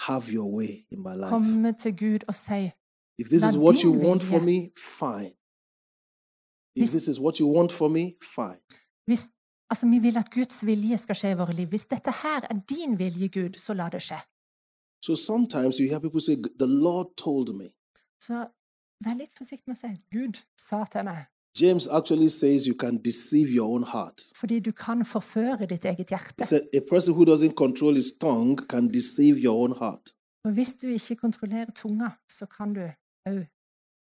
have 0.08 0.24
your 0.36 0.48
way 0.56 0.72
in 0.92 0.98
my 1.06 1.14
life. 1.20 1.28
komme 1.28 1.72
til 1.72 1.92
Gud 1.98 2.20
og 2.28 2.34
si 2.34 2.70
If 3.18 3.26
this 3.28 3.42
is 3.50 3.56
what 3.64 3.76
you 3.84 3.92
want 4.06 4.22
for 4.22 4.40
me, 4.48 4.58
fine. 5.00 5.32
If 6.82 6.88
this 6.94 7.06
is 7.08 7.18
what 7.24 7.34
you 7.40 7.46
want 7.56 7.72
for 7.72 7.88
me, 7.88 8.04
fine. 8.36 8.60
hvis, 9.06 9.22
altså, 9.70 9.86
Vi 9.86 9.98
vil 9.98 10.16
at 10.16 10.30
Guds 10.34 10.66
vilje 10.66 10.96
skal 10.98 11.14
skje 11.14 11.30
i 11.30 11.38
våre 11.38 11.52
liv. 11.52 11.68
Hvis 11.68 11.84
dette 11.84 12.10
her 12.22 12.40
er 12.50 12.60
din 12.68 12.98
vilje, 12.98 13.28
Gud, 13.28 13.58
så 13.58 13.74
la 13.74 13.88
det 13.88 14.02
skje. 14.02 14.18
So 15.04 15.14
sometimes 15.14 15.78
you 15.78 15.88
hear 15.88 16.00
people 16.00 16.20
say, 16.20 16.36
The 16.58 16.66
Lord 16.66 17.06
told 17.16 17.54
me. 17.54 17.68
Så 18.20 18.46
vær 19.04 19.14
litt 19.14 19.32
forsiktig 19.38 19.68
med 19.68 19.76
å 19.76 19.80
si 19.80 19.90
'Gud 20.12 20.36
sa 20.58 20.84
til 20.92 21.04
meg', 21.04 21.24
James 21.60 21.86
actually 21.88 22.28
says 22.28 22.66
you 22.66 22.74
can 22.74 22.98
deceive 23.02 23.48
your 23.56 23.68
own 23.74 23.82
heart. 23.84 24.22
fordi 24.36 24.60
du 24.60 24.72
kan 24.72 25.04
forføre 25.04 25.66
ditt 25.66 25.84
eget 25.84 26.08
hjerte. 26.10 26.44
said, 26.44 26.62
A 26.74 26.80
person 26.90 27.14
who 27.14 27.24
doesn't 27.24 27.54
control 27.54 27.94
his 27.94 28.12
tongue 28.20 28.56
can 28.68 28.88
deceive 28.88 29.36
your 29.44 29.56
own 29.64 29.72
heart. 29.78 30.10
Og 30.44 30.52
hvis 30.52 30.74
du 30.74 30.86
ikke 30.86 31.16
kontrollerer 31.16 31.70
tunga, 31.74 32.08
så 32.30 32.46
kan 32.46 32.74
du 32.74 32.80
òg 33.28 33.46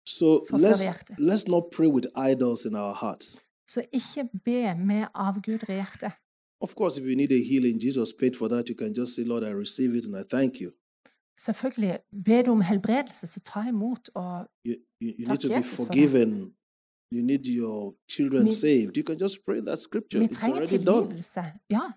So 0.09 0.45
Forføre 0.51 0.71
let's, 0.71 0.83
hjertet. 0.83 1.17
let's 1.19 1.47
not 1.49 1.65
pray 1.77 1.87
with 1.89 2.07
idols 2.31 2.65
in 2.65 2.75
our 2.77 2.95
hearts. 2.95 3.27
Så 3.69 3.85
ikke 3.93 4.29
be 4.45 4.75
med 4.75 5.07
hjertet. 5.67 6.13
Of 6.61 6.75
course, 6.75 7.01
if 7.01 7.07
you 7.07 7.17
need 7.17 7.33
a 7.33 7.43
healing, 7.51 7.83
Jesus 7.87 8.09
paid 8.21 8.35
for 8.39 8.49
that. 8.49 8.69
You 8.69 8.77
can 8.77 8.93
just 8.93 9.15
say, 9.15 9.25
Lord, 9.25 9.43
I 9.43 9.53
receive 9.53 9.97
it 9.99 10.05
and 10.07 10.17
I 10.17 10.25
thank 10.37 10.61
you. 10.61 10.71
Selvfølgelig, 11.39 11.99
be 12.25 12.43
du 12.43 12.51
om 12.51 12.61
helbredelse, 12.61 13.27
så 13.27 13.41
ta 13.41 13.69
imot. 13.69 14.11
Og 14.15 14.47
You, 14.67 14.75
you, 15.03 15.11
you 15.19 15.27
Takk 15.27 15.45
Jesus 15.45 15.77
for 15.77 15.85
det. 15.85 16.53
You 17.15 17.23
need 17.23 17.45
your 17.47 17.95
children 18.09 18.45
Mi- 18.45 18.51
saved. 18.51 18.97
You 18.97 19.05
can 19.07 19.19
just 19.25 19.37
pray 19.47 19.61
that 19.61 19.79
scripture. 19.81 20.21
vi 20.21 20.29
trenger 20.29 20.67
tilgivelse. 20.67 21.41
Ja, 21.71 21.93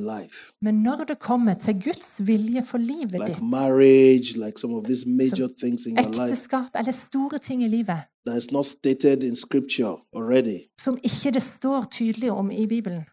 life, 0.00 0.52
men 0.62 0.74
når 0.74 1.04
det 1.08 1.18
kommer 1.18 1.54
til 1.54 1.74
Guds 1.82 2.26
vilje 2.26 2.64
for 2.64 2.78
livet 2.78 3.12
like 3.12 3.26
ditt, 3.26 3.42
marriage, 3.42 4.36
like 4.36 4.58
some 4.58 4.74
of 4.74 4.84
these 4.84 5.08
major 5.08 5.48
things 5.58 5.86
in 5.86 5.96
your 5.98 6.10
life 6.10 6.22
ekteskap 6.22 6.70
eller 6.74 6.92
store 6.92 7.38
ting 7.38 7.64
i 7.64 7.68
livet 7.68 8.00
that 8.26 8.36
is 8.36 8.52
not 8.52 8.66
stated 8.66 9.22
in 9.22 9.36
scripture 9.36 9.96
already, 10.16 10.58
som 10.80 10.98
ikke 11.02 11.30
det 11.30 11.42
står 11.42 11.84
tydelig 11.90 12.32
om 12.32 12.50
i 12.50 12.66
Bibelen, 12.66 13.04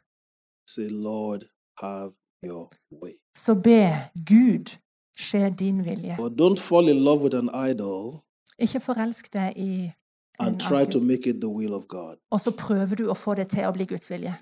say, 0.67 0.87
Lord, 0.89 1.43
have 1.77 2.11
your 2.45 2.71
way. 2.91 3.11
så 3.37 3.53
be 3.53 3.97
Gud 4.15 4.77
skje 5.17 5.55
din 5.59 5.85
vilje. 5.85 6.15
But 6.17 6.31
don't 6.31 6.59
fall 6.59 6.89
in 6.89 7.03
love 7.03 7.23
with 7.23 7.35
an 7.35 7.69
idol 7.71 8.23
Ikke 8.59 8.79
forelsk 8.79 9.33
deg 9.33 9.53
i 9.57 9.91
and 10.39 10.59
try 10.59 10.85
to 10.85 10.99
make 10.99 11.29
it 11.29 11.41
the 11.41 11.49
will 11.49 11.73
of 11.73 11.87
God. 11.87 12.15
Og 12.31 12.41
så 12.41 12.51
prøver 12.51 12.95
du 12.95 13.09
å 13.09 13.13
få 13.13 13.35
det 13.37 13.47
til 13.53 13.67
å 13.67 13.73
bli 13.75 13.85
Guds 13.85 14.09
vilje. 14.11 14.33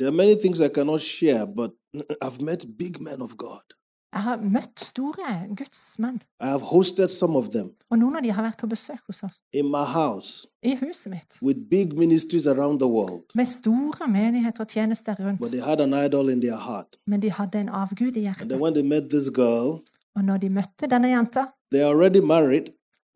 There 0.00 0.08
are 0.08 0.16
many 0.16 0.34
things 0.42 0.60
I 0.60 0.68
cannot 0.68 1.00
share, 1.00 1.44
but 1.46 1.70
I've 2.24 2.40
met 2.40 2.64
big 2.78 3.00
men 3.00 3.20
of 3.22 3.36
God. 3.36 3.66
Jeg 4.14 4.22
har 4.22 4.36
møtt 4.42 4.80
store 4.80 5.26
gudsmenn, 5.58 6.16
I 6.40 6.46
have 6.46 6.62
hosted 6.62 7.08
some 7.08 7.36
of 7.38 7.48
them 7.50 7.68
og 7.90 7.98
noen 7.98 8.16
av 8.18 8.22
de 8.24 8.30
har 8.34 8.42
vært 8.42 8.56
på 8.58 8.66
besøk 8.66 8.98
hos 9.06 9.20
oss. 9.22 9.36
in 9.52 9.66
my 9.70 9.84
house 9.84 10.46
I 10.62 10.72
huset 10.80 11.10
mitt. 11.12 11.38
with 11.42 11.58
big 11.70 11.92
ministries 11.98 12.46
around 12.46 12.78
the 12.80 12.88
world. 12.88 13.24
Med 13.34 13.46
store 13.46 14.08
menigheter 14.08 14.60
og 14.64 14.68
tjenester 14.68 15.14
But 15.16 15.26
rundt. 15.26 15.50
they 15.52 15.60
had 15.60 15.80
an 15.80 15.94
idol 16.06 16.28
in 16.28 16.40
their 16.40 16.56
heart. 16.56 16.96
Men 17.06 17.20
de 17.22 17.30
hadde 17.30 17.60
en 17.60 17.68
avgud 17.68 18.00
i 18.00 18.06
And 18.06 18.14
then 18.14 18.22
hjertet. 18.48 18.60
when 18.60 18.74
they 18.74 18.82
met 18.82 19.10
this 19.10 19.30
girl, 19.34 19.80
Og 20.16 20.24
når 20.24 20.36
de 20.36 20.48
møtte 20.50 20.86
denne 20.90 21.08
jenta, 21.08 21.44
they 21.72 21.80
are 21.80 21.90
already 21.94 22.20
married. 22.34 22.66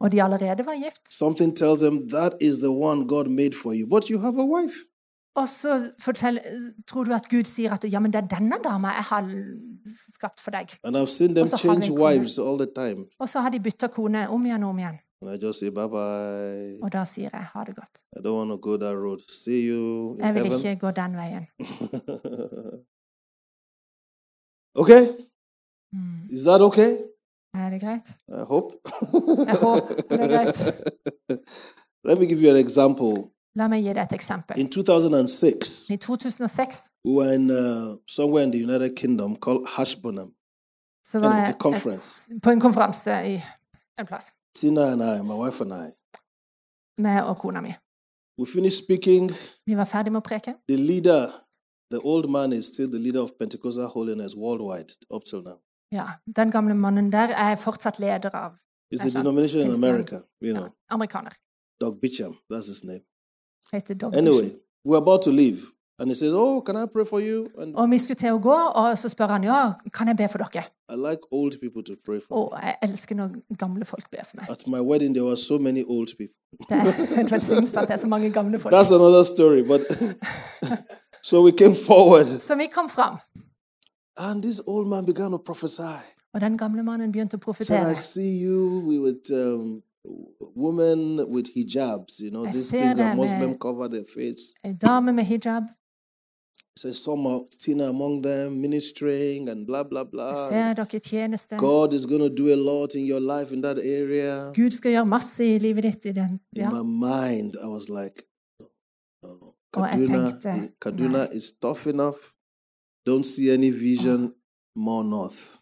og 0.01 0.13
de 0.13 0.23
allerede 0.23 0.67
var 0.67 0.75
gift, 0.85 1.09
Something 1.19 1.57
tells 1.57 1.81
them 1.81 2.09
that 2.09 2.33
is 2.41 2.59
the 2.59 2.71
one 2.71 3.07
God 3.09 3.27
made 3.29 3.53
for 3.63 3.73
you. 3.73 3.87
But 3.87 4.05
you 4.11 4.19
have 4.19 4.39
a 4.41 4.47
wife. 4.47 4.77
Og 5.35 5.49
så 5.49 5.91
fortell, 6.03 6.39
tror 6.87 7.05
du 7.05 7.13
at 7.15 7.27
Gud 7.31 7.45
sier 7.51 7.73
at 7.75 7.85
ja, 7.91 7.99
men 8.01 8.13
det 8.15 8.21
er 8.23 8.27
denne 8.37 8.59
dama 8.63 8.89
jeg 8.95 9.03
har 9.09 9.25
skapt 10.15 10.41
for 10.41 10.51
deg. 10.55 10.77
Og 13.19 13.29
så 13.29 13.41
har 13.43 13.51
de 13.51 13.59
bytta 13.61 13.89
kone 13.91 14.29
om 14.31 14.47
igjen 14.47 14.63
og 14.63 14.71
om 14.71 14.79
igjen. 14.79 14.99
Say, 15.25 15.71
bye 15.73 15.89
bye. 15.89 16.77
Og 16.85 16.91
da 16.93 17.05
sier 17.09 17.31
jeg 17.33 17.45
ha 17.55 17.65
det 17.65 17.75
godt. 17.75 18.03
Jeg 20.21 20.35
vil 20.35 20.53
ikke 20.53 20.77
gå 20.81 20.91
den 20.91 21.17
veien. 21.17 21.47
ok? 24.83 24.91
Mm. 25.95 26.29
Is 26.31 26.45
that 26.45 26.61
okay? 26.61 26.97
Er 27.55 27.71
det 27.71 27.81
greit? 27.81 28.19
Jeg 28.29 28.45
håper 28.47 28.75
det 30.11 30.21
er 30.21 30.29
greit. 30.29 30.59
Let 32.05 32.19
me 32.19 32.27
give 32.27 32.43
you 32.43 32.51
an 32.51 32.57
example. 32.57 33.31
La 33.57 33.69
meg 33.69 33.83
gi 33.85 33.93
deg 33.95 34.03
et 34.03 34.13
eksempel. 34.13 34.59
In 34.59 34.69
2006, 34.71 35.87
I 35.91 35.97
2006 35.97 36.91
we 37.05 37.13
were 37.15 37.35
in 37.35 37.51
uh, 37.51 37.97
somewhere 38.09 38.43
in 38.45 38.51
the 38.51 38.59
United 38.59 38.97
Kingdom 38.97 39.37
called 39.37 39.67
Hashburnham. 39.77 40.33
så 41.07 41.19
var 41.19 41.37
jeg 41.45 41.55
conference. 41.61 42.33
et, 42.33 42.43
på 42.43 42.51
en 42.51 42.61
konferanse 42.61 43.11
i 43.27 43.41
en 44.01 44.07
plass. 44.07 44.33
Tina 44.55 44.93
and 44.93 45.03
I, 45.03 45.23
my 45.23 45.35
wife 45.45 45.65
and 45.65 45.73
I, 45.73 45.93
med 47.03 47.23
og 47.23 47.39
kona 47.39 47.61
mi. 47.61 47.73
we 48.41 48.47
finished 48.47 48.85
speaking. 48.85 49.31
Vi 49.67 49.77
var 49.77 49.85
ferdig 49.85 50.13
med 50.13 50.21
å 50.21 50.25
preke. 50.29 50.55
The 50.69 50.77
leader, 50.77 51.31
the 51.93 52.01
old 52.05 52.31
man, 52.31 52.53
is 52.53 52.65
still 52.65 52.91
the 52.91 52.99
leader 52.99 53.21
of 53.23 53.31
Pentecostal 53.39 53.87
holiness 53.87 54.35
worldwide 54.37 54.91
up 55.15 55.25
till 55.25 55.43
now. 55.43 55.59
Ja, 55.93 56.07
Den 56.37 56.51
gamle 56.51 56.75
mannen 56.75 57.13
der 57.13 57.29
er 57.29 57.57
fortsatt 57.57 57.99
leder 57.99 58.31
av 58.35 58.51
It's 58.95 59.03
a 59.03 59.05
not 59.05 59.15
denomination 59.15 59.61
in 59.61 59.71
Islam. 59.71 59.85
America, 59.85 60.21
you 60.41 60.53
know. 60.55 60.69
amerikaner. 60.91 61.33
Doug 61.81 62.01
Beecham, 62.01 62.33
that's 62.53 62.67
his 62.67 62.85
name. 62.85 63.01
Heter 63.75 63.95
Doug 63.95 64.15
Anyway, 64.17 64.51
we're 64.85 64.97
about 65.03 65.23
to 65.23 65.31
leave. 65.31 65.61
And 65.99 66.11
he 66.11 66.15
says, 66.15 66.33
Oh, 66.35 66.61
can 66.61 66.77
I 66.77 66.87
pray 66.87 67.05
for 67.05 67.21
you? 67.21 67.47
And 67.59 67.77
Og 67.77 67.91
vi 67.91 67.99
skulle 67.99 68.17
til 68.19 68.33
å 68.35 68.39
gå, 68.39 68.55
og 68.75 68.99
så 68.99 69.09
spør 69.09 69.27
han 69.27 69.45
ja, 69.45 69.73
kan 69.93 70.09
jeg 70.09 70.17
be 70.17 70.29
for 70.29 70.39
dere. 70.43 70.65
I 70.93 70.97
like 70.97 71.21
old 71.31 71.53
people 71.61 71.83
to 71.85 71.93
pray 72.07 72.21
for. 72.21 72.35
Og 72.35 72.59
jeg 72.63 72.77
elsker 72.83 73.15
når 73.15 73.29
gamle 73.59 73.85
folk 73.85 74.11
ber 74.11 74.25
for 74.31 74.37
meg. 74.41 74.51
At 74.51 74.67
my 74.67 74.81
wedding, 74.81 75.15
there 75.15 75.25
were 75.25 75.37
so 75.37 75.59
many 75.59 75.85
old 75.87 76.09
people. 76.19 76.35
Det 76.69 76.77
er 77.17 77.21
en 77.21 77.31
velsignelse 77.31 77.81
at 77.81 77.89
det 77.89 77.95
er 77.95 78.03
så 78.03 78.07
mange 78.07 78.31
gamle 78.33 78.59
folk. 78.59 78.75
That's 78.75 78.95
another 78.95 79.23
story. 79.23 79.63
But 79.63 79.81
so 81.29 81.43
we 81.45 81.53
came 81.53 81.75
forward, 81.87 82.27
Så 82.41 82.55
vi 82.55 82.67
kom 82.75 82.89
fram, 82.89 83.17
and 84.17 84.43
this 84.43 84.61
old 84.67 84.87
man 84.89 85.07
began 85.07 85.31
to 85.31 85.39
prophesy. 85.39 85.99
og 86.35 86.41
den 86.41 86.59
gamle 86.59 86.83
mannen 86.83 87.13
begynte 87.13 87.37
å 87.37 87.41
profetere. 87.41 87.93
I 87.93 87.95
see 87.95 88.43
you 88.45 88.83
with 88.87 89.31
um, 89.33 89.83
women 90.55 91.31
with 91.31 91.55
hijabs, 91.55 92.21
you 92.21 92.31
know, 92.31 92.45
these 92.47 92.71
things 92.71 92.97
that 92.99 93.17
Muslim 93.17 93.59
cover 93.59 93.89
their 93.89 94.05
face. 94.05 94.55
Dame 94.63 95.13
med 95.13 95.25
hijab. 95.25 95.65
So 96.77 96.93
some 96.93 97.27
are 97.29 97.41
Tina 97.59 97.85
among 97.85 98.23
them 98.23 98.61
ministering 98.61 99.49
and 99.49 99.65
blah 99.65 99.85
blah 99.85 100.05
blah. 100.05 100.35
ser 100.49 100.75
dere 100.75 100.87
i 100.93 100.99
tjeneste. 100.99 101.57
God 101.57 101.95
is 101.95 102.05
going 102.05 102.21
to 102.21 102.29
do 102.29 102.53
a 102.53 102.57
lot 102.57 102.97
in 102.97 103.07
your 103.07 103.21
life 103.21 103.53
in 103.53 103.61
that 103.63 103.79
area. 103.79 104.53
Gud 104.57 104.73
skal 104.73 104.91
gjøre 104.91 105.07
masse 105.07 105.55
i 105.55 105.59
livet 105.59 105.85
ditt. 105.85 106.07
i 106.07 106.13
den. 106.13 106.41
In 106.57 106.69
my 106.73 106.83
mind, 106.83 107.57
I 107.63 107.67
was 107.67 107.89
like, 107.89 108.25
oh, 109.23 109.55
Kaduna, 109.73 110.73
Kaduna 110.81 111.33
is 111.33 111.53
tough 111.63 111.87
enough. 111.87 112.35
Don't 113.07 113.25
see 113.25 113.53
any 113.53 113.71
vision 113.71 114.35
more 114.75 115.05
north. 115.05 115.61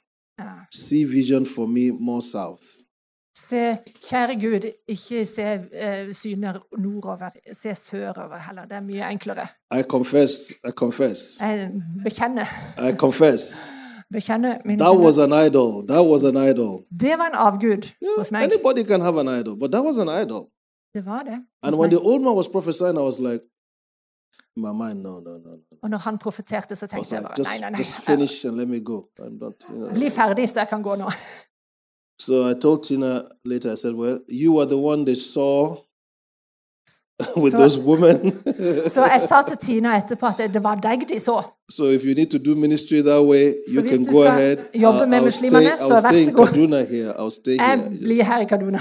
See 0.71 1.05
vision 1.05 1.45
for 1.45 1.69
me 1.69 1.91
more 1.91 2.23
south. 2.23 2.82
Se, 3.39 3.79
kjære 4.09 4.35
Gud, 4.41 4.71
ikke 4.89 5.27
se 5.27 5.43
eh, 5.73 6.15
syner 6.15 6.59
nordover. 6.79 7.31
Se 7.53 7.75
sørover 7.75 8.39
heller. 8.49 8.65
Det 8.65 8.77
er 8.77 8.81
mye 8.83 9.11
enklere. 9.11 9.47
I 9.79 9.83
confess, 9.83 10.31
I 10.69 10.71
confess, 10.71 11.19
Jeg 11.41 11.71
bekjenner. 12.05 12.47
I 12.79 12.97
confess. 12.97 13.41
bekjenner 14.13 14.59
That 14.79 14.97
was 15.01 15.19
an 15.19 15.33
idol. 15.47 15.87
That 15.89 16.05
was 16.07 16.25
an 16.25 16.37
idol. 16.51 16.85
Det 17.01 17.19
var 17.19 17.27
en 17.27 17.35
avgud 17.35 17.83
Yeah, 18.03 18.19
hos 18.19 18.31
meg. 18.33 18.43
anybody 18.43 18.83
can 18.85 19.01
have 19.01 19.21
an 19.21 19.41
idol, 19.41 19.57
but 19.57 19.73
that 19.73 19.85
was 19.85 19.99
an 19.99 20.09
idol. 20.23 20.47
Det 20.95 21.07
var 21.07 21.23
det. 21.23 21.39
And 21.63 21.77
when 21.77 21.91
meg. 21.91 21.99
the 21.99 22.01
old 22.09 22.23
man 22.23 22.35
was 22.37 22.49
prophesying, 22.49 22.97
I 22.99 23.03
was 23.03 23.19
like, 23.19 23.41
my 24.57 24.73
mind, 24.73 25.03
no, 25.03 25.21
no, 25.21 25.31
no. 25.31 25.51
Og 25.83 25.91
når 25.91 25.99
han 25.99 26.19
profeterte, 26.19 26.77
så 26.77 26.87
tenkte 26.87 27.15
jeg 27.15 27.23
like, 27.23 27.29
bare 27.29 27.39
just, 27.39 27.51
nei, 27.51 27.61
nei, 27.61 27.71
nei. 27.71 27.79
just 27.79 27.97
finish 28.07 28.47
and 28.47 28.57
let 28.57 28.69
me 28.69 28.81
go. 28.81 28.99
I'm 29.21 29.39
not. 29.41 29.53
You 29.71 29.77
know. 29.77 29.89
Bli 29.95 30.11
ferdig, 30.11 30.51
så 30.51 30.59
jeg 30.61 30.69
kan 30.69 30.83
gå 30.83 30.97
nå. 30.97 31.11
So 32.25 32.33
I 32.51 32.55
told 32.65 32.79
Tina 32.87 33.13
later. 33.45 33.73
I 33.73 33.77
said, 33.83 33.95
"Well, 33.95 34.19
you 34.43 34.51
are 34.61 34.67
the 34.75 34.81
one 34.91 35.01
they 35.05 35.15
saw 35.35 35.55
with 37.43 37.53
So- 37.53 37.59
those 37.63 37.79
women. 37.91 38.19
so 38.95 39.01
I 39.17 39.19
sa 39.29 39.43
til 39.49 39.57
Tina 39.67 39.89
etterpå 40.01 40.27
at 40.27 40.39
det 40.55 40.63
var 40.63 40.75
deg 40.89 40.99
de 41.09 41.19
så. 41.21 41.37
so 41.71 41.85
if 41.85 42.05
you 42.07 42.15
need 42.15 42.31
to 42.31 42.39
do 42.39 42.55
ministry 42.55 43.01
that 43.11 43.23
way, 43.33 43.45
Så 43.69 43.81
you 43.81 43.83
can 43.89 44.05
go 44.15 44.23
ahead. 44.23 44.57
jobbe 44.75 44.99
I'll, 45.03 45.09
med 45.09 45.21
I'll 45.21 45.31
stay, 45.31 45.51
så 45.51 45.95
I'll 45.95 46.09
stay 46.09 46.23
in. 46.29 46.35
Kaduna 46.35 46.81
here. 46.95 47.13
I'll 47.21 47.31
stay 47.41 47.57
Jeg 47.57 47.79
here. 47.79 47.91
blir 47.99 48.23
her 48.25 48.41
i 48.41 48.45
Kaduna. 48.45 48.81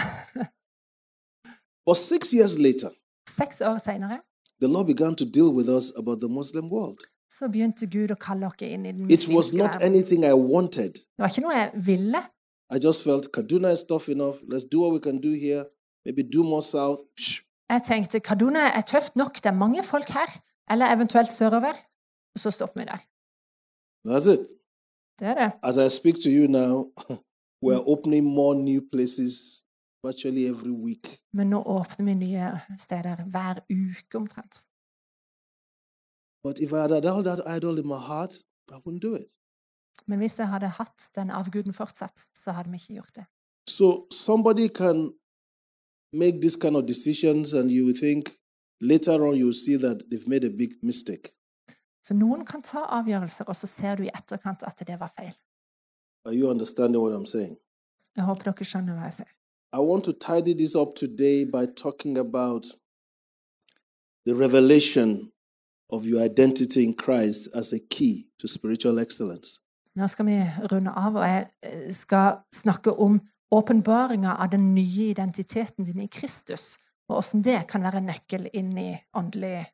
But 1.88 1.98
six 1.98 2.22
years 2.34 2.58
later, 2.60 2.90
Seks 3.38 3.62
år 3.62 3.78
seinere 3.78 4.18
the 4.62 4.68
Lord 4.68 4.86
began 4.88 5.16
to 5.16 5.26
deal 5.26 5.50
with 5.58 5.70
us 5.78 5.86
about 5.98 6.20
the 6.22 6.30
Muslim 6.30 6.66
world. 6.72 7.00
så 7.40 7.48
begynte 7.48 7.86
Gud 7.88 8.12
å 8.12 8.16
kalle 8.16 8.46
oss 8.46 8.54
inn 8.62 8.86
i 8.86 8.92
den 8.92 9.10
It 9.12 9.28
was 9.28 9.54
not 9.54 9.72
anything 9.82 10.24
I 10.26 10.34
wanted. 10.34 10.94
Det 10.94 11.20
var 11.20 11.28
ikke 11.28 11.42
noe 11.42 11.54
jeg 11.58 11.72
ville. 11.76 12.22
I 12.74 12.80
just 12.80 13.04
felt 13.04 13.32
Kaduna 13.36 13.70
is 13.74 13.84
tough 13.84 14.08
enough. 14.10 14.38
Let's 14.48 14.64
do 14.64 14.80
what 14.82 14.92
we 14.94 15.00
can 15.00 15.20
do 15.20 15.32
here. 15.34 15.66
Maybe 16.06 16.24
do 16.24 16.44
more 16.44 16.62
south. 16.62 17.00
Jeg 17.70 17.82
tenkte 17.84 18.20
Kaduna 18.20 18.60
er 18.78 18.82
tøft 18.82 19.16
nok, 19.16 19.36
det 19.36 19.46
er 19.46 19.58
mange 19.64 19.84
folk 19.84 20.10
her. 20.10 20.30
Eller 20.72 20.86
eventuelt 20.96 21.32
sørover. 21.34 21.74
Så 22.38 22.52
stopper 22.52 22.80
vi 22.80 22.86
der. 22.86 23.00
That's 24.08 24.30
it. 24.36 24.48
Det 25.20 25.28
er 25.28 25.36
det. 25.42 25.52
As 25.64 25.78
I 25.78 25.98
speak 26.00 26.16
to 26.24 26.30
you 26.38 26.48
now, 26.48 26.74
we're 27.66 27.84
opening 27.94 28.24
more 28.26 28.56
new 28.56 28.82
places 28.94 29.32
virtually 30.06 30.46
every 30.54 30.76
week. 30.88 31.06
Men 31.34 31.48
nå 31.48 31.64
åpner 31.64 32.06
vi 32.06 32.14
nye 32.14 32.60
steder 32.78 33.16
hver 33.34 33.56
uke 33.70 34.18
omtrent. 34.22 34.54
But 36.44 36.60
if 36.66 36.72
I 36.72 36.80
had 36.82 37.06
all 37.06 37.24
that 37.24 37.42
idol 37.58 37.78
in 37.82 37.88
my 37.88 38.02
heart, 38.10 38.34
I 38.74 38.78
wouldn't 38.84 39.02
do 39.02 39.14
it. 39.16 39.32
Men 40.08 40.20
hvis 40.20 40.40
jeg 40.40 40.48
hadde 40.48 40.68
hatt 40.68 41.10
den 41.16 41.30
avguden 41.30 41.74
fortsatt, 41.74 42.26
så 42.36 42.52
hadde 42.52 42.72
vi 42.72 42.76
ikke 42.82 42.94
gjort 42.94 43.16
det. 43.16 43.26
So 43.70 44.08
somebody 44.12 44.68
can 44.68 45.14
make 46.14 46.42
this 46.42 46.56
kind 46.56 46.76
of 46.76 46.86
decisions, 46.86 47.54
and 47.54 47.72
you 47.72 47.94
think 47.94 48.30
later 48.82 49.24
on 49.28 49.36
you 49.36 49.54
see 49.54 49.78
that 49.78 49.98
they've 50.10 50.28
made 50.28 50.48
a 50.48 50.50
big 50.50 50.72
mistake. 50.84 51.32
Så 52.04 52.14
noen 52.14 52.46
kan 52.46 52.62
ta 52.62 52.80
avgjørelser, 52.98 53.46
og 53.46 53.56
så 53.56 53.68
ser 53.68 53.96
du 53.96 54.04
i 54.04 54.10
etterkant 54.10 54.64
at 54.64 54.84
det 54.88 55.00
var 55.00 55.14
feil. 55.20 55.36
Are 56.26 56.36
you 56.36 56.50
understanding 56.50 57.02
what 57.04 57.14
I'm 57.14 57.26
saying? 57.26 57.58
Jeg 58.16 58.24
håper 58.24 58.44
dere 58.44 58.66
skjønner 58.66 58.98
hva 58.98 59.08
jeg 59.10 59.14
sier. 59.14 59.32
I 59.74 59.80
want 59.80 60.04
to 60.04 60.12
tidy 60.12 60.54
this 60.54 60.76
up 60.76 60.96
today 60.96 61.46
by 61.46 61.66
talking 61.66 62.18
about 62.18 62.66
the 64.26 64.36
revelation 64.36 65.32
of 65.90 66.06
your 66.06 66.22
identity 66.22 66.84
in 66.84 66.94
Christ 66.94 67.48
as 67.54 67.74
a 67.74 67.80
key 67.90 68.32
to 68.40 68.48
spiritual 68.48 69.00
excellence. 69.00 69.60
Nå 69.96 70.08
skal 70.08 70.26
vi 70.26 70.38
runde 70.72 70.92
av, 70.96 71.18
og 71.20 71.26
jeg 71.28 71.48
eh, 71.68 71.92
skal 71.94 72.40
snakke 72.56 72.94
om 72.94 73.20
åpenbaringa 73.52 74.38
av 74.40 74.52
den 74.54 74.70
nye 74.76 75.10
identiteten 75.12 75.86
din 75.86 76.00
i 76.00 76.08
Kristus, 76.08 76.78
og 77.10 77.18
hvordan 77.18 77.44
det 77.44 77.58
kan 77.68 77.84
være 77.84 78.00
nøkkel 78.06 78.48
inn 78.54 78.72
i 78.80 78.92
åndelig 79.20 79.66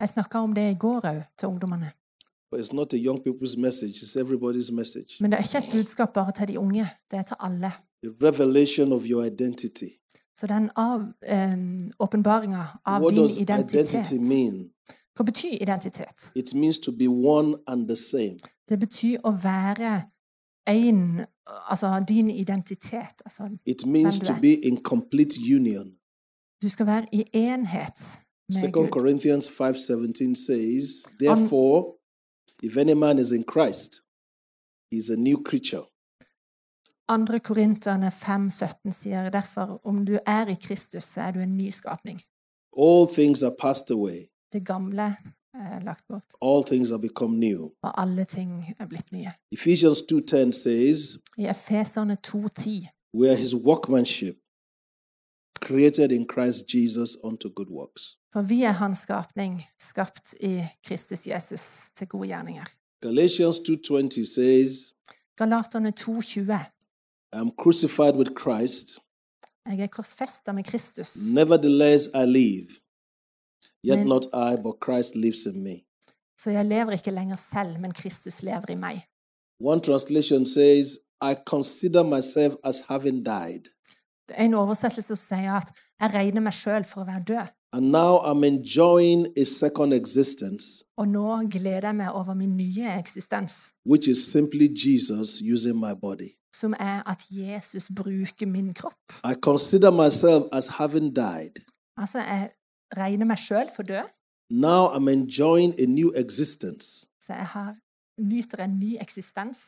Jeg 0.00 0.08
snakka 0.08 0.42
om 0.44 0.52
det 0.54 0.66
i 0.70 0.76
går 0.76 1.06
òg, 1.08 1.22
til 1.38 1.48
ungdommene. 1.48 1.92
message. 4.72 5.16
Men 5.20 5.32
det 5.32 5.38
er 5.38 5.42
ikke 5.48 5.66
et 5.66 5.72
budskap 5.72 6.12
bare 6.14 6.32
til 6.32 6.48
de 6.48 6.58
unge, 6.58 6.86
det 7.10 7.18
er 7.18 7.22
til 7.22 7.36
alle. 7.40 7.72
Så 10.36 10.46
den 10.46 10.70
av 10.76 11.00
um, 11.00 11.92
av 12.84 13.10
din 13.10 13.28
identitet? 13.40 14.12
Hva 15.14 15.24
betyr 15.24 15.62
identitet? 15.62 16.32
It 16.34 16.54
means 16.54 16.78
to 16.78 16.92
be 16.92 17.08
one 17.08 17.56
and 17.66 17.88
the 17.88 17.96
same. 17.96 18.38
Det 18.68 18.78
betyr 18.78 19.18
å 19.24 19.30
være 19.42 20.02
en 20.66 21.26
Altså 21.70 22.04
din 22.08 22.30
identitet. 22.30 23.22
Altså, 23.24 23.58
It 23.66 23.86
means 23.86 24.18
to 24.18 24.32
be 24.40 24.54
in 24.54 24.82
complete 24.82 25.36
union. 25.56 25.96
du 26.62 26.68
skal 26.68 26.86
være 26.86 27.06
i 27.12 27.24
enhet 27.32 28.22
med 28.48 28.72
Gud. 28.72 28.82
Gud. 28.82 28.88
Corinthians 28.88 29.48
5:17 29.48 30.34
says, 30.34 30.84
"Therefore, 31.20 31.94
if 32.62 32.76
any 32.76 32.92
man 32.92 33.18
is 33.18 33.32
in 33.32 33.44
Christ, 33.52 33.92
he 34.90 34.98
is 34.98 35.10
a 35.10 35.16
new 35.16 35.42
creature. 35.44 35.82
2. 37.08 37.38
Korinterne 37.38 38.10
5,17 38.10 38.92
sier 38.92 39.30
derfor 39.30 39.80
om 39.84 40.06
du 40.06 40.18
er 40.26 40.46
i 40.46 40.54
Kristus, 40.54 41.02
så 41.02 41.20
er 41.20 41.30
du 41.30 41.40
en 41.40 41.56
ny 41.56 41.70
skapning. 41.70 42.20
All 42.78 43.06
things 43.12 43.42
are 43.42 43.54
passed 43.60 43.90
away; 43.90 44.18
Det 44.54 44.66
gamle 44.66 45.16
er 45.54 45.80
lagt 45.84 46.04
bort, 46.08 46.24
all 46.42 46.64
things 46.64 46.90
are 46.90 47.00
become 47.00 47.36
new." 47.38 47.70
og 47.82 48.02
alle 48.02 48.24
ting 48.24 48.74
er 48.78 48.86
blitt 48.86 49.12
nye. 49.12 49.32
Ephesians 49.52 49.98
2:10 50.12 50.52
says, 50.52 51.18
I 51.38 51.44
Efeserne 51.46 52.16
2,10 52.26 52.88
"We 53.18 53.28
are 53.30 53.36
his 53.36 53.54
workmanship, 53.54 54.36
created 55.60 56.10
in 56.10 56.26
Christ 56.32 56.74
Jesus 56.74 57.16
unto 57.24 57.48
good 57.56 57.68
works." 57.70 58.18
For 58.32 58.42
vi 58.42 58.62
er 58.62 58.70
hans 58.70 58.98
skapning, 58.98 59.62
skapt 59.80 60.34
i 60.40 60.64
Kristus 60.86 61.26
Jesus 61.26 61.62
til 61.96 62.06
gode 62.06 62.26
gjerninger. 62.28 62.64
Galatians 63.00 63.58
2:20 63.58 64.34
says, 64.34 64.94
Galaterne 65.36 65.92
2,20 66.00 66.52
"I 67.32 67.36
am 67.36 67.50
crucified 67.62 68.14
with 68.16 68.30
Christ; 68.42 68.98
Jeg 69.66 69.80
er 69.80 69.86
korsfesta 69.86 70.52
med 70.52 70.64
Kristus. 70.64 71.16
nevertheless 71.34 72.06
I 72.14 72.26
live. 72.26 72.68
Yet 73.86 74.06
not 74.06 74.24
I, 74.34 74.56
but 74.62 74.74
Christ 74.84 75.14
lives 75.14 75.46
in 75.46 75.62
me." 75.62 75.76
Så 76.40 76.50
jeg 76.50 76.64
lever 76.64 76.90
ikke 76.90 77.10
lenger 77.10 77.36
selv, 77.36 77.80
men 77.80 77.92
Kristus 77.92 78.42
lever 78.42 78.70
i 78.70 78.74
meg. 78.74 79.06
One 79.60 79.80
translation 79.80 80.46
says, 80.46 80.98
I 81.22 81.34
consider 81.46 82.02
myself 82.02 82.54
as 82.64 82.80
having 82.88 83.24
died, 83.26 83.64
Det 84.28 84.34
er 84.38 84.44
en 84.44 84.54
oversettelse 84.54 85.16
som 85.16 85.36
sier 85.36 85.52
at 85.52 85.68
jeg 86.00 86.14
regner 86.14 86.40
meg 86.40 86.52
sjøl 86.52 86.84
for 86.84 87.00
å 87.00 87.04
være 87.04 87.24
død. 87.28 87.46
and 87.72 87.90
now 87.92 88.18
I'm 88.18 88.44
enjoying 88.44 89.26
a 89.36 89.44
second 89.44 89.92
existence, 89.92 90.84
Og 90.96 91.08
nå 91.08 91.48
gleder 91.50 91.86
jeg 91.88 91.94
meg 91.96 92.12
over 92.12 92.34
min 92.34 92.56
nye 92.56 92.98
eksistens, 92.98 93.72
which 93.86 94.08
is 94.08 94.18
simply 94.32 94.68
Jesus 94.84 95.40
using 95.54 95.76
my 95.80 95.94
body. 96.00 96.30
som 96.54 96.74
er 96.80 97.02
at 97.10 97.22
Jesus 97.30 97.90
bruker 97.96 98.46
min 98.46 98.74
kropp. 98.74 99.12
I 99.24 99.34
consider 99.42 99.90
myself 99.90 100.44
as 100.52 100.66
having 100.66 101.16
died. 101.16 101.54
Altså, 101.96 102.18
jeg 102.18 102.50
regner 102.96 103.26
meg 103.26 103.38
sjøl 103.38 103.68
for 103.76 103.82
død, 103.82 104.04
Now 104.50 104.86
I'm 104.94 105.08
enjoying 105.08 105.74
a 105.80 105.86
new 105.86 106.10
existence, 106.14 107.06
så 107.20 107.32
jeg 107.32 107.46
har, 107.46 107.74
nyter 108.20 108.64
en 108.64 108.78
ny 108.78 108.96
eksistens. 109.00 109.58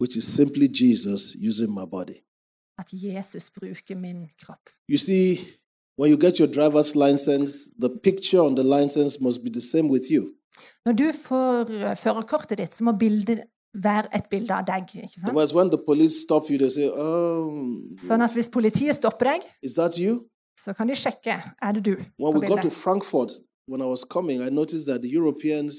which 0.00 0.16
is 0.16 0.24
simply 0.24 0.68
Jesus 0.68 1.34
using 1.48 1.70
my 1.74 1.84
body. 1.90 2.18
At 2.78 2.86
Jesus 2.92 3.50
bruker 3.50 3.96
min 3.96 4.28
kropp. 4.44 4.70
You 4.88 4.98
see, 4.98 5.38
when 5.96 6.10
you 6.12 6.16
get 6.16 6.38
your 6.38 6.46
driver's 6.48 6.94
license, 6.94 7.70
the 7.80 7.88
picture 8.02 8.40
on 8.40 8.54
the 8.54 8.62
license 8.62 9.20
must 9.20 9.42
be 9.44 9.50
the 9.50 9.60
same 9.60 9.88
with 9.88 10.10
you. 10.10 10.34
Når 10.86 10.92
du 10.92 11.12
får 11.12 11.70
eh, 11.70 11.96
førerkortet 11.96 12.58
ditt, 12.58 12.74
så 12.74 12.84
må 12.84 12.92
bildet 12.92 13.42
være 13.74 14.08
et 14.16 14.24
bilde 14.30 14.54
av 14.54 14.64
deg. 14.66 14.86
ikke 15.04 15.20
sant? 15.20 15.24
Otherwise, 15.32 15.54
when 15.54 15.68
the 15.70 15.78
police 15.86 16.22
stop 16.22 16.50
you, 16.50 16.58
they 16.58 16.70
say, 16.70 16.88
Oh, 16.90 17.50
Sånn 17.98 18.22
at 18.22 18.32
hvis 18.34 18.48
politiet 18.48 18.94
stopper 18.94 19.32
deg, 19.32 19.40
Is 19.62 19.74
that 19.74 19.98
you? 19.98 20.28
Så 20.64 20.72
kan 20.72 20.88
de 20.88 20.94
sjekke 20.94 21.34
er 21.62 21.72
det 21.72 21.84
du 21.84 21.94
When 21.94 22.32
på 22.34 22.38
we 22.40 22.46
got 22.46 22.48
to 22.48 22.54
bildet. 22.56 22.72
Frankfurt, 22.72 23.30
when 23.70 23.80
I 23.80 23.88
was 23.94 24.02
coming, 24.16 24.38
I 24.46 24.50
noticed 24.50 24.86
that 24.90 25.00
the 25.02 25.12
Europeans 25.18 25.74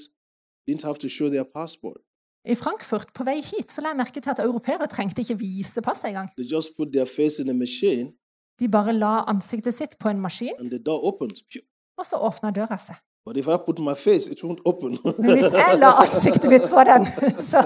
didn't 0.70 0.84
have 0.84 0.98
to 0.98 1.08
show 1.08 1.28
their 1.28 1.44
passport. 1.54 1.98
I 2.44 2.54
Frankfurt 2.54 3.06
på 3.14 3.24
vei 3.24 3.36
hit 3.42 3.72
så 3.72 3.80
la 3.80 3.88
jeg 3.88 3.96
merke 3.96 4.20
til 4.20 4.30
at 4.30 4.38
europeere 4.38 4.86
trengte 4.86 5.20
ikke 5.20 5.38
vise 5.38 5.80
passet 5.82 6.08
engang. 6.08 6.28
They 6.38 6.46
just 6.56 6.68
put 6.76 6.88
their 6.92 7.04
face 7.16 7.42
in 7.42 7.48
a 7.50 7.52
machine 7.52 8.12
De 8.60 8.68
bare 8.68 8.92
la 8.92 9.24
ansiktet 9.28 9.74
sitt 9.74 9.98
på 9.98 10.08
en 10.08 10.20
maskin, 10.20 10.52
and 10.58 10.70
the 10.70 10.78
door 10.78 11.00
opened. 11.04 11.36
Phew. 11.50 11.62
og 11.98 12.06
så 12.06 12.16
åpna 12.16 12.50
døra 12.50 12.76
seg. 12.78 12.94
But 13.26 13.36
if 13.36 13.46
I 13.48 13.56
put 13.66 13.78
my 13.78 13.94
face, 13.94 14.24
it 14.32 14.40
won't 14.44 14.62
open. 14.64 14.98
Men 15.18 15.30
hvis 15.36 15.52
jeg 15.64 15.78
la 15.78 15.90
ansiktet 16.04 16.50
mitt 16.50 16.62
på 16.70 16.80
den, 16.90 17.06
så 17.50 17.60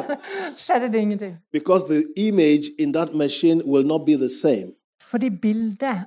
skjedde 0.56 0.92
det 0.92 0.98
ingenting. 0.98 1.34
because 1.52 1.84
the 1.86 2.00
image 2.16 2.64
in 2.78 2.92
that 2.92 3.14
machine 3.14 3.62
will 3.72 3.86
not 3.86 4.00
be 4.06 4.14
the 4.16 4.28
same. 4.28 4.68
Fordi 5.10 5.30
bildet 5.30 5.98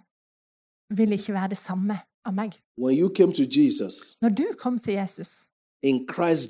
vil 0.90 1.12
ikke 1.12 1.34
være 1.34 1.50
det 1.50 1.58
samme 1.58 2.00
av 2.26 2.34
meg. 2.34 2.52
Jesus, 2.78 4.18
Når 4.22 4.30
du 4.30 4.46
kom 4.58 4.80
til 4.80 4.94
Jesus, 4.94 5.48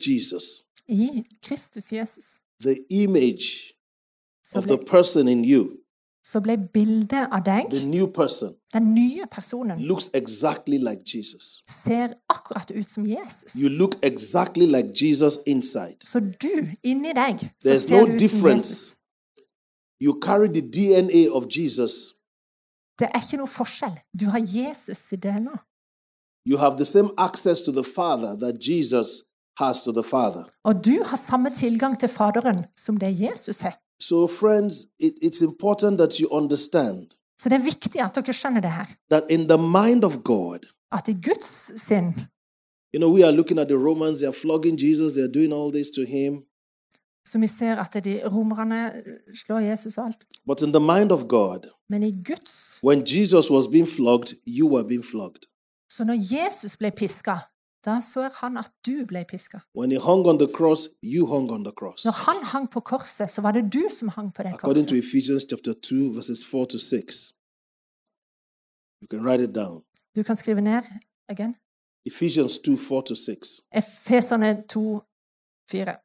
Jesus, 0.08 0.64
i 0.88 1.24
Kristus 1.44 1.94
Jesus, 1.94 2.40
the 2.62 2.76
image 2.90 3.74
så 4.44 4.58
of 4.58 4.66
the 4.66 4.78
ble, 4.78 4.86
person 4.86 5.28
in 5.28 5.46
you, 5.46 5.78
så 6.24 6.40
ble 6.40 6.58
bildet 6.74 7.28
av 7.32 7.44
deg, 7.46 7.70
the 7.72 7.86
new 7.86 8.08
person, 8.08 8.54
den 8.74 8.94
nye 8.94 9.26
personen, 9.32 9.80
looks 9.80 10.10
exactly 10.14 10.78
like 10.78 11.02
Jesus. 11.06 11.64
ser 11.84 12.08
akkurat 12.30 12.72
ut 12.72 12.90
som 12.90 13.06
Jesus. 13.06 13.56
You 13.56 13.70
look 13.70 13.96
exactly 14.04 14.66
like 14.66 14.90
Jesus 15.06 15.40
inside. 15.48 15.98
Så 16.06 16.20
du, 16.20 16.68
inni 16.84 17.14
deg, 17.16 17.50
så 17.64 17.70
There's 17.70 17.88
ser 17.88 18.00
no 18.00 18.06
du 18.06 18.14
ut 18.14 18.30
som. 18.30 18.50
Jesus. 18.50 18.96
You 20.02 20.20
carry 20.22 20.48
the 20.48 20.62
DNA 20.62 21.30
of 21.32 21.46
Jesus. 21.50 22.16
Det 23.00 23.08
er 23.14 23.20
ikke 23.22 23.38
noe 23.38 23.48
forskjell. 23.48 24.00
Du 24.20 24.26
har 24.34 24.39
Jesus 24.39 25.12
i 25.12 25.16
DNA. 25.16 25.58
You 26.50 26.58
have 26.58 26.78
the 26.78 26.86
same 26.86 27.10
access 27.18 27.62
to 27.62 27.72
the 27.72 27.84
Father 27.84 28.36
that 28.39 28.56
Jesus 28.68 29.08
has 29.60 29.82
to 29.82 29.91
the 29.91 30.04
Father. 30.04 30.43
Og 30.64 30.86
du 30.86 31.04
har 31.06 31.18
samme 31.18 31.50
tilgang 31.50 32.00
til 32.00 32.10
Faderen 32.10 32.66
som 32.76 32.98
det 32.98 33.20
Jesus 33.22 33.60
har. 33.60 33.78
So, 34.02 34.28
friends, 34.28 34.76
it, 35.00 35.14
it's 35.24 35.41
important 35.43 35.98
that 35.98 36.14
you 36.20 36.28
understand 36.32 37.08
Så 37.41 37.50
det 37.50 37.56
er 37.56 37.64
viktig 37.64 38.02
at 38.02 38.16
dere 38.16 38.34
skjønner 38.34 38.62
det 38.62 38.72
her. 38.72 38.86
that 39.12 39.24
in 39.30 39.48
the 39.48 39.58
mind 39.58 40.04
of 40.04 40.24
God, 40.24 40.60
At 40.91 41.08
i 41.08 41.14
Guds 41.14 41.72
sinn 41.82 42.14
you 42.93 43.00
know, 43.00 43.10
we 43.16 43.24
are 43.26 43.32
looking 43.32 43.60
at 43.60 43.68
the 43.68 43.78
Romans, 43.78 44.20
they 44.20 44.28
are 44.28 44.34
flogging 44.41 44.78
Jesus, 44.80 45.14
they 45.14 45.24
are 45.24 45.32
doing 45.34 45.54
all 45.54 45.72
this 45.72 45.88
to 45.91 46.02
him. 46.06 46.43
Så 47.28 47.39
vi 47.39 47.48
ser 47.48 47.76
at 47.76 48.04
de 48.04 48.22
romerne 48.30 48.91
slår 49.36 49.60
Jesus 49.60 49.98
og 49.98 50.06
alt. 50.06 50.26
But 50.48 50.62
in 50.62 50.72
the 50.74 50.80
mind 50.80 51.12
of 51.12 51.22
God, 51.28 51.60
Men 51.89 52.04
i 52.04 52.12
Guds 52.12 52.66
when 52.84 53.06
Jesus 53.06 53.50
was 53.50 53.68
being 53.68 53.88
flogged, 53.88 54.30
you 54.48 54.66
were 54.74 54.88
being 54.88 55.04
flogged. 55.04 55.44
Så 55.90 56.04
når 56.04 56.18
Jesus 56.36 56.78
ble 56.78 56.92
piska, 56.92 57.38
da 57.86 58.02
så 58.02 58.30
han 58.42 58.58
at 58.58 58.72
du 58.86 59.06
ble 59.06 59.26
piska. 59.30 59.60
When 59.76 59.92
he 59.92 60.00
hung 60.00 60.26
on 60.26 60.40
the 60.40 60.52
cross, 60.58 60.82
you 61.04 61.26
hung 61.26 61.52
on 61.52 61.64
the 61.64 61.74
cross. 61.80 62.06
Når 62.06 62.12
han 62.12 62.44
hang 62.44 62.72
på 62.72 62.80
korset, 62.80 63.30
så 63.30 63.42
var 63.42 63.52
det 63.52 63.74
du 63.74 63.84
som 63.90 64.08
hang 64.08 64.34
på 64.34 64.44
det 64.44 64.54
According 64.54 64.88
to 64.88 64.96
korset. 64.96 65.06
Ephesians 65.06 65.44
chapter 65.50 65.74
2, 65.74 65.96
verses 66.18 66.46
4 66.46 66.66
to 66.66 66.80
6. 66.80 67.34
You 69.02 69.08
can 69.12 69.22
write 69.26 69.44
it 69.44 69.56
down. 69.56 69.84
Du 70.16 70.24
kan 70.24 70.36
skrive 70.38 70.62
ned 70.62 70.84
again. 71.30 71.56
Ephesians 72.06 72.60
2, 72.60 72.78
4 72.78 73.02
to 73.02 73.16
6. 73.16 73.62
Efeserne 73.72 74.64
2, 74.68 75.02
4. 75.72 75.96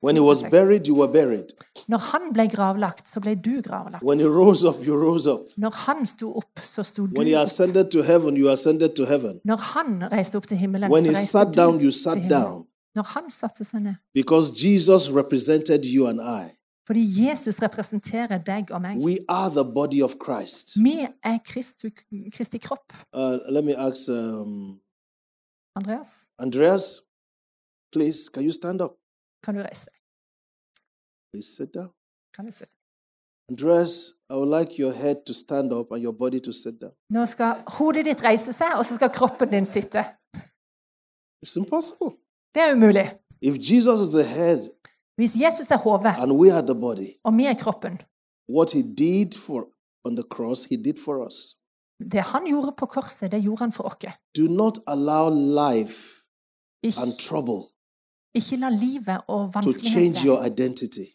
When 0.00 0.14
he 0.16 0.20
was 0.22 0.42
buried, 0.50 0.86
you 0.86 0.94
were 0.94 1.12
buried. 1.12 1.46
Når 1.88 1.98
han 1.98 2.32
ble 2.32 2.48
gravlagt, 2.48 3.08
så 3.08 3.20
ble 3.20 3.34
du 3.34 3.60
gravlagt. 3.62 4.04
When 4.04 4.18
he 4.18 4.26
rose 4.26 4.68
up, 4.68 4.76
you 4.86 4.94
rose 4.94 5.26
up. 5.30 5.40
Når 5.56 5.70
han 5.70 6.06
sto 6.06 6.36
opp, 6.36 6.60
så 6.62 6.82
sto 6.82 7.06
du 7.06 7.12
When 7.18 7.26
he 7.26 7.34
opp. 7.36 7.42
ascended 7.46 7.90
to 7.90 8.02
heaven, 8.02 8.36
you 8.36 8.50
ascended 8.50 8.88
to 8.96 9.04
heaven. 9.04 9.40
Når 9.44 9.56
han 9.56 10.12
reiste 10.12 10.36
opp 10.36 10.46
til 10.46 10.56
himmelen, 10.56 10.90
When 10.92 11.04
så 11.04 11.10
he 11.10 11.16
reiste 11.16 11.32
sat 11.32 11.46
du 11.46 11.52
down, 11.60 11.74
you 11.74 11.90
til 11.90 12.02
sat 12.02 12.14
himmelen. 12.14 12.42
down. 12.42 12.64
Når 12.94 13.02
han 13.02 13.30
satte 13.30 13.64
seg 13.64 13.80
ned. 13.82 13.94
Because 14.14 14.52
Jesus 14.66 15.10
represented 15.10 15.84
you 15.84 16.06
and 16.06 16.20
I. 16.20 16.54
Fordi 16.86 17.04
Jesus 17.28 17.62
representerer 17.62 18.38
deg 18.38 18.70
og 18.70 18.80
meg. 18.82 18.96
We 18.96 19.16
are 19.28 19.50
the 19.50 19.64
body 19.74 20.02
of 20.02 20.14
Christ. 20.24 20.76
Vi 20.76 21.06
er 21.24 21.38
Kristu, 21.44 21.90
Kristi 22.32 22.58
kropp. 22.58 22.92
Uh, 23.16 23.38
let 23.50 23.64
me 23.64 23.74
ask 23.76 24.08
um, 24.08 24.78
Andreas, 25.76 26.08
Andreas, 26.38 27.02
please, 27.92 28.28
can 28.34 28.42
you 28.44 28.52
stand 28.52 28.80
up? 28.80 28.90
Kan 29.44 29.54
du 29.54 29.62
reise 29.62 29.86
deg? 29.90 29.96
Please 31.32 31.50
sit 31.56 31.74
down. 31.74 31.90
Kan 32.34 32.44
du 32.46 32.52
sitte? 32.52 32.74
Andreas, 33.50 34.14
I 34.30 34.34
would 34.34 34.52
like 34.58 34.78
your 34.82 34.92
head 34.92 35.24
to 35.26 35.32
stand 35.32 35.72
up 35.72 35.92
and 35.92 36.02
your 36.02 36.12
body 36.12 36.40
to 36.40 36.52
sit 36.52 36.80
down. 36.80 36.92
Nå 37.10 37.26
skal 37.26 37.62
hodet 37.78 38.04
ditt 38.04 38.24
reise 38.24 38.52
seg, 38.52 38.76
og 38.78 38.84
så 38.84 38.98
skal 38.98 39.10
kroppen 39.10 39.50
din 39.50 39.64
sitte. 39.64 40.04
It's 41.44 41.56
impossible. 41.56 42.10
Det 42.54 42.62
er 42.62 42.74
umulig. 42.74 43.08
If 43.40 43.54
Jesus 43.70 44.00
is 44.00 44.08
the 44.08 44.24
head 44.24 44.68
Hvis 45.16 45.34
Jesus 45.40 45.70
er 45.70 45.78
hodet, 45.78 46.14
and 46.18 46.32
we 46.32 46.52
are 46.52 46.62
the 46.62 46.80
body, 46.80 47.10
og 47.24 47.36
vi 47.36 47.44
er 47.44 47.54
kroppen 47.54 47.98
what 48.48 48.70
he 48.72 48.82
did 48.82 49.34
for 49.34 49.68
on 50.04 50.14
the 50.16 50.22
cross, 50.22 50.64
he 50.64 50.76
did 50.76 50.98
for 50.98 51.26
us. 51.26 51.54
Det 52.12 52.20
han 52.20 52.46
gjorde 52.46 52.72
på 52.78 52.86
korset, 52.86 53.30
det 53.32 53.42
gjorde 53.42 53.58
han 53.58 53.72
for 53.72 53.84
oss. 53.84 53.96
Do 54.36 54.46
not 54.48 54.78
allow 54.86 55.28
life 55.30 56.24
and 56.84 57.18
trouble 57.18 57.60
ikke 58.34 58.56
la 58.56 58.70
livet 58.70 59.20
og 59.28 59.52
to 59.52 59.72
change 59.72 60.26
your 60.26 60.38
vanskeligheter 60.38 60.44
identity. 60.46 61.06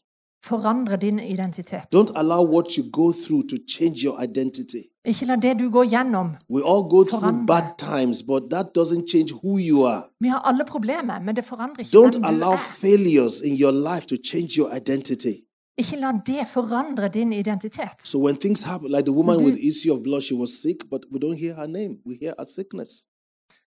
forandre 0.46 0.96
din 0.98 1.20
identitet. 1.20 1.80
Don't 1.96 2.12
allow 2.16 2.42
what 2.54 2.74
you 2.78 2.84
go 2.92 3.12
through 3.12 3.44
to 3.50 3.56
change 3.68 3.96
your 4.06 4.24
identity. 4.24 4.84
Ikke 5.06 5.26
la 5.26 5.36
det 5.36 5.60
du 5.60 5.70
går 5.70 5.84
gjennom 5.90 6.28
We 6.50 6.62
all 6.72 6.84
go 6.96 7.04
through 7.04 7.24
Forandre. 7.24 7.46
bad 7.48 7.68
times, 7.78 8.24
but 8.24 8.44
that 8.50 8.66
doesn't 8.78 9.06
change 9.12 9.30
who 9.44 9.58
you 9.58 9.84
are. 9.86 10.04
Vi 10.20 10.28
har 10.28 10.40
alle 10.40 10.66
problemer, 10.68 11.20
men 11.26 11.36
det 11.36 11.46
forandrer 11.46 11.80
ikke 11.80 11.98
Don't 11.98 12.12
hvem 12.12 12.22
du 12.22 12.28
allow 12.28 12.52
er. 12.54 12.58
failures 12.58 13.40
in 13.42 13.54
your 13.62 13.72
life 13.72 14.06
to 14.08 14.16
change 14.24 14.50
your 14.60 14.70
identity. 14.78 15.36
Ikke 15.78 15.96
la 15.96 16.12
det 16.26 16.48
forandre 16.54 17.08
din 17.08 17.34
identitet. 17.34 17.96
So 18.04 18.18
when 18.26 18.38
things 18.38 18.62
happen, 18.62 18.88
like 18.92 19.04
the 19.04 19.12
woman 19.12 19.44
with 19.46 19.56
the 19.56 19.68
issue 19.68 19.94
of 19.94 20.00
blood, 20.04 20.22
she 20.22 20.36
was 20.36 20.50
sick, 20.62 20.78
but 20.90 21.02
we 21.12 21.20
don't 21.20 21.38
hear 21.38 21.54
her 21.54 21.68
name. 21.68 21.94
We 22.06 22.14
hear 22.22 22.34
her 22.40 22.46
sickness. 22.46 22.90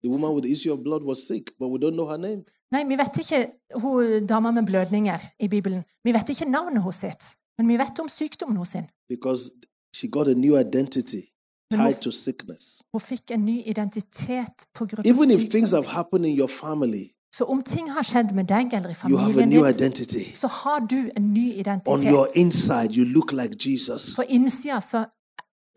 The 0.03 0.11
woman 0.15 0.31
with 0.35 0.45
the 0.45 0.53
issue 0.53 0.73
of 0.73 0.79
blood 0.85 1.03
was 1.03 1.19
sick, 1.29 1.45
but 1.59 1.69
we 1.73 1.79
don't 1.79 1.97
know 1.99 2.09
her 2.15 2.19
name. 2.29 2.43
Nei, 2.75 2.83
vi 2.91 2.97
vet 2.99 3.17
ikke 3.23 3.41
hun 3.83 4.27
dama 4.27 4.51
med 4.51 4.67
blødninger 4.67 5.19
i 5.41 5.49
Bibelen. 5.49 5.85
Vi 6.05 6.13
vet 6.17 6.29
ikke 6.35 6.45
navnet 6.51 6.83
hos 6.83 6.97
sitt, 7.05 7.25
men 7.59 7.69
vi 7.71 7.77
vet 7.79 8.01
om 8.03 8.09
sykdommen 8.09 8.65
sin. 8.67 8.87
because 9.09 9.51
she 9.97 10.09
got 10.09 10.29
a 10.29 10.35
new 10.35 10.57
identity 10.61 11.23
tied 11.71 12.01
to 12.03 12.11
sickness. 12.11 12.83
hun 12.93 13.01
fikk 13.01 13.31
en 13.31 13.45
ny 13.45 13.63
identitet 13.67 14.67
på 14.75 14.87
grunn 14.87 15.01
av 15.07 15.07
Even 15.07 15.31
if 15.31 15.51
things 15.51 15.71
have 15.73 15.87
happened 15.87 16.27
in 16.27 16.37
your 16.39 16.49
family, 16.49 17.11
Så 17.35 17.45
om 17.45 17.63
ting 17.63 17.91
har 17.91 18.03
skjedd 18.03 18.35
med 18.35 18.45
deg 18.45 18.73
eller 18.75 18.91
i 18.91 18.95
you 19.11 19.19
have 19.19 19.31
a 19.31 19.33
familien 19.35 19.49
new 19.49 19.65
din, 19.67 19.75
identity. 19.75 20.25
så 20.35 20.47
har 20.47 20.79
du 20.81 21.11
en 21.17 21.33
ny 21.35 21.47
On 21.87 22.01
your 22.05 22.27
identitet. 22.27 22.37
inside, 22.37 22.91
you 22.97 23.05
look 23.05 23.33
like 23.33 23.55
Jesus. 23.71 24.15
På 24.17 24.23
innsida 24.29 24.81
så, 24.81 25.05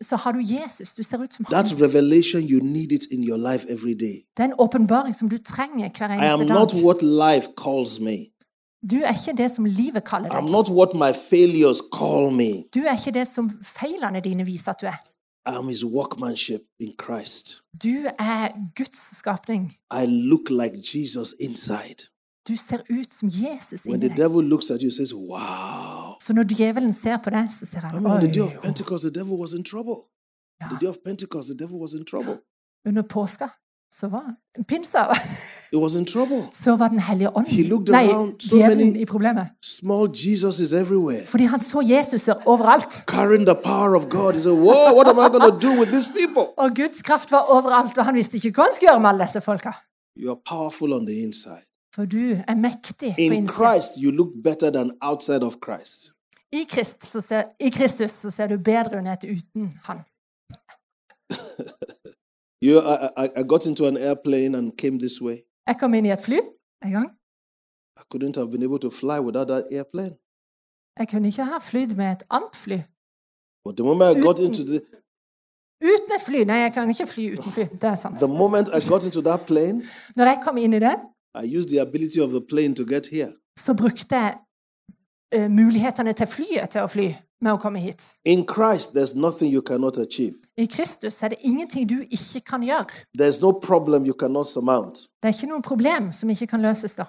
så 0.02 0.16
har 0.16 0.32
du 0.32 0.38
Jesus. 0.42 0.94
Du 0.94 1.02
ser 1.02 1.22
ut 1.22 1.32
som 1.32 1.44
That 1.44 1.68
han. 1.70 1.80
revelation, 1.82 2.42
you 2.42 2.60
need 2.62 2.92
it 2.92 3.04
in 3.10 3.22
your 3.28 3.52
life 3.52 3.66
every 3.68 3.94
day. 3.94 4.16
Det 4.36 4.40
er 4.40 4.44
en 4.44 4.54
åpenbaring 4.58 5.14
som 5.14 5.28
du 5.28 5.38
trenger 5.38 5.88
hver 5.98 6.08
I 6.22 6.26
am 6.26 6.40
eneste 6.40 6.54
not 6.54 6.70
dag. 6.72 6.84
what 6.84 7.02
life 7.02 7.48
calls 7.64 8.00
me. 8.00 8.16
Du 8.90 8.96
er 8.96 9.10
ikke 9.28 9.42
det 9.42 9.50
som 9.50 9.64
livet 9.64 10.04
kaller 10.04 10.30
I'm 10.30 10.42
deg. 10.42 10.50
not 10.52 10.68
what 10.70 10.94
my 10.94 11.12
failures 11.30 11.78
call 11.98 12.30
me. 12.32 12.62
Du 12.74 12.80
er 12.80 12.92
ikke 13.06 13.18
det 13.18 13.28
som 13.28 13.50
feilene 13.62 14.20
dine 14.20 14.44
viser 14.46 14.70
at 14.70 14.80
du 14.80 14.86
er. 14.86 14.98
I'm 15.48 15.68
his 15.68 15.84
workmanship 15.84 16.60
in 16.80 16.92
Christ. 17.04 17.62
Du 17.82 17.88
er 18.18 18.48
Guds 18.76 19.16
skapning. 19.18 19.72
I 20.02 20.06
look 20.06 20.50
like 20.50 20.74
Jesus 20.94 21.34
inside. 21.40 22.00
Du 22.48 22.56
ser 22.56 22.80
ut 22.90 23.14
som 23.14 23.28
Jesus 23.28 23.84
When 23.84 23.94
inni 23.94 24.08
deg. 24.08 24.16
devil 24.16 24.44
looks 24.44 24.70
at 24.70 24.80
you, 24.82 24.90
says, 24.90 25.12
Wow. 25.14 26.16
Så 26.20 26.32
når 26.32 26.44
djevelen 26.44 26.92
ser 26.92 27.16
på 27.24 27.30
deg, 27.30 27.48
så 27.58 27.66
ser 27.66 27.78
I 27.78 27.80
han 27.80 28.02
mean, 28.02 28.14
on 28.16 28.20
the 28.20 28.32
day 28.34 28.40
of 28.40 28.52
Oi, 28.52 28.58
Pentecost, 28.62 29.02
the 29.04 29.10
devil 29.20 29.36
was 29.40 29.52
in 29.52 29.64
trouble. 29.64 29.96
The 30.70 30.78
day 30.80 30.88
of 30.88 30.96
Pentecost, 31.04 31.48
the 31.48 31.58
devil 31.64 31.78
was 31.80 31.92
in 31.94 32.04
trouble. 32.04 32.36
Under 32.86 33.02
påska 33.02 33.48
så 33.94 34.08
var 34.08 34.34
pinsa 34.68 35.14
He 35.72 35.78
was 35.78 35.94
in 35.94 36.04
trouble. 36.06 36.42
så 36.52 36.76
var 36.76 36.88
Den 36.88 36.98
hellige 36.98 37.36
ånd 37.36 37.46
He 37.48 37.62
looked 37.62 37.88
Nei, 37.92 38.06
around, 38.08 38.40
so 38.42 38.56
djevelen 38.56 38.88
many- 38.92 38.98
i 39.02 39.04
problemet. 39.04 39.46
Small 39.62 40.08
Jesus 40.26 40.58
is 40.58 40.72
everywhere. 40.72 41.26
Fordi 41.26 41.44
han 41.44 41.60
så 41.60 41.80
Jesus 41.82 42.28
overalt. 42.46 42.92
Carrying 43.06 43.46
the 43.46 43.54
power 43.64 43.94
of 43.96 44.08
God. 44.08 44.32
He 44.34 44.40
said, 44.40 44.52
Whoa, 44.54 44.94
what 44.96 45.06
am 45.08 45.18
I 45.18 45.28
going 45.38 45.52
to 45.52 45.58
do 45.68 45.72
with 45.80 45.90
these 45.92 46.10
people? 46.20 46.44
Og 46.56 46.70
Guds 46.76 47.02
kraft 47.02 47.30
var 47.30 47.40
overalt, 47.48 47.98
og 47.98 48.04
han 48.04 48.14
visste 48.14 48.36
ikke 48.36 48.50
hva 48.50 48.62
han 48.62 48.72
skulle 48.74 48.90
gjøre 48.90 49.00
med 49.00 49.08
alle 49.10 49.24
disse 49.24 49.40
folka. 49.40 49.72
You 50.16 50.30
are 50.30 50.40
powerful 50.48 50.92
on 50.92 51.06
the 51.06 51.14
inside. 51.22 51.64
For 51.98 52.06
du 52.06 52.18
er 52.48 52.54
mektig 52.54 53.14
på 53.14 53.34
In. 53.34 53.48
Christ, 53.48 53.88
you 53.96 54.10
look 54.10 54.28
better 54.44 54.70
than 54.70 54.92
outside 55.02 55.42
of 55.42 55.56
Christ. 55.64 56.12
I, 56.52 56.64
Christ, 56.72 57.12
så 57.12 57.20
ser, 57.20 57.42
I 57.60 57.70
Kristus 57.70 58.10
så 58.10 58.30
ser 58.30 58.46
du 58.46 58.56
bedre 58.56 59.00
ut 59.00 59.24
uten 59.24 59.72
han. 59.84 59.98
You, 62.62 62.78
I, 63.22 63.40
I, 63.40 63.42
got 63.42 63.66
into 63.66 63.86
an 63.86 63.96
airplane 63.96 64.58
and 64.58 64.72
came 64.78 64.98
this 64.98 65.22
way. 65.22 65.36
Jeg 65.66 65.76
kom 65.80 65.94
inn 65.94 66.06
i 66.06 66.10
et 66.10 66.20
fly 66.20 66.38
en 66.84 66.92
gang. 66.92 67.10
I 68.00 68.02
couldn't 68.10 68.36
have 68.36 68.50
been 68.50 68.62
able 68.62 68.78
to 68.78 68.90
fly 68.90 69.18
without 69.18 69.48
that 69.48 69.64
airplane. 69.70 70.14
Jeg 70.98 71.08
kunne 71.08 71.28
ikke 71.28 71.44
ha 71.44 71.58
flydd 71.58 71.94
med 71.96 72.12
et 72.12 72.22
annet 72.30 72.56
fly. 72.56 72.78
But 73.64 73.76
the 73.76 73.84
moment 73.84 74.18
I 74.18 74.20
got 74.20 74.38
Uten- 74.38 74.46
into 74.46 74.62
the, 74.62 74.80
Uten 75.82 76.12
et 76.16 76.22
fly! 76.26 76.44
Nei, 76.44 76.56
jeg 76.56 76.72
kan 76.72 76.90
ikke 76.90 77.06
fly 77.06 77.32
uten 77.32 77.52
fly. 77.52 77.64
Det 77.82 77.84
er 77.84 77.94
sant. 77.94 78.18
the 78.18 78.28
moment 78.28 78.68
I 78.68 78.80
got 78.88 79.04
into 79.04 79.20
that 79.20 79.40
plane, 79.46 79.84
Når 80.16 80.24
jeg 80.24 80.40
kom 80.44 80.56
inn 80.58 80.72
i 80.72 80.78
det, 80.78 80.96
I 81.34 81.56
used 81.58 81.68
the 81.68 81.80
ability 81.80 82.20
of 82.20 82.30
the 82.30 82.40
plane 82.40 82.74
to 82.74 82.84
get 82.84 83.06
here. 83.06 83.32
så 83.60 83.74
brukte 83.74 84.16
eh, 85.34 85.50
mulighetene 85.50 86.12
til 86.12 86.26
flyet 86.26 86.70
til 86.70 86.80
å 86.80 86.86
fly 86.86 87.14
med 87.40 87.52
å 87.52 87.56
komme 87.56 87.78
hit. 87.78 88.06
In 88.24 88.44
Christ, 88.48 88.94
there's 88.96 89.14
nothing 89.14 89.52
you 89.52 89.62
cannot 89.62 89.98
achieve. 89.98 90.34
I 90.56 90.66
Kristus 90.66 91.22
er 91.22 91.28
det 91.28 91.38
ingenting 91.40 91.88
du 91.90 92.00
ikke 92.10 92.40
kan 92.40 92.62
gjøre. 92.62 92.86
There's 93.18 93.40
no 93.40 93.52
problem 93.52 94.06
you 94.06 94.14
cannot 94.14 94.46
surmount. 94.46 94.98
Det 95.22 95.28
er 95.28 95.34
ikke 95.34 95.50
noe 95.52 95.62
problem 95.62 96.12
som 96.12 96.30
ikke 96.30 96.46
kan 96.46 96.62
løses 96.62 96.94
da. 96.94 97.04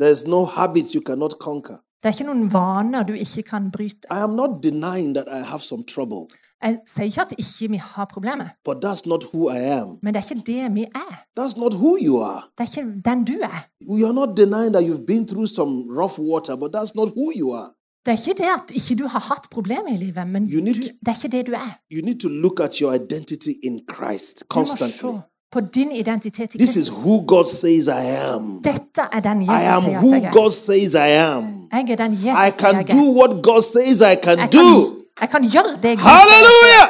There's 0.00 0.28
no 0.28 0.44
habits 0.44 0.94
you 0.94 1.02
cannot 1.02 1.38
conquer. 1.40 1.76
Det 2.02 2.08
er 2.08 2.12
ikke 2.12 2.26
noen 2.32 2.52
vaner 2.52 3.02
du 3.04 3.12
ikke 3.12 3.42
kan 3.42 3.70
bryte. 3.70 4.08
I 4.10 4.20
am 4.24 4.36
not 4.36 4.62
denying 4.62 5.14
that 5.14 5.28
I 5.28 5.42
have 5.44 5.60
some 5.62 5.84
trouble, 5.84 6.28
Jeg 6.64 6.78
sier 6.86 7.04
ikke 7.04 7.20
at 7.20 7.32
ikke 7.38 7.68
vi 7.70 7.76
har 7.76 8.04
problemer, 8.12 8.44
but 8.68 8.84
that's 8.84 9.02
not 9.06 9.24
who 9.34 9.50
I 9.50 9.58
am. 9.58 9.88
men 10.02 10.14
det 10.14 10.22
er 10.24 10.30
ikke 10.34 10.42
det 10.52 10.74
vi 10.74 10.82
er. 10.94 11.14
That's 11.40 11.60
not 11.60 11.74
who 11.74 11.96
you 12.06 12.22
are. 12.22 12.42
Det 12.58 12.68
er 12.76 12.78
ikke 12.78 12.92
den 13.04 13.24
du 13.24 13.32
er. 13.42 13.66
You're 13.82 14.12
not 14.12 14.36
denying 14.36 14.72
that 14.74 14.84
you've 14.84 15.06
been 15.06 15.26
through 15.26 15.48
some 15.48 15.72
rough 16.00 16.18
water, 16.18 16.56
but 16.56 16.70
that's 16.76 16.92
not 16.94 17.08
who 17.16 17.32
you 17.36 17.52
are. 17.54 17.68
Det 18.06 18.12
er 18.12 18.28
ikke 18.28 18.42
det 18.42 18.48
at 18.56 18.74
ikke 18.74 19.02
du 19.02 19.06
har 19.08 19.20
hatt 19.20 19.50
problemer 19.50 19.88
i 19.94 19.96
livet, 19.96 20.26
men 20.28 20.42
You 20.44 20.58
du, 20.60 20.64
need 20.64 20.74
det 20.74 21.08
er 21.08 21.24
ikke 21.24 21.36
det 21.36 21.46
du 21.46 21.52
er. 21.52 21.78
You 21.92 22.04
need 22.04 22.20
to 22.20 22.28
look 22.28 22.60
at 22.60 22.74
your 22.76 22.94
identity 22.94 23.52
in 23.62 23.80
Christ 23.96 24.40
Du 24.40 24.44
må 24.60 24.64
constantly. 24.64 25.18
på 25.52 25.60
din 25.60 25.92
identitet 25.92 26.54
i 26.54 26.58
This 26.58 26.76
is 26.76 26.88
Kristus. 26.88 27.04
who 27.04 27.24
God 27.26 27.44
says 27.44 27.86
I 27.86 28.06
am. 28.34 28.62
Dette 28.64 29.02
er 29.12 29.20
den 29.20 29.42
I 29.42 29.44
Jesus 29.44 29.66
am 29.76 29.82
sier 29.82 29.98
at 29.98 30.04
who 30.04 30.14
jeg 30.14 30.24
er. 30.24 30.32
God 30.32 30.50
says 30.50 30.94
I 30.94 31.12
am. 31.34 31.44
Jeg 31.72 31.90
er 31.90 31.96
den 31.96 32.12
Jesus 32.12 32.24
I 32.24 32.50
sier 32.50 32.58
can 32.58 32.74
jeg 32.76 32.90
do 32.92 32.98
er. 32.98 33.14
what 33.20 33.42
God 33.42 33.62
says 33.62 34.00
I 34.00 34.14
can 34.22 34.38
Jeg 34.38 34.52
do. 34.52 34.96
Kan, 35.28 35.42
jeg 35.44 35.50
kan 35.50 35.50
gjøre 35.52 35.72
det 35.82 35.92
Gud 35.98 36.02
sier. 36.04 36.10
Hallelujah! 36.10 36.86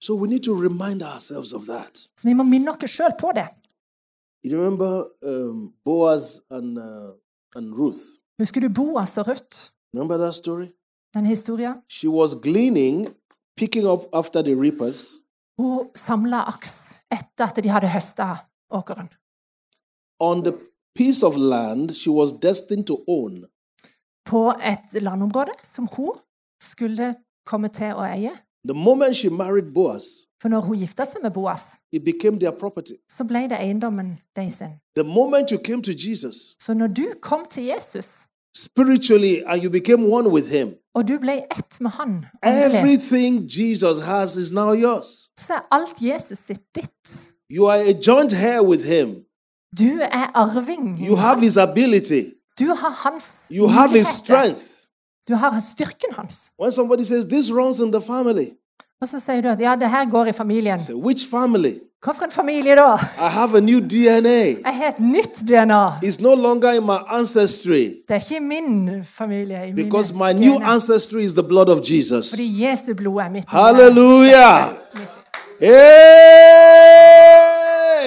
So 0.00 0.14
we 0.14 0.28
need 0.28 0.42
to 0.44 0.54
remind 0.54 1.02
ourselves 1.02 1.52
of 1.52 1.62
that. 1.66 2.08
Så 2.20 2.28
vi 2.28 2.34
må 2.34 2.42
minne 2.42 2.70
oss 2.70 2.90
sjøl 2.90 3.14
på 3.20 3.32
det. 3.34 3.48
You 4.44 4.58
remember 4.58 5.06
um, 5.22 5.72
Boaz 5.84 6.40
and, 6.50 6.78
uh, 6.78 7.14
and 7.56 7.72
Ruth? 7.78 8.20
Husker 8.38 8.60
du 8.60 8.68
Boas 8.68 9.16
og 9.18 9.28
Ruth? 9.28 9.70
Remember 9.94 10.18
that 10.18 10.34
story? 10.34 10.66
Den 11.14 11.26
historien? 11.26 11.74
She 11.88 12.08
was 12.08 12.34
gleaning, 12.42 13.14
picking 13.56 13.86
up 13.86 14.00
after 14.12 14.42
the 14.42 14.54
reapers, 14.54 15.04
Hun 15.58 15.86
samla 15.94 16.40
aks 16.48 16.72
etter 17.12 17.46
at 17.46 17.64
de 17.64 17.68
hadde 17.68 17.88
høsta 17.88 18.36
åkeren. 18.70 19.08
on 20.20 20.42
the 20.44 20.52
piece 20.96 21.22
of 21.26 21.36
land 21.36 21.90
she 21.92 22.10
was 22.10 22.32
destined 22.32 22.86
to 22.86 23.04
own. 23.08 23.44
På 24.24 24.52
et 24.62 25.02
landområde 25.02 25.52
som 25.62 25.88
hun 25.96 26.10
skulle 26.62 27.14
komme 27.46 27.68
til 27.68 27.92
å 27.94 28.04
eie. 28.08 28.30
The 28.66 28.74
moment 28.74 29.16
she 29.16 29.28
married 29.30 29.72
Boaz, 29.74 30.04
For 30.42 30.48
når 30.48 30.60
hun 30.60 30.76
gifta 30.78 31.04
seg 31.04 31.22
med 31.22 31.30
Boas, 31.32 31.62
it 31.92 32.04
became 32.04 32.38
their 32.38 32.50
property. 32.52 32.92
så 33.12 33.24
ble 33.24 33.42
det 33.48 33.58
eiendommen 33.60 34.18
deres. 34.36 34.62
The 34.96 35.04
moment 35.04 35.50
you 35.52 35.58
came 35.58 35.82
to 35.82 35.92
Jesus 35.92 36.54
Så 36.62 36.74
når 36.74 36.86
du 36.86 37.06
kom 37.22 37.44
til 37.50 37.64
Jesus, 37.64 38.26
spiritually 38.56 39.42
and 39.46 39.62
you 39.62 39.70
became 39.70 40.06
one 40.12 40.28
with 40.28 40.48
him, 40.48 40.74
og 40.94 41.08
du 41.08 41.18
ble 41.18 41.32
ett 41.58 41.80
med 41.80 41.90
han, 41.90 42.24
åndelig, 42.44 42.78
everything 42.78 43.42
Jesus 43.58 43.98
has 44.04 44.36
is 44.36 44.52
now 44.52 44.72
yours. 44.72 45.30
så 45.38 45.52
er 45.54 45.66
alt 45.70 46.00
Jesus 46.02 46.38
sitt 46.38 46.62
ditt. 46.74 47.30
You 47.50 47.66
are 47.66 47.80
a 47.80 47.92
joint 48.06 48.32
heir 48.32 48.62
with 48.62 48.84
him. 48.84 49.24
Du 49.78 49.98
er 50.00 50.30
arving. 50.34 50.98
You 51.06 51.16
have 51.16 51.40
his 51.40 51.56
ability. 51.56 52.22
Du 52.58 52.64
har 52.64 52.90
hans 52.90 53.24
You 53.50 53.66
have 53.68 53.98
his 53.98 54.06
strength. 54.06 54.60
Du 55.28 55.34
har 55.34 55.60
styrken 55.60 56.14
hans. 56.16 56.50
When 56.62 56.72
somebody 56.72 57.02
says 57.04 57.24
this 57.24 57.50
runs 57.52 57.78
in 57.80 57.92
the 57.92 58.00
family, 58.00 58.46
Og 59.02 59.08
så 59.08 59.20
sier 59.20 59.40
du 59.40 59.48
at 59.48 59.60
ja, 59.60 59.76
det 59.80 59.90
her 59.90 60.10
går 60.10 60.24
i 60.24 60.32
familien. 60.32 60.80
say 60.80 60.94
which 60.94 61.26
family? 61.30 61.72
Hvilken 62.04 62.30
familie 62.30 62.74
da? 62.76 62.94
I 63.18 63.28
have 63.30 63.56
a 63.56 63.60
new 63.60 63.80
DNA. 63.80 64.44
Jeg 64.64 64.74
har 64.74 64.88
et 64.88 65.00
nytt 65.00 65.48
DNA. 65.48 65.88
It's 66.04 66.22
no 66.22 66.34
longer 66.34 66.72
in 66.72 66.84
my 66.86 66.98
ancestry 67.08 67.84
Det 68.08 68.10
er 68.10 68.14
ikke 68.14 68.40
min 68.40 69.04
familie. 69.04 69.68
i 69.68 69.72
because 69.72 70.14
my 70.14 70.32
new 70.32 70.58
ancestry 70.62 71.22
is 71.24 71.32
the 71.32 71.42
blood 71.42 71.68
of 71.68 71.80
Jesus. 71.90 72.30
Fordi 72.30 72.64
Jesu 72.64 72.94
blod 72.94 73.16
er 73.16 73.30
mitt. 73.30 73.44
Halleluja! 73.48 74.68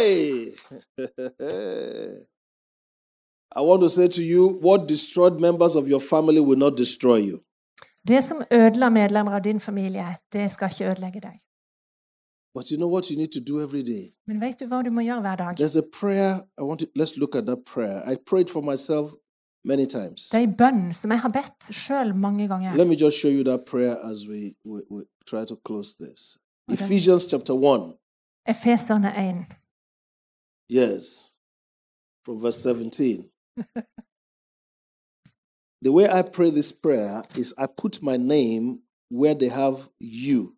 Hey! 0.08 0.46
I 3.58 3.62
want 3.62 3.82
to 3.82 3.90
say 3.90 4.08
to 4.08 4.22
you 4.22 4.60
what 4.62 4.88
destroyed 4.88 5.40
members 5.40 5.76
of 5.76 5.88
your 5.88 6.00
family 6.00 6.40
will 6.40 6.60
not 6.60 6.78
destroy 6.78 7.18
you. 7.30 7.40
Det 8.08 8.24
som 8.24 8.42
ødela 8.52 8.90
medlemmer 8.90 9.32
av 9.32 9.42
din 9.44 9.60
familie, 9.60 10.16
det 10.34 10.52
skal 10.52 10.70
ikke 10.72 10.92
ødelegge 10.92 11.20
deg. 11.20 11.40
But 12.54 12.72
you 12.72 12.78
know 12.78 12.90
what 12.90 13.06
you 13.10 13.18
need 13.18 13.32
to 13.32 13.40
do 13.40 13.60
every 13.62 13.82
day? 13.82 14.04
Men 14.28 14.42
vet 14.42 14.60
du 14.60 14.66
hva 14.66 14.82
du 14.82 14.90
må 14.90 15.02
gjøre 15.02 15.22
hver 15.22 15.36
dag? 15.36 15.60
There's 15.60 15.78
a 15.78 15.88
prayer. 16.02 16.34
I 16.58 16.62
want 16.62 16.80
to 16.80 16.88
let's 16.96 17.18
look 17.18 17.36
at 17.36 17.46
that 17.46 17.60
prayer. 17.74 18.12
I 18.12 18.16
prayed 18.16 18.50
for 18.50 18.62
myself 18.62 19.12
many 19.66 19.86
times. 19.86 20.30
Det 20.30 20.38
er 20.38 20.44
en 20.44 20.58
bønn 20.58 20.94
som 20.94 21.12
jeg 21.12 21.20
har 21.20 21.30
bedt 21.30 21.76
sjøl 21.76 22.16
mange 22.16 22.48
ganger. 22.48 22.76
Let 22.76 22.88
me 22.88 22.96
just 22.96 23.18
show 23.18 23.32
you 23.32 23.44
that 23.44 23.66
prayer 23.66 23.96
as 24.12 24.28
we, 24.30 24.54
we, 24.66 24.82
we 24.92 25.02
try 25.30 25.46
to 25.46 25.56
close 25.66 25.96
this. 26.04 26.38
Okay. 26.72 26.86
Ephesians 26.86 27.24
chapter 27.30 27.54
1. 27.54 27.94
Efeserne 28.48 29.12
1. 29.18 29.46
Yes. 30.70 31.32
From 32.26 32.42
verse 32.42 32.60
17. 32.62 33.30
the 35.84 35.92
way 35.92 36.06
I 36.06 36.22
pray 36.22 36.50
this 36.50 36.72
prayer 36.72 37.24
is 37.38 37.54
I 37.58 37.66
put 37.82 38.02
my 38.02 38.18
name 38.18 38.80
where 39.12 39.34
they 39.34 39.50
have 39.50 39.90
you. 40.00 40.54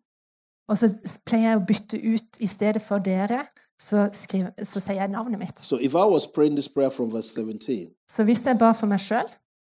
Og 0.68 0.78
så 0.78 0.94
pleier 1.26 1.50
jeg 1.50 1.58
å 1.58 1.64
bytte 1.66 1.98
ut 1.98 2.40
i 2.40 2.46
stedet 2.46 2.82
for 2.82 3.02
dere, 3.02 3.46
så, 3.80 4.08
skriver, 4.12 4.50
så 4.62 4.80
sier 4.80 5.00
jeg 5.00 5.10
navnet 5.10 5.38
mitt. 5.38 5.60
So 5.60 5.76
if 5.76 5.94
I 5.94 6.06
was 6.06 6.26
praying 6.26 6.54
this 6.54 6.68
prayer 6.68 6.90
from 6.90 7.10
verse 7.12 7.32
17, 7.34 7.90
Så 8.10 8.24
hvis 8.24 8.46
jeg 8.46 8.58
ba 8.58 8.72
for 8.72 8.86
meg 8.86 9.00
sjøl, 9.00 9.26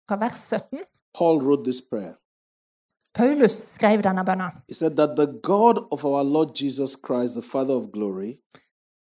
fra 0.10 0.18
vers 0.20 0.42
17 0.50 0.84
Paul 1.18 1.42
wrote 1.42 1.64
this 1.64 1.82
prayer. 1.82 2.14
Paulus 3.14 3.52
skrev 3.52 4.04
denne 4.04 4.26
bønnen. 4.26 4.52
He 4.68 4.74
said 4.74 4.96
that 4.96 5.16
the 5.16 5.40
God 5.44 5.88
of 5.92 6.06
our 6.06 6.24
Lord 6.24 6.56
Jesus 6.56 6.96
Christ, 7.06 7.34
the 7.34 7.44
Father 7.44 7.76
of 7.76 7.92
glory, 7.94 8.34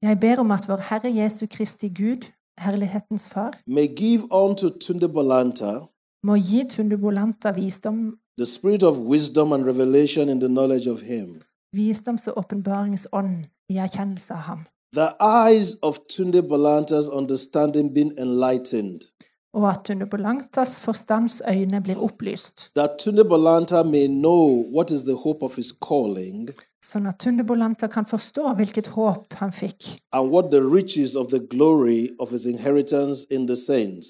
Jeg 0.01 0.19
ber 0.19 0.39
om 0.39 0.51
at 0.51 0.67
vår 0.67 0.81
Herre 0.89 1.15
Jesu 1.15 1.45
Kristi 1.51 1.87
Gud, 1.87 2.31
herlighetens 2.59 3.27
Far, 3.29 3.51
may 3.67 3.87
give 3.87 4.23
unto 4.31 4.69
Tunde 4.69 5.07
Bolanta 5.07 5.87
må 6.23 6.35
gi 6.35 6.63
Tundubolanta 6.63 7.51
visdom, 7.55 8.17
the 8.37 8.45
spirit 8.45 8.83
of 8.83 8.97
wisdom 8.97 9.53
and 9.53 9.65
revelation 9.65 10.29
in 10.29 10.39
the 10.39 10.47
knowledge 10.49 10.87
of 10.87 11.01
Him. 11.01 11.41
visdoms- 11.75 12.27
og 12.27 12.37
åpenbaringsånd 12.37 13.45
i 13.69 13.77
erkjennelse 13.77 14.33
av 14.33 14.39
ham, 14.39 14.59
The 14.93 15.09
eyes 15.21 15.75
of 15.83 15.97
Tunde 16.09 16.41
Bolanta's 16.41 17.09
understanding 17.19 17.93
being 17.93 18.11
enlightened, 18.19 19.01
og 19.53 19.69
at 19.69 19.79
Tundubolantas 19.85 20.79
forstandsøyne 20.79 21.81
blir 21.81 21.97
opplyst, 21.97 22.71
that 22.75 22.89
Tunde 22.99 23.23
Bolanta 23.23 23.83
may 23.83 24.07
know 24.07 24.63
what 24.75 24.91
is 24.91 25.01
the 25.03 25.15
hope 25.15 25.45
of 25.45 25.55
his 25.55 25.71
calling 25.89 26.49
sånn 26.85 27.07
at 27.09 27.17
Tundebolanta 27.19 27.87
kan 27.91 28.05
forstå 28.07 28.53
hvilket 28.55 28.87
håp 28.95 29.33
han 29.41 29.51
fikk. 29.51 29.99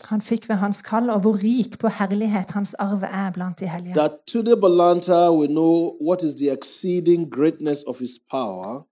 Han 0.10 0.22
fikk 0.22 0.50
ved 0.50 0.56
hans 0.62 0.82
kall, 0.82 1.10
og 1.10 1.22
hvor 1.22 1.40
rik 1.44 1.78
på 1.82 1.88
herlighet 2.00 2.52
hans 2.52 2.74
arv 2.80 3.04
er 3.04 3.32
blant 3.34 3.60
de 3.60 3.68
hellige. 3.68 3.94
That 3.96 4.12
Tunde 4.28 4.56
will 4.62 5.48
know 5.50 5.98
what 6.02 6.24
is 6.24 6.36
the 6.36 6.52
exceeding 6.52 7.30
greatness 7.30 7.84
of 7.88 8.00
his 8.00 8.20
power 8.32 8.86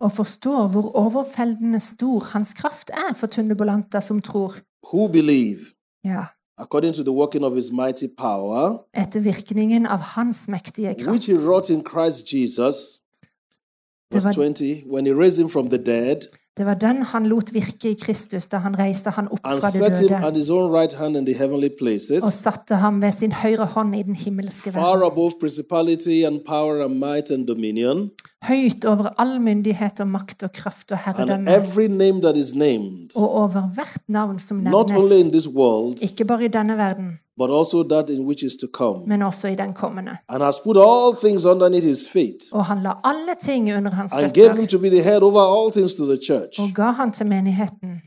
Og 0.00 0.12
forstå 0.12 0.66
hvor 0.66 0.96
overfeldende 0.96 1.80
stor 1.80 2.20
hans 2.32 2.52
kraft 2.52 2.90
er 2.90 3.14
for 3.14 3.26
Tundubolanta 3.26 4.00
som 4.00 4.20
tror. 4.20 4.54
who 4.92 5.08
believe 5.08 5.58
Ja, 6.04 6.24
according 6.58 6.94
to 6.94 7.02
the 7.02 7.12
working 7.12 7.44
of 7.44 7.54
his 7.54 7.70
mighty 7.72 8.06
power, 8.18 8.78
etter 8.94 9.20
virkningen 9.20 9.86
av 9.86 9.98
hans 9.98 10.48
mektige 10.48 10.86
which 10.88 11.04
kraft. 11.04 11.26
he 11.26 11.34
wrought 11.48 11.70
in 11.70 11.82
Christ 11.86 12.32
Jesus. 12.32 13.00
Verse 14.12 14.24
var- 14.24 14.32
20, 14.32 14.84
when 14.92 15.06
he 15.06 15.12
raised 15.14 15.38
him 15.40 15.48
from 15.48 15.68
the 15.70 15.78
dead 15.78 16.16
Det 16.56 16.66
var 16.66 16.74
den 16.74 17.02
han 17.02 17.26
lot 17.26 17.54
virke 17.54 17.90
i 17.90 17.94
Kristus 17.94 18.46
da 18.46 18.56
han 18.56 18.78
reiste 18.78 19.10
han 19.10 19.28
opp 19.30 19.40
and 19.44 19.60
fra 19.60 19.70
de 19.70 19.78
set 19.78 19.98
him 19.98 20.08
døde 20.08 20.34
his 20.38 20.50
own 20.50 20.72
right 20.74 20.94
hand 20.94 21.16
in 21.16 21.26
the 21.26 21.34
heavenly 21.34 21.68
places, 21.78 22.22
og 22.24 22.32
satte 22.32 22.74
ham 22.74 23.02
ved 23.02 23.12
sin 23.12 23.32
høyre 23.32 23.66
hånd 23.66 23.96
i 23.96 24.02
den 24.02 24.14
himmelske 24.16 24.72
far 24.72 24.80
verden. 24.96 25.12
above 25.12 25.32
principality 25.40 26.24
and 26.26 26.40
power 26.46 26.84
and 26.84 26.94
might 26.98 27.30
and 27.30 27.46
dominion, 27.46 28.10
Høyt 28.42 28.84
over 28.84 29.08
all 29.18 29.40
myndighet 29.40 30.00
og 30.00 30.08
makt 30.08 30.42
og 30.42 30.52
kraft 30.52 30.92
og 30.92 30.98
herredømme, 30.98 31.50
named, 32.54 33.16
og 33.16 33.34
over 33.34 33.68
hvert 33.74 34.02
navn 34.08 34.38
som 34.38 34.56
nevnes, 34.56 35.48
world, 35.48 36.02
ikke 36.02 36.24
bare 36.24 36.44
i 36.44 36.48
denne 36.48 36.76
verden, 36.76 37.18
come, 38.72 39.06
men 39.06 39.22
også 39.22 39.48
i 39.48 39.54
den 39.54 39.72
kommende. 39.72 40.10
feet, 42.12 42.42
Og 42.52 42.64
han 42.64 42.82
la 42.82 42.92
alle 43.04 43.34
ting 43.44 43.76
under 43.76 43.90
hans 43.90 44.12
føtter, 44.24 44.52
og 46.58 46.68
ga 46.74 46.90
han 46.90 47.12
til 47.12 47.26
menigheten 47.26 48.00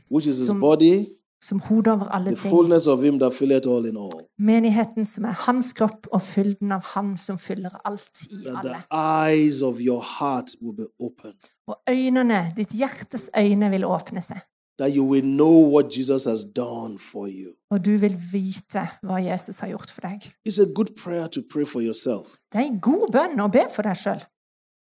som 0.46 0.56
er 0.56 0.60
hans 0.60 0.60
body, 0.60 1.06
som 1.42 1.60
hode 1.60 1.92
over 1.92 2.08
alle 2.08 2.30
the 2.30 2.36
ting. 2.36 2.50
fullness 2.50 2.86
of 2.86 3.02
him 3.02 3.18
that 3.18 3.32
filleth 3.34 3.68
all 3.68 3.86
in 3.86 3.96
all. 3.96 4.26
Menigheten 4.38 5.04
som 5.04 5.24
er 5.24 5.32
hans 5.46 5.72
kropp, 5.72 6.06
og 6.12 6.22
fylden 6.22 6.72
av 6.72 6.82
han 6.94 7.16
som 7.16 7.38
fyller 7.38 7.70
alt 7.84 8.22
i 8.30 8.44
That 8.44 8.56
alle. 8.64 8.70
the 8.70 8.96
eyes 8.96 9.62
of 9.62 9.80
your 9.80 10.02
heart 10.18 10.50
will 10.62 10.76
be 10.76 10.86
open, 11.00 11.32
Og 11.68 11.76
øynene, 11.88 12.52
ditt 12.56 12.70
hjertes 12.72 13.30
øyne 13.38 13.70
vil 13.70 13.84
åpne 13.84 14.20
seg. 14.20 14.40
that 14.78 14.94
you 14.96 15.04
will 15.04 15.22
know 15.24 15.70
what 15.72 15.96
Jesus 15.96 16.24
has 16.24 16.44
done 16.44 16.98
for 16.98 17.26
you. 17.26 17.52
Og 17.70 17.84
du 17.84 17.96
vil 17.96 18.16
vite 18.32 18.88
hva 19.02 19.16
Jesus 19.32 19.58
har 19.58 19.68
gjort 19.68 19.90
for 19.90 20.00
deg. 20.00 20.32
It's 20.48 20.58
a 20.62 20.66
good 20.74 20.94
prayer 21.02 21.26
to 21.28 21.40
pray 21.50 21.64
for 21.66 21.80
yourself. 21.80 22.26
Det 22.52 22.60
er 22.60 22.64
en 22.66 22.80
god 22.80 23.08
bønn 23.12 23.40
å 23.40 23.48
be 23.48 23.62
for 23.74 23.82
deg 23.82 23.96
sjøl. 23.96 24.20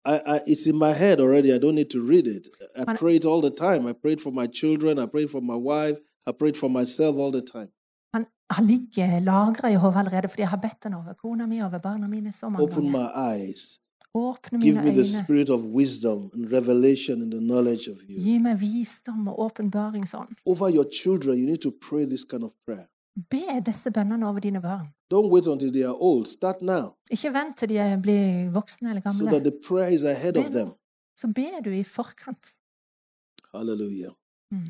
I, 0.05 0.15
I, 0.35 0.39
it's 0.47 0.67
in 0.67 0.77
my 0.77 0.91
head 0.91 1.19
already. 1.19 1.53
I 1.53 1.57
don't 1.59 1.75
need 1.75 1.89
to 1.91 2.01
read 2.01 2.27
it. 2.27 2.47
I 2.75 2.83
pray 2.95 3.15
it 3.15 3.25
all 3.25 3.41
the 3.41 3.49
time. 3.49 3.85
I 3.89 3.93
prayed 3.93 4.19
for 4.21 4.31
my 4.31 4.47
children. 4.47 4.99
I 4.99 5.05
prayed 5.05 5.29
for 5.29 5.41
my 5.41 5.55
wife. 5.55 5.97
I 6.29 6.31
prayed 6.39 6.55
for 6.57 6.69
myself 6.69 7.15
all 7.17 7.31
the 7.31 7.41
time. 7.41 7.71
Han, 8.13 8.25
han 8.51 8.65
ligger 8.67 9.19
lagra 9.19 9.67
i 9.71 9.75
hodet 9.75 9.97
allerede 9.97 10.27
fordi 10.29 10.41
jeg 10.41 10.49
har 10.49 10.57
bedt 10.57 10.83
han 10.83 10.93
over 10.93 11.13
kona 11.13 11.45
mi 11.45 11.61
over 11.61 11.77
barna 11.79 12.07
mine 12.07 12.31
så 12.31 12.49
mange 12.49 12.63
Open 12.63 12.83
ganger. 12.83 13.33
eyes. 13.33 13.79
Åpne 14.15 14.61
Give 14.61 14.75
mine 14.75 14.85
me 14.85 14.91
the 14.91 14.99
øyne. 15.17 15.23
spirit 15.23 15.49
of 15.49 15.61
wisdom 15.61 16.29
and 16.33 16.51
revelation 16.51 17.21
and 17.21 17.31
the 17.31 17.39
knowledge 17.39 17.91
of 17.91 17.97
you. 18.09 18.21
Gi 18.21 18.37
meg 18.39 18.59
visdom 18.61 19.27
og 19.27 19.39
åpenbaringsånd. 19.39 20.29
Over 20.45 20.69
your 20.75 20.85
children, 21.01 21.37
you 21.39 21.45
need 21.45 21.61
to 21.67 21.71
pray 21.89 22.05
this 22.05 22.23
kind 22.31 22.43
of 22.43 22.51
prayer. 22.65 22.85
Be 23.29 23.61
disse 23.65 23.91
bønnene 23.91 24.27
over 24.29 24.39
dine 24.39 24.61
barn. 24.61 24.87
Don't 25.13 25.29
wait 25.33 25.47
until 25.47 25.71
they 25.71 25.83
are 25.83 25.97
old. 25.99 26.25
Start 26.27 26.61
now 26.61 26.85
Ikke 27.11 27.29
vent 27.33 27.57
til 27.57 27.69
de 27.69 27.99
blir 28.01 28.49
voksne 28.51 28.89
eller 28.89 29.01
so 29.01 29.09
gamle. 29.25 29.31
that 29.31 29.43
the 29.43 29.57
prayer 29.67 29.89
is 29.93 30.03
ahead 30.03 30.37
of 30.37 30.45
Be 30.45 30.51
them. 30.59 30.69
Så 31.19 31.27
ber 31.35 31.61
du 31.65 31.69
i 31.69 31.83
forkant. 31.83 32.45
Halleluja. 33.53 34.09
Mm. 34.51 34.67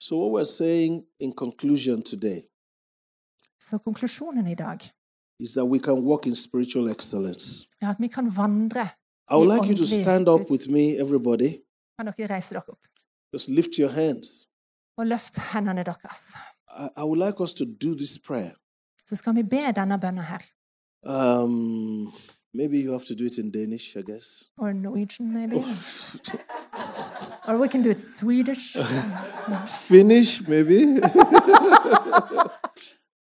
So, 0.00 0.16
what 0.16 0.30
we're 0.32 0.44
saying 0.44 1.04
in 1.20 1.32
conclusion 1.32 2.02
today 2.02 2.42
Så 3.60 3.78
konklusjonen 3.78 4.46
i 4.46 4.54
dag 4.54 4.78
is 5.40 5.50
that 5.52 5.64
we 5.64 5.78
can 5.78 5.94
walk 6.04 6.26
in 6.26 6.34
spiritual 6.34 6.90
excellence. 6.90 7.66
er 7.82 7.88
at 7.88 7.96
vi 8.00 8.08
kan 8.08 8.36
vandre. 8.36 8.88
I 9.30 9.34
would 9.34 9.48
like 9.54 9.68
you 9.70 9.76
to 9.76 9.86
stand 9.86 10.28
up 10.28 10.50
with 10.50 10.68
me, 10.70 10.84
everybody. 11.04 11.50
Kan 11.98 12.06
dere 12.06 12.34
reise 12.34 12.54
dere 12.54 12.62
opp 12.68 12.80
Just 13.32 13.48
lift 13.48 13.70
your 13.78 13.90
hands. 13.90 14.28
og 14.96 15.06
løft 15.06 15.36
hendene 15.52 15.82
deres. 15.84 16.20
I, 16.70 16.88
I 16.96 17.02
would 17.02 17.18
like 17.26 17.40
us 17.42 17.54
to 17.54 17.64
do 17.64 17.94
this 17.94 18.18
prayer. 18.18 18.50
Så 19.08 19.16
skal 19.16 19.34
vi 19.34 19.42
be 19.42 19.72
denne 19.76 20.00
bønnen 20.00 20.24
her. 20.24 20.42
Um, 21.06 22.12
maybe 22.54 22.76
you 22.84 22.90
have 22.92 23.06
to 23.06 23.14
do 23.14 23.24
it 23.24 23.38
in 23.38 23.50
Danish, 23.50 23.96
I 23.96 24.02
guess. 24.02 24.26
Or 24.58 24.72
Norwegian, 24.72 25.32
maybe. 25.32 25.56
Or 27.48 27.56
we 27.56 27.68
can 27.68 27.80
do 27.82 27.90
it 27.90 27.98
Swedish. 27.98 28.76
Finnish, 29.88 30.46
maybe. 30.46 31.00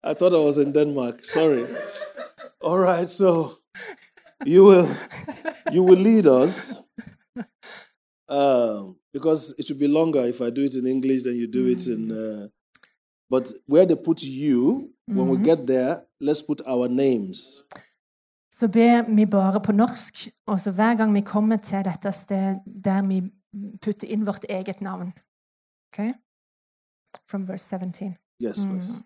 I 0.03 0.13
thought 0.13 0.35
I 0.35 0.39
was 0.39 0.59
in 0.59 0.71
Denmark. 0.71 1.25
Sorry. 1.25 1.65
All 2.61 2.77
right, 2.77 3.09
so 3.09 3.57
you 4.45 4.63
will 4.63 4.87
you 5.71 5.81
will 5.81 5.97
lead 5.97 6.27
us 6.27 6.81
um, 8.29 8.95
because 9.11 9.55
it 9.57 9.67
will 9.69 9.79
be 9.79 9.87
longer 9.87 10.19
if 10.27 10.39
I 10.39 10.51
do 10.51 10.61
it 10.63 10.75
in 10.75 10.85
English 10.85 11.23
than 11.23 11.35
you 11.35 11.47
do 11.47 11.65
it 11.65 11.87
in. 11.87 12.11
Uh, 12.11 12.47
but 13.27 13.51
where 13.65 13.87
they 13.87 13.95
put 13.95 14.21
you, 14.21 14.91
when 15.07 15.29
we 15.29 15.37
get 15.37 15.65
there, 15.65 16.03
let's 16.19 16.43
put 16.43 16.61
our 16.67 16.87
names. 16.87 17.63
Så 18.53 18.67
ber 18.67 19.15
vi 19.15 19.25
bare 19.25 19.61
på 19.61 19.71
norsk, 19.71 20.29
og 20.47 20.59
så 20.59 20.71
hver 20.71 20.95
gang 20.95 21.13
vi 21.13 21.21
kommer 21.21 21.57
til 21.57 21.85
dette 21.85 22.11
stedet 22.11 22.57
der 22.85 23.07
vi 23.07 23.21
putter 23.81 24.07
inn 24.07 24.25
vårt 24.25 24.45
eget 24.49 24.81
navn. 24.81 25.13
Okay? 25.91 26.13
From 27.27 27.47
verse 27.47 27.65
17. 27.65 28.17
Yes, 28.43 28.63
mm. 28.63 28.69
please. 28.69 29.03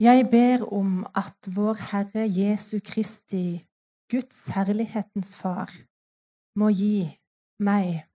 Jeg 0.00 0.28
ber 0.30 0.72
om 0.72 1.06
at 1.14 1.54
vår 1.56 1.74
Herre 1.90 2.24
Jesu 2.40 2.80
Kristi, 2.80 3.66
Guds 4.10 4.46
herlighetens 4.46 5.36
Far, 5.36 5.70
må 6.56 6.68
gi 6.68 7.18
meg 7.58 8.06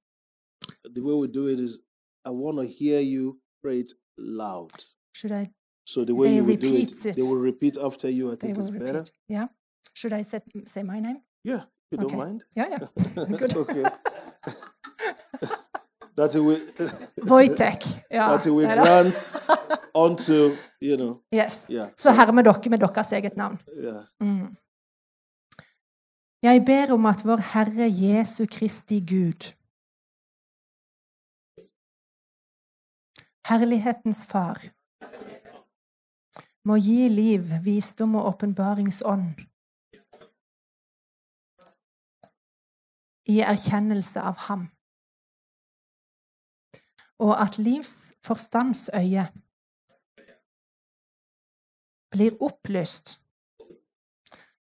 The 0.96 1.04
way 1.04 1.14
we 1.14 1.28
do 1.28 1.48
it 1.48 1.60
is, 1.60 1.78
I 2.26 2.30
want 2.30 2.58
to 2.58 2.66
hear 2.80 3.00
you 3.00 3.40
pray 3.62 3.80
it 3.80 3.94
loud. 4.18 4.74
Should 5.16 5.32
I, 5.32 5.54
So 5.88 6.04
the 6.06 6.16
way 6.16 6.36
you 6.36 6.44
will 6.44 6.58
do 6.58 6.74
it, 6.76 7.06
it. 7.06 7.16
they 7.16 7.22
will 7.22 7.44
repeat 7.52 7.78
after 7.78 8.10
you. 8.10 8.32
I 8.32 8.36
think 8.36 8.58
it's 8.58 8.72
repeat. 8.72 8.86
better. 8.86 9.04
Yeah? 9.28 9.48
Should 9.94 10.14
I 10.14 10.24
set, 10.24 10.44
say 10.66 10.84
my 10.84 11.00
name? 11.00 11.22
Yeah, 11.44 11.64
if 11.92 12.00
don't 12.00 12.06
Okay. 12.06 12.18
mind. 12.18 12.42
Yeah, 12.58 12.68
yeah. 12.70 12.80
Good. 13.40 13.58
okay. 13.58 13.84
that 16.18 16.36
will 16.36 16.60
Wojtek. 17.32 17.84
Ja. 18.12 18.28
that 18.38 18.46
will 18.48 18.68
grant 18.68 19.36
onto, 19.94 20.34
you 20.82 20.98
know. 20.98 21.22
Yes. 21.34 21.66
Yeah. 21.70 21.88
Så 21.98 22.12
hermer 22.12 22.42
dere 22.44 22.70
med 22.70 22.78
deres 22.80 23.12
eget 23.12 23.38
navn. 23.38 23.60
yeah. 23.84 24.04
Mm. 24.20 24.56
Jeg 26.44 26.64
ber 26.66 26.94
om 26.94 27.06
at 27.06 27.26
vår 27.26 27.38
Herre 27.54 27.92
Jesu 28.02 28.46
Kristi 28.52 29.00
Gud, 29.00 29.54
Herlighetens 33.50 34.26
Far, 34.26 34.62
må 36.66 36.76
gi 36.82 37.08
liv, 37.10 37.42
visdom 37.64 38.16
og 38.16 38.26
åpenbaringsånd 38.34 39.42
i 43.26 43.40
erkjennelse 43.42 44.22
av 44.22 44.38
Ham, 44.48 44.68
og 47.20 47.34
at 47.42 47.58
livs 47.58 48.14
forstandsøye 48.26 49.28
blir 52.16 52.36
opplyst 52.44 53.18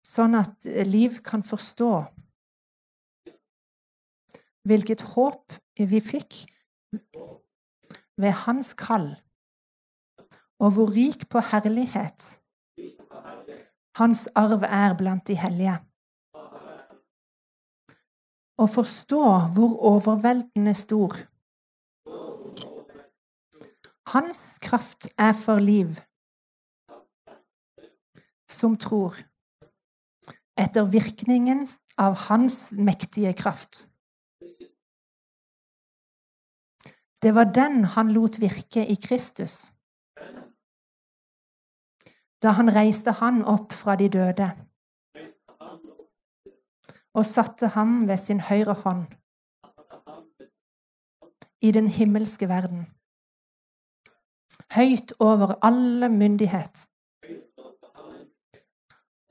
sånn 0.07 0.37
at 0.39 0.69
liv 0.87 1.21
kan 1.25 1.45
forstå 1.47 1.93
hvilket 4.69 5.05
håp 5.15 5.55
vi 5.79 6.01
fikk 6.05 6.43
ved 8.21 8.35
hans 8.45 8.73
kall, 8.79 9.09
og 10.63 10.77
hvor 10.77 10.93
rik 10.95 11.27
på 11.33 11.43
herlighet 11.51 12.29
hans 13.99 14.27
arv 14.39 14.63
er 14.69 14.95
blant 14.99 15.27
de 15.29 15.37
hellige. 15.37 15.79
Å 18.61 18.67
forstå 18.69 19.23
hvor 19.55 19.79
overveldende 19.93 20.75
stor 20.77 21.17
hans 24.13 24.59
kraft 24.61 25.09
er 25.17 25.33
for 25.33 25.63
liv 25.63 26.01
som 28.51 28.75
tror 28.77 29.17
etter 30.61 30.85
virkningen 30.93 31.65
av 31.97 32.19
hans 32.29 32.57
mektige 32.77 33.33
kraft. 33.33 33.87
Det 37.23 37.33
var 37.35 37.49
den 37.55 37.85
han 37.95 38.13
lot 38.13 38.37
virke 38.43 38.85
i 38.85 38.99
Kristus. 39.01 39.73
Da 42.43 42.53
han 42.59 42.69
reiste 42.75 43.15
han 43.23 43.45
opp 43.47 43.73
fra 43.73 43.97
de 43.97 44.11
døde 44.13 44.51
og 47.15 47.27
satte 47.27 47.69
ham 47.75 48.09
ved 48.09 48.17
sin 48.17 48.41
høyre 48.41 48.75
hånd 48.85 49.07
i 51.63 51.71
den 51.71 51.89
himmelske 51.89 52.49
verden, 52.49 52.87
høyt 54.75 55.13
over 55.21 55.55
alle 55.63 56.09
myndighet 56.09 56.87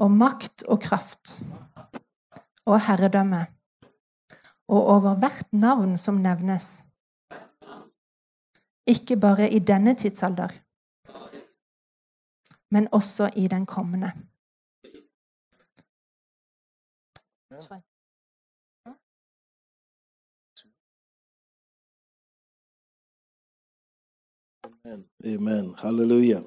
og 0.02 0.12
makt 0.12 0.64
og 0.64 0.80
kraft 0.82 1.42
og 2.66 2.80
herredømme, 2.88 3.46
og 4.72 4.88
over 4.96 5.18
hvert 5.20 5.54
navn 5.54 5.98
som 5.98 6.22
nevnes, 6.24 6.84
ikke 8.88 9.18
bare 9.20 9.50
i 9.50 9.60
denne 9.60 9.96
tidsalder, 9.96 10.56
men 12.72 12.88
også 12.92 13.30
i 13.36 13.48
den 13.48 13.66
kommende. 13.66 14.12
Amen. 24.86 25.06
Amen. 25.26 25.76
Hallelujah. 25.78 26.44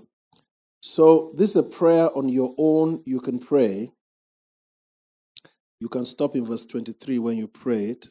So 0.80 1.32
this 1.36 1.50
is 1.50 1.56
a 1.56 1.62
prayer 1.62 2.08
on 2.16 2.28
your 2.28 2.54
own. 2.58 3.02
You 3.06 3.20
can 3.20 3.38
pray. 3.38 3.90
You 5.80 5.88
can 5.88 6.04
stop 6.04 6.36
in 6.36 6.44
verse 6.44 6.66
23 6.66 7.18
when 7.18 7.36
you 7.38 7.48
pray 7.48 7.84
it. 7.90 8.08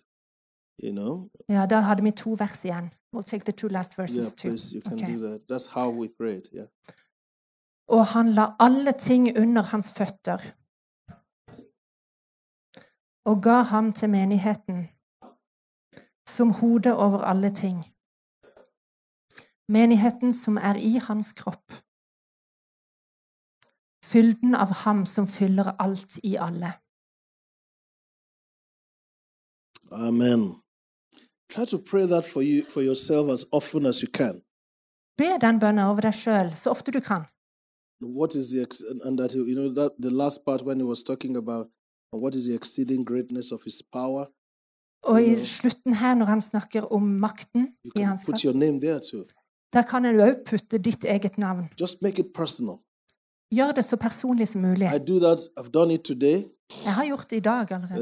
You 0.78 0.91
know. 0.91 1.30
Ja, 1.50 1.66
da 1.66 1.82
hadde 1.82 2.02
vi 2.04 2.12
to 2.12 2.36
vers 2.36 2.64
igjen. 2.66 2.91
We'll 3.12 3.24
take 3.24 3.44
the 3.46 3.52
two 3.52 3.70
last 3.70 3.91
Yeah, 3.91 4.04
verses 4.04 4.34
too. 4.34 4.50
please. 4.50 4.74
You 4.74 4.82
can 4.82 4.94
Okay. 4.94 5.14
do 5.14 5.20
that. 5.20 5.48
That's 5.48 5.68
how 5.68 5.89
we 5.89 6.08
pray 6.08 6.38
it. 6.38 6.50
Yeah. 6.52 6.66
Og 7.88 8.06
han 8.06 8.34
la 8.34 8.56
alle 8.60 8.91
ting 8.94 9.38
under 9.38 9.62
hans 9.62 9.91
føtter 9.94 10.39
og 13.26 13.43
ga 13.43 13.61
ham 13.61 13.93
til 13.93 14.09
menigheten 14.09 14.88
som 16.28 16.49
hode 16.51 16.91
over 17.05 17.19
alle 17.32 17.55
ting. 17.55 17.78
Menigheten 19.67 20.34
som 20.34 20.57
er 20.57 20.76
i 20.76 20.93
hans 21.07 21.34
kropp. 21.34 21.74
Fylden 24.03 24.55
av 24.55 24.74
ham 24.84 25.05
som 25.05 25.28
fyller 25.28 25.71
alt 25.80 26.19
i 26.24 26.36
alle. 26.36 26.74
Amen. 29.91 30.41
Try 31.49 31.65
to 31.65 31.78
pray 31.78 32.05
that 32.07 32.26
for 32.26 32.41
you 32.41 32.65
for 32.69 32.82
yourself 32.82 33.30
as 33.30 33.45
often 33.51 33.86
as 33.86 34.01
you 34.01 34.09
can. 34.13 34.41
Be 35.17 35.38
den 35.41 35.59
bønnen 35.59 35.86
over 35.86 36.01
deg 36.01 36.15
sjøl 36.17 36.55
så 36.57 36.69
ofte 36.69 36.91
du 36.91 36.99
kan. 36.99 37.30
What 38.01 38.36
is 38.36 38.49
the 38.49 38.65
and 39.05 39.17
that 39.17 39.34
you 39.34 39.55
know 39.55 39.69
that 39.74 39.91
the 40.01 40.09
last 40.09 40.43
part 40.45 40.61
when 40.65 40.78
he 40.80 40.86
was 40.86 41.03
talking 41.03 41.38
about 41.38 41.67
Og 45.03 45.20
i 45.24 45.45
slutten 45.45 45.93
her, 45.93 46.16
når 46.16 46.26
han 46.26 46.41
snakker 46.41 46.82
om 46.93 47.01
makten 47.20 47.68
i 47.95 48.01
hans 48.01 48.24
kraft, 48.24 48.43
der 49.74 49.82
kan 49.82 50.05
en 50.05 50.20
òg 50.20 50.43
putte 50.45 50.78
ditt 50.78 51.03
eget 51.05 51.38
navn. 51.38 51.70
Gjør 53.51 53.72
det 53.76 53.86
så 53.86 53.97
personlig 53.97 54.47
som 54.47 54.61
mulig. 54.61 54.88
Jeg 56.86 56.93
har 56.93 57.05
gjort 57.05 57.30
det 57.30 57.38
i 57.38 57.39
dag 57.39 57.72
allerede. 57.72 57.99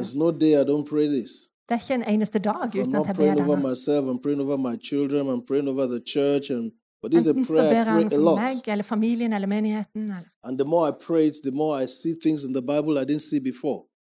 Det 1.70 1.76
er 1.78 1.82
ikke 1.84 1.94
en 2.04 2.14
eneste 2.16 2.40
dag 2.40 2.68
uten 2.68 2.96
at 2.96 3.08
jeg 3.08 3.16
ber 3.16 3.24
denne. 3.36 3.48
Enten 7.34 7.46
så 7.46 7.54
ber 7.72 7.84
han 7.92 8.04
for 8.12 8.20
meg 8.42 8.68
eller 8.68 8.84
familien 8.84 9.34
eller 9.34 9.48
menigheten. 9.48 10.04
Eller. 10.04 10.30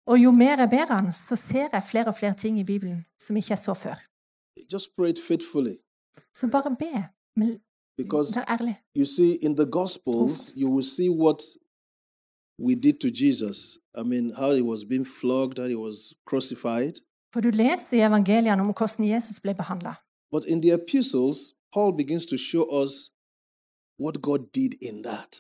Og 0.08 0.18
jo 0.24 0.32
mer 0.32 0.58
jeg 0.60 0.70
ber 0.70 0.94
han, 0.96 1.14
så 1.14 1.36
ser 1.36 1.68
jeg 1.74 1.84
flere 1.84 2.08
og 2.08 2.16
flere 2.16 2.34
ting 2.34 2.60
i 2.60 2.64
Bibelen 2.64 3.06
som 3.20 3.38
ikke 3.38 3.50
jeg 3.52 3.58
så 3.58 3.74
før. 3.74 3.96
Just 4.74 4.96
pray 4.96 5.10
it 5.10 5.20
faithfully. 5.28 5.76
Så 6.34 6.48
bare 6.48 6.76
be. 6.80 7.08
Men 7.36 7.60
Because 7.98 8.36
vær 8.36 8.46
ærlig. 8.50 8.76
you 8.98 9.06
see, 9.06 9.32
in 9.36 9.56
the 9.56 9.66
Gospels, 9.66 10.54
you 10.58 10.70
will 10.74 10.86
see 10.86 11.10
what 11.10 11.40
we 12.60 12.74
did 12.76 13.00
to 13.00 13.08
Jesus. 13.24 13.58
I 13.98 14.04
mean, 14.04 14.34
how 14.34 14.54
he 14.56 14.62
was 14.64 14.86
being 14.86 15.08
flogged, 15.20 15.58
how 15.60 15.68
he 15.68 15.76
was 15.78 16.14
crucified. 16.30 16.94
For 17.34 17.42
du 17.42 17.50
leser 17.50 17.98
i 17.98 18.00
evangeliene 18.00 18.62
om 18.62 18.74
hvordan 18.78 19.08
Jesus 19.08 19.40
ble 19.40 19.54
behandla. 19.54 19.94
But 20.32 20.46
in 20.46 20.62
the 20.62 20.74
epistles, 20.74 21.38
Paul 21.74 21.92
begins 21.98 22.26
to 22.26 22.38
show 22.38 22.64
us 22.84 22.92
what 24.00 24.22
God 24.22 24.40
did 24.54 24.72
in 24.82 25.04
that. 25.04 25.32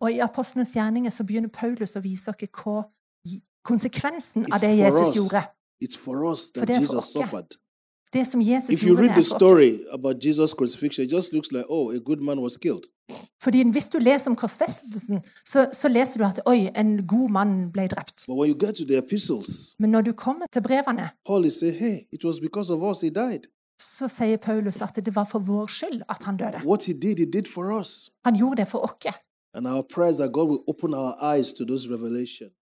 Og 0.00 0.12
i 0.12 0.18
apostlenes 0.18 0.68
gjerninger 0.68 1.10
så 1.10 1.24
begynner 1.24 1.48
Paulus 1.48 1.96
å 1.96 2.00
vise 2.00 2.30
oss 2.30 2.36
hva 2.64 2.82
konsekvensen 3.64 4.46
av 4.52 4.60
det 4.60 4.76
Jesus 4.76 5.16
gjorde. 5.16 5.42
For 6.04 6.64
det 6.64 6.76
er 6.76 6.86
for 6.86 6.98
oss. 6.98 7.58
Det 8.12 8.26
som 8.26 8.40
Jesus 8.40 8.70
If 8.70 8.82
you 8.82 8.88
gjorde, 8.88 9.02
read 9.02 9.14
the 9.14 9.22
story 9.22 9.80
about 9.92 10.24
Jesus' 10.24 10.54
crucifixion, 10.58 11.04
it 11.04 11.12
just 11.12 11.32
looks 11.32 11.52
like, 11.52 11.66
oh, 11.68 11.90
a 11.90 11.98
good 11.98 12.20
man 12.20 12.38
was 12.40 12.56
killed. 12.56 12.82
Fordi 13.42 13.70
hvis 13.70 13.88
du 13.88 13.98
leser 13.98 14.30
om 14.30 14.36
korsfestelsen, 14.36 15.20
så, 15.44 15.68
så 15.72 15.88
leser 15.88 16.18
du 16.18 16.24
at 16.24 16.40
oi, 16.46 16.70
en 16.76 17.06
god 17.06 17.30
mann 17.30 17.72
ble 17.72 17.86
drept. 17.88 18.24
But 18.26 18.36
when 18.38 18.50
you 18.50 18.56
get 18.66 18.74
to 18.74 18.84
the 18.84 18.98
epistles, 18.98 19.74
Men 19.78 19.90
når 19.90 20.00
du 20.00 20.12
kommer 20.12 20.46
til 20.52 20.62
brevene, 20.62 21.10
Paul 21.26 21.44
is 21.44 21.54
saying, 21.54 21.78
hey, 21.78 21.96
it 22.12 22.24
was 22.24 22.40
because 22.40 22.72
of 22.72 22.82
us 22.82 23.00
he 23.00 23.10
died. 23.10 23.46
så 23.80 24.08
sier 24.08 24.36
Paulus 24.36 24.82
at 24.82 24.96
det 24.96 25.14
var 25.16 25.24
for 25.24 25.38
vår 25.38 25.66
skyld 25.66 26.02
at 26.08 26.22
han 26.22 26.36
døde. 26.36 26.60
What 26.64 26.84
he 26.84 26.92
did, 26.92 27.16
he 27.18 27.30
did 27.32 27.46
for 27.54 27.80
us. 27.80 28.10
Han 28.24 28.34
gjorde 28.36 28.56
det 28.56 28.68
for 28.68 28.78
oss. 28.78 29.14
And 29.54 29.66
our 29.66 29.82
prayer 29.94 30.10
is 30.10 30.16
that 30.16 30.32
God 30.32 30.48
will 30.48 30.62
open 30.68 30.94
our 30.94 31.14
eyes 31.34 31.52
to 31.52 31.64
those 31.64 31.88
revelations. 31.94 32.52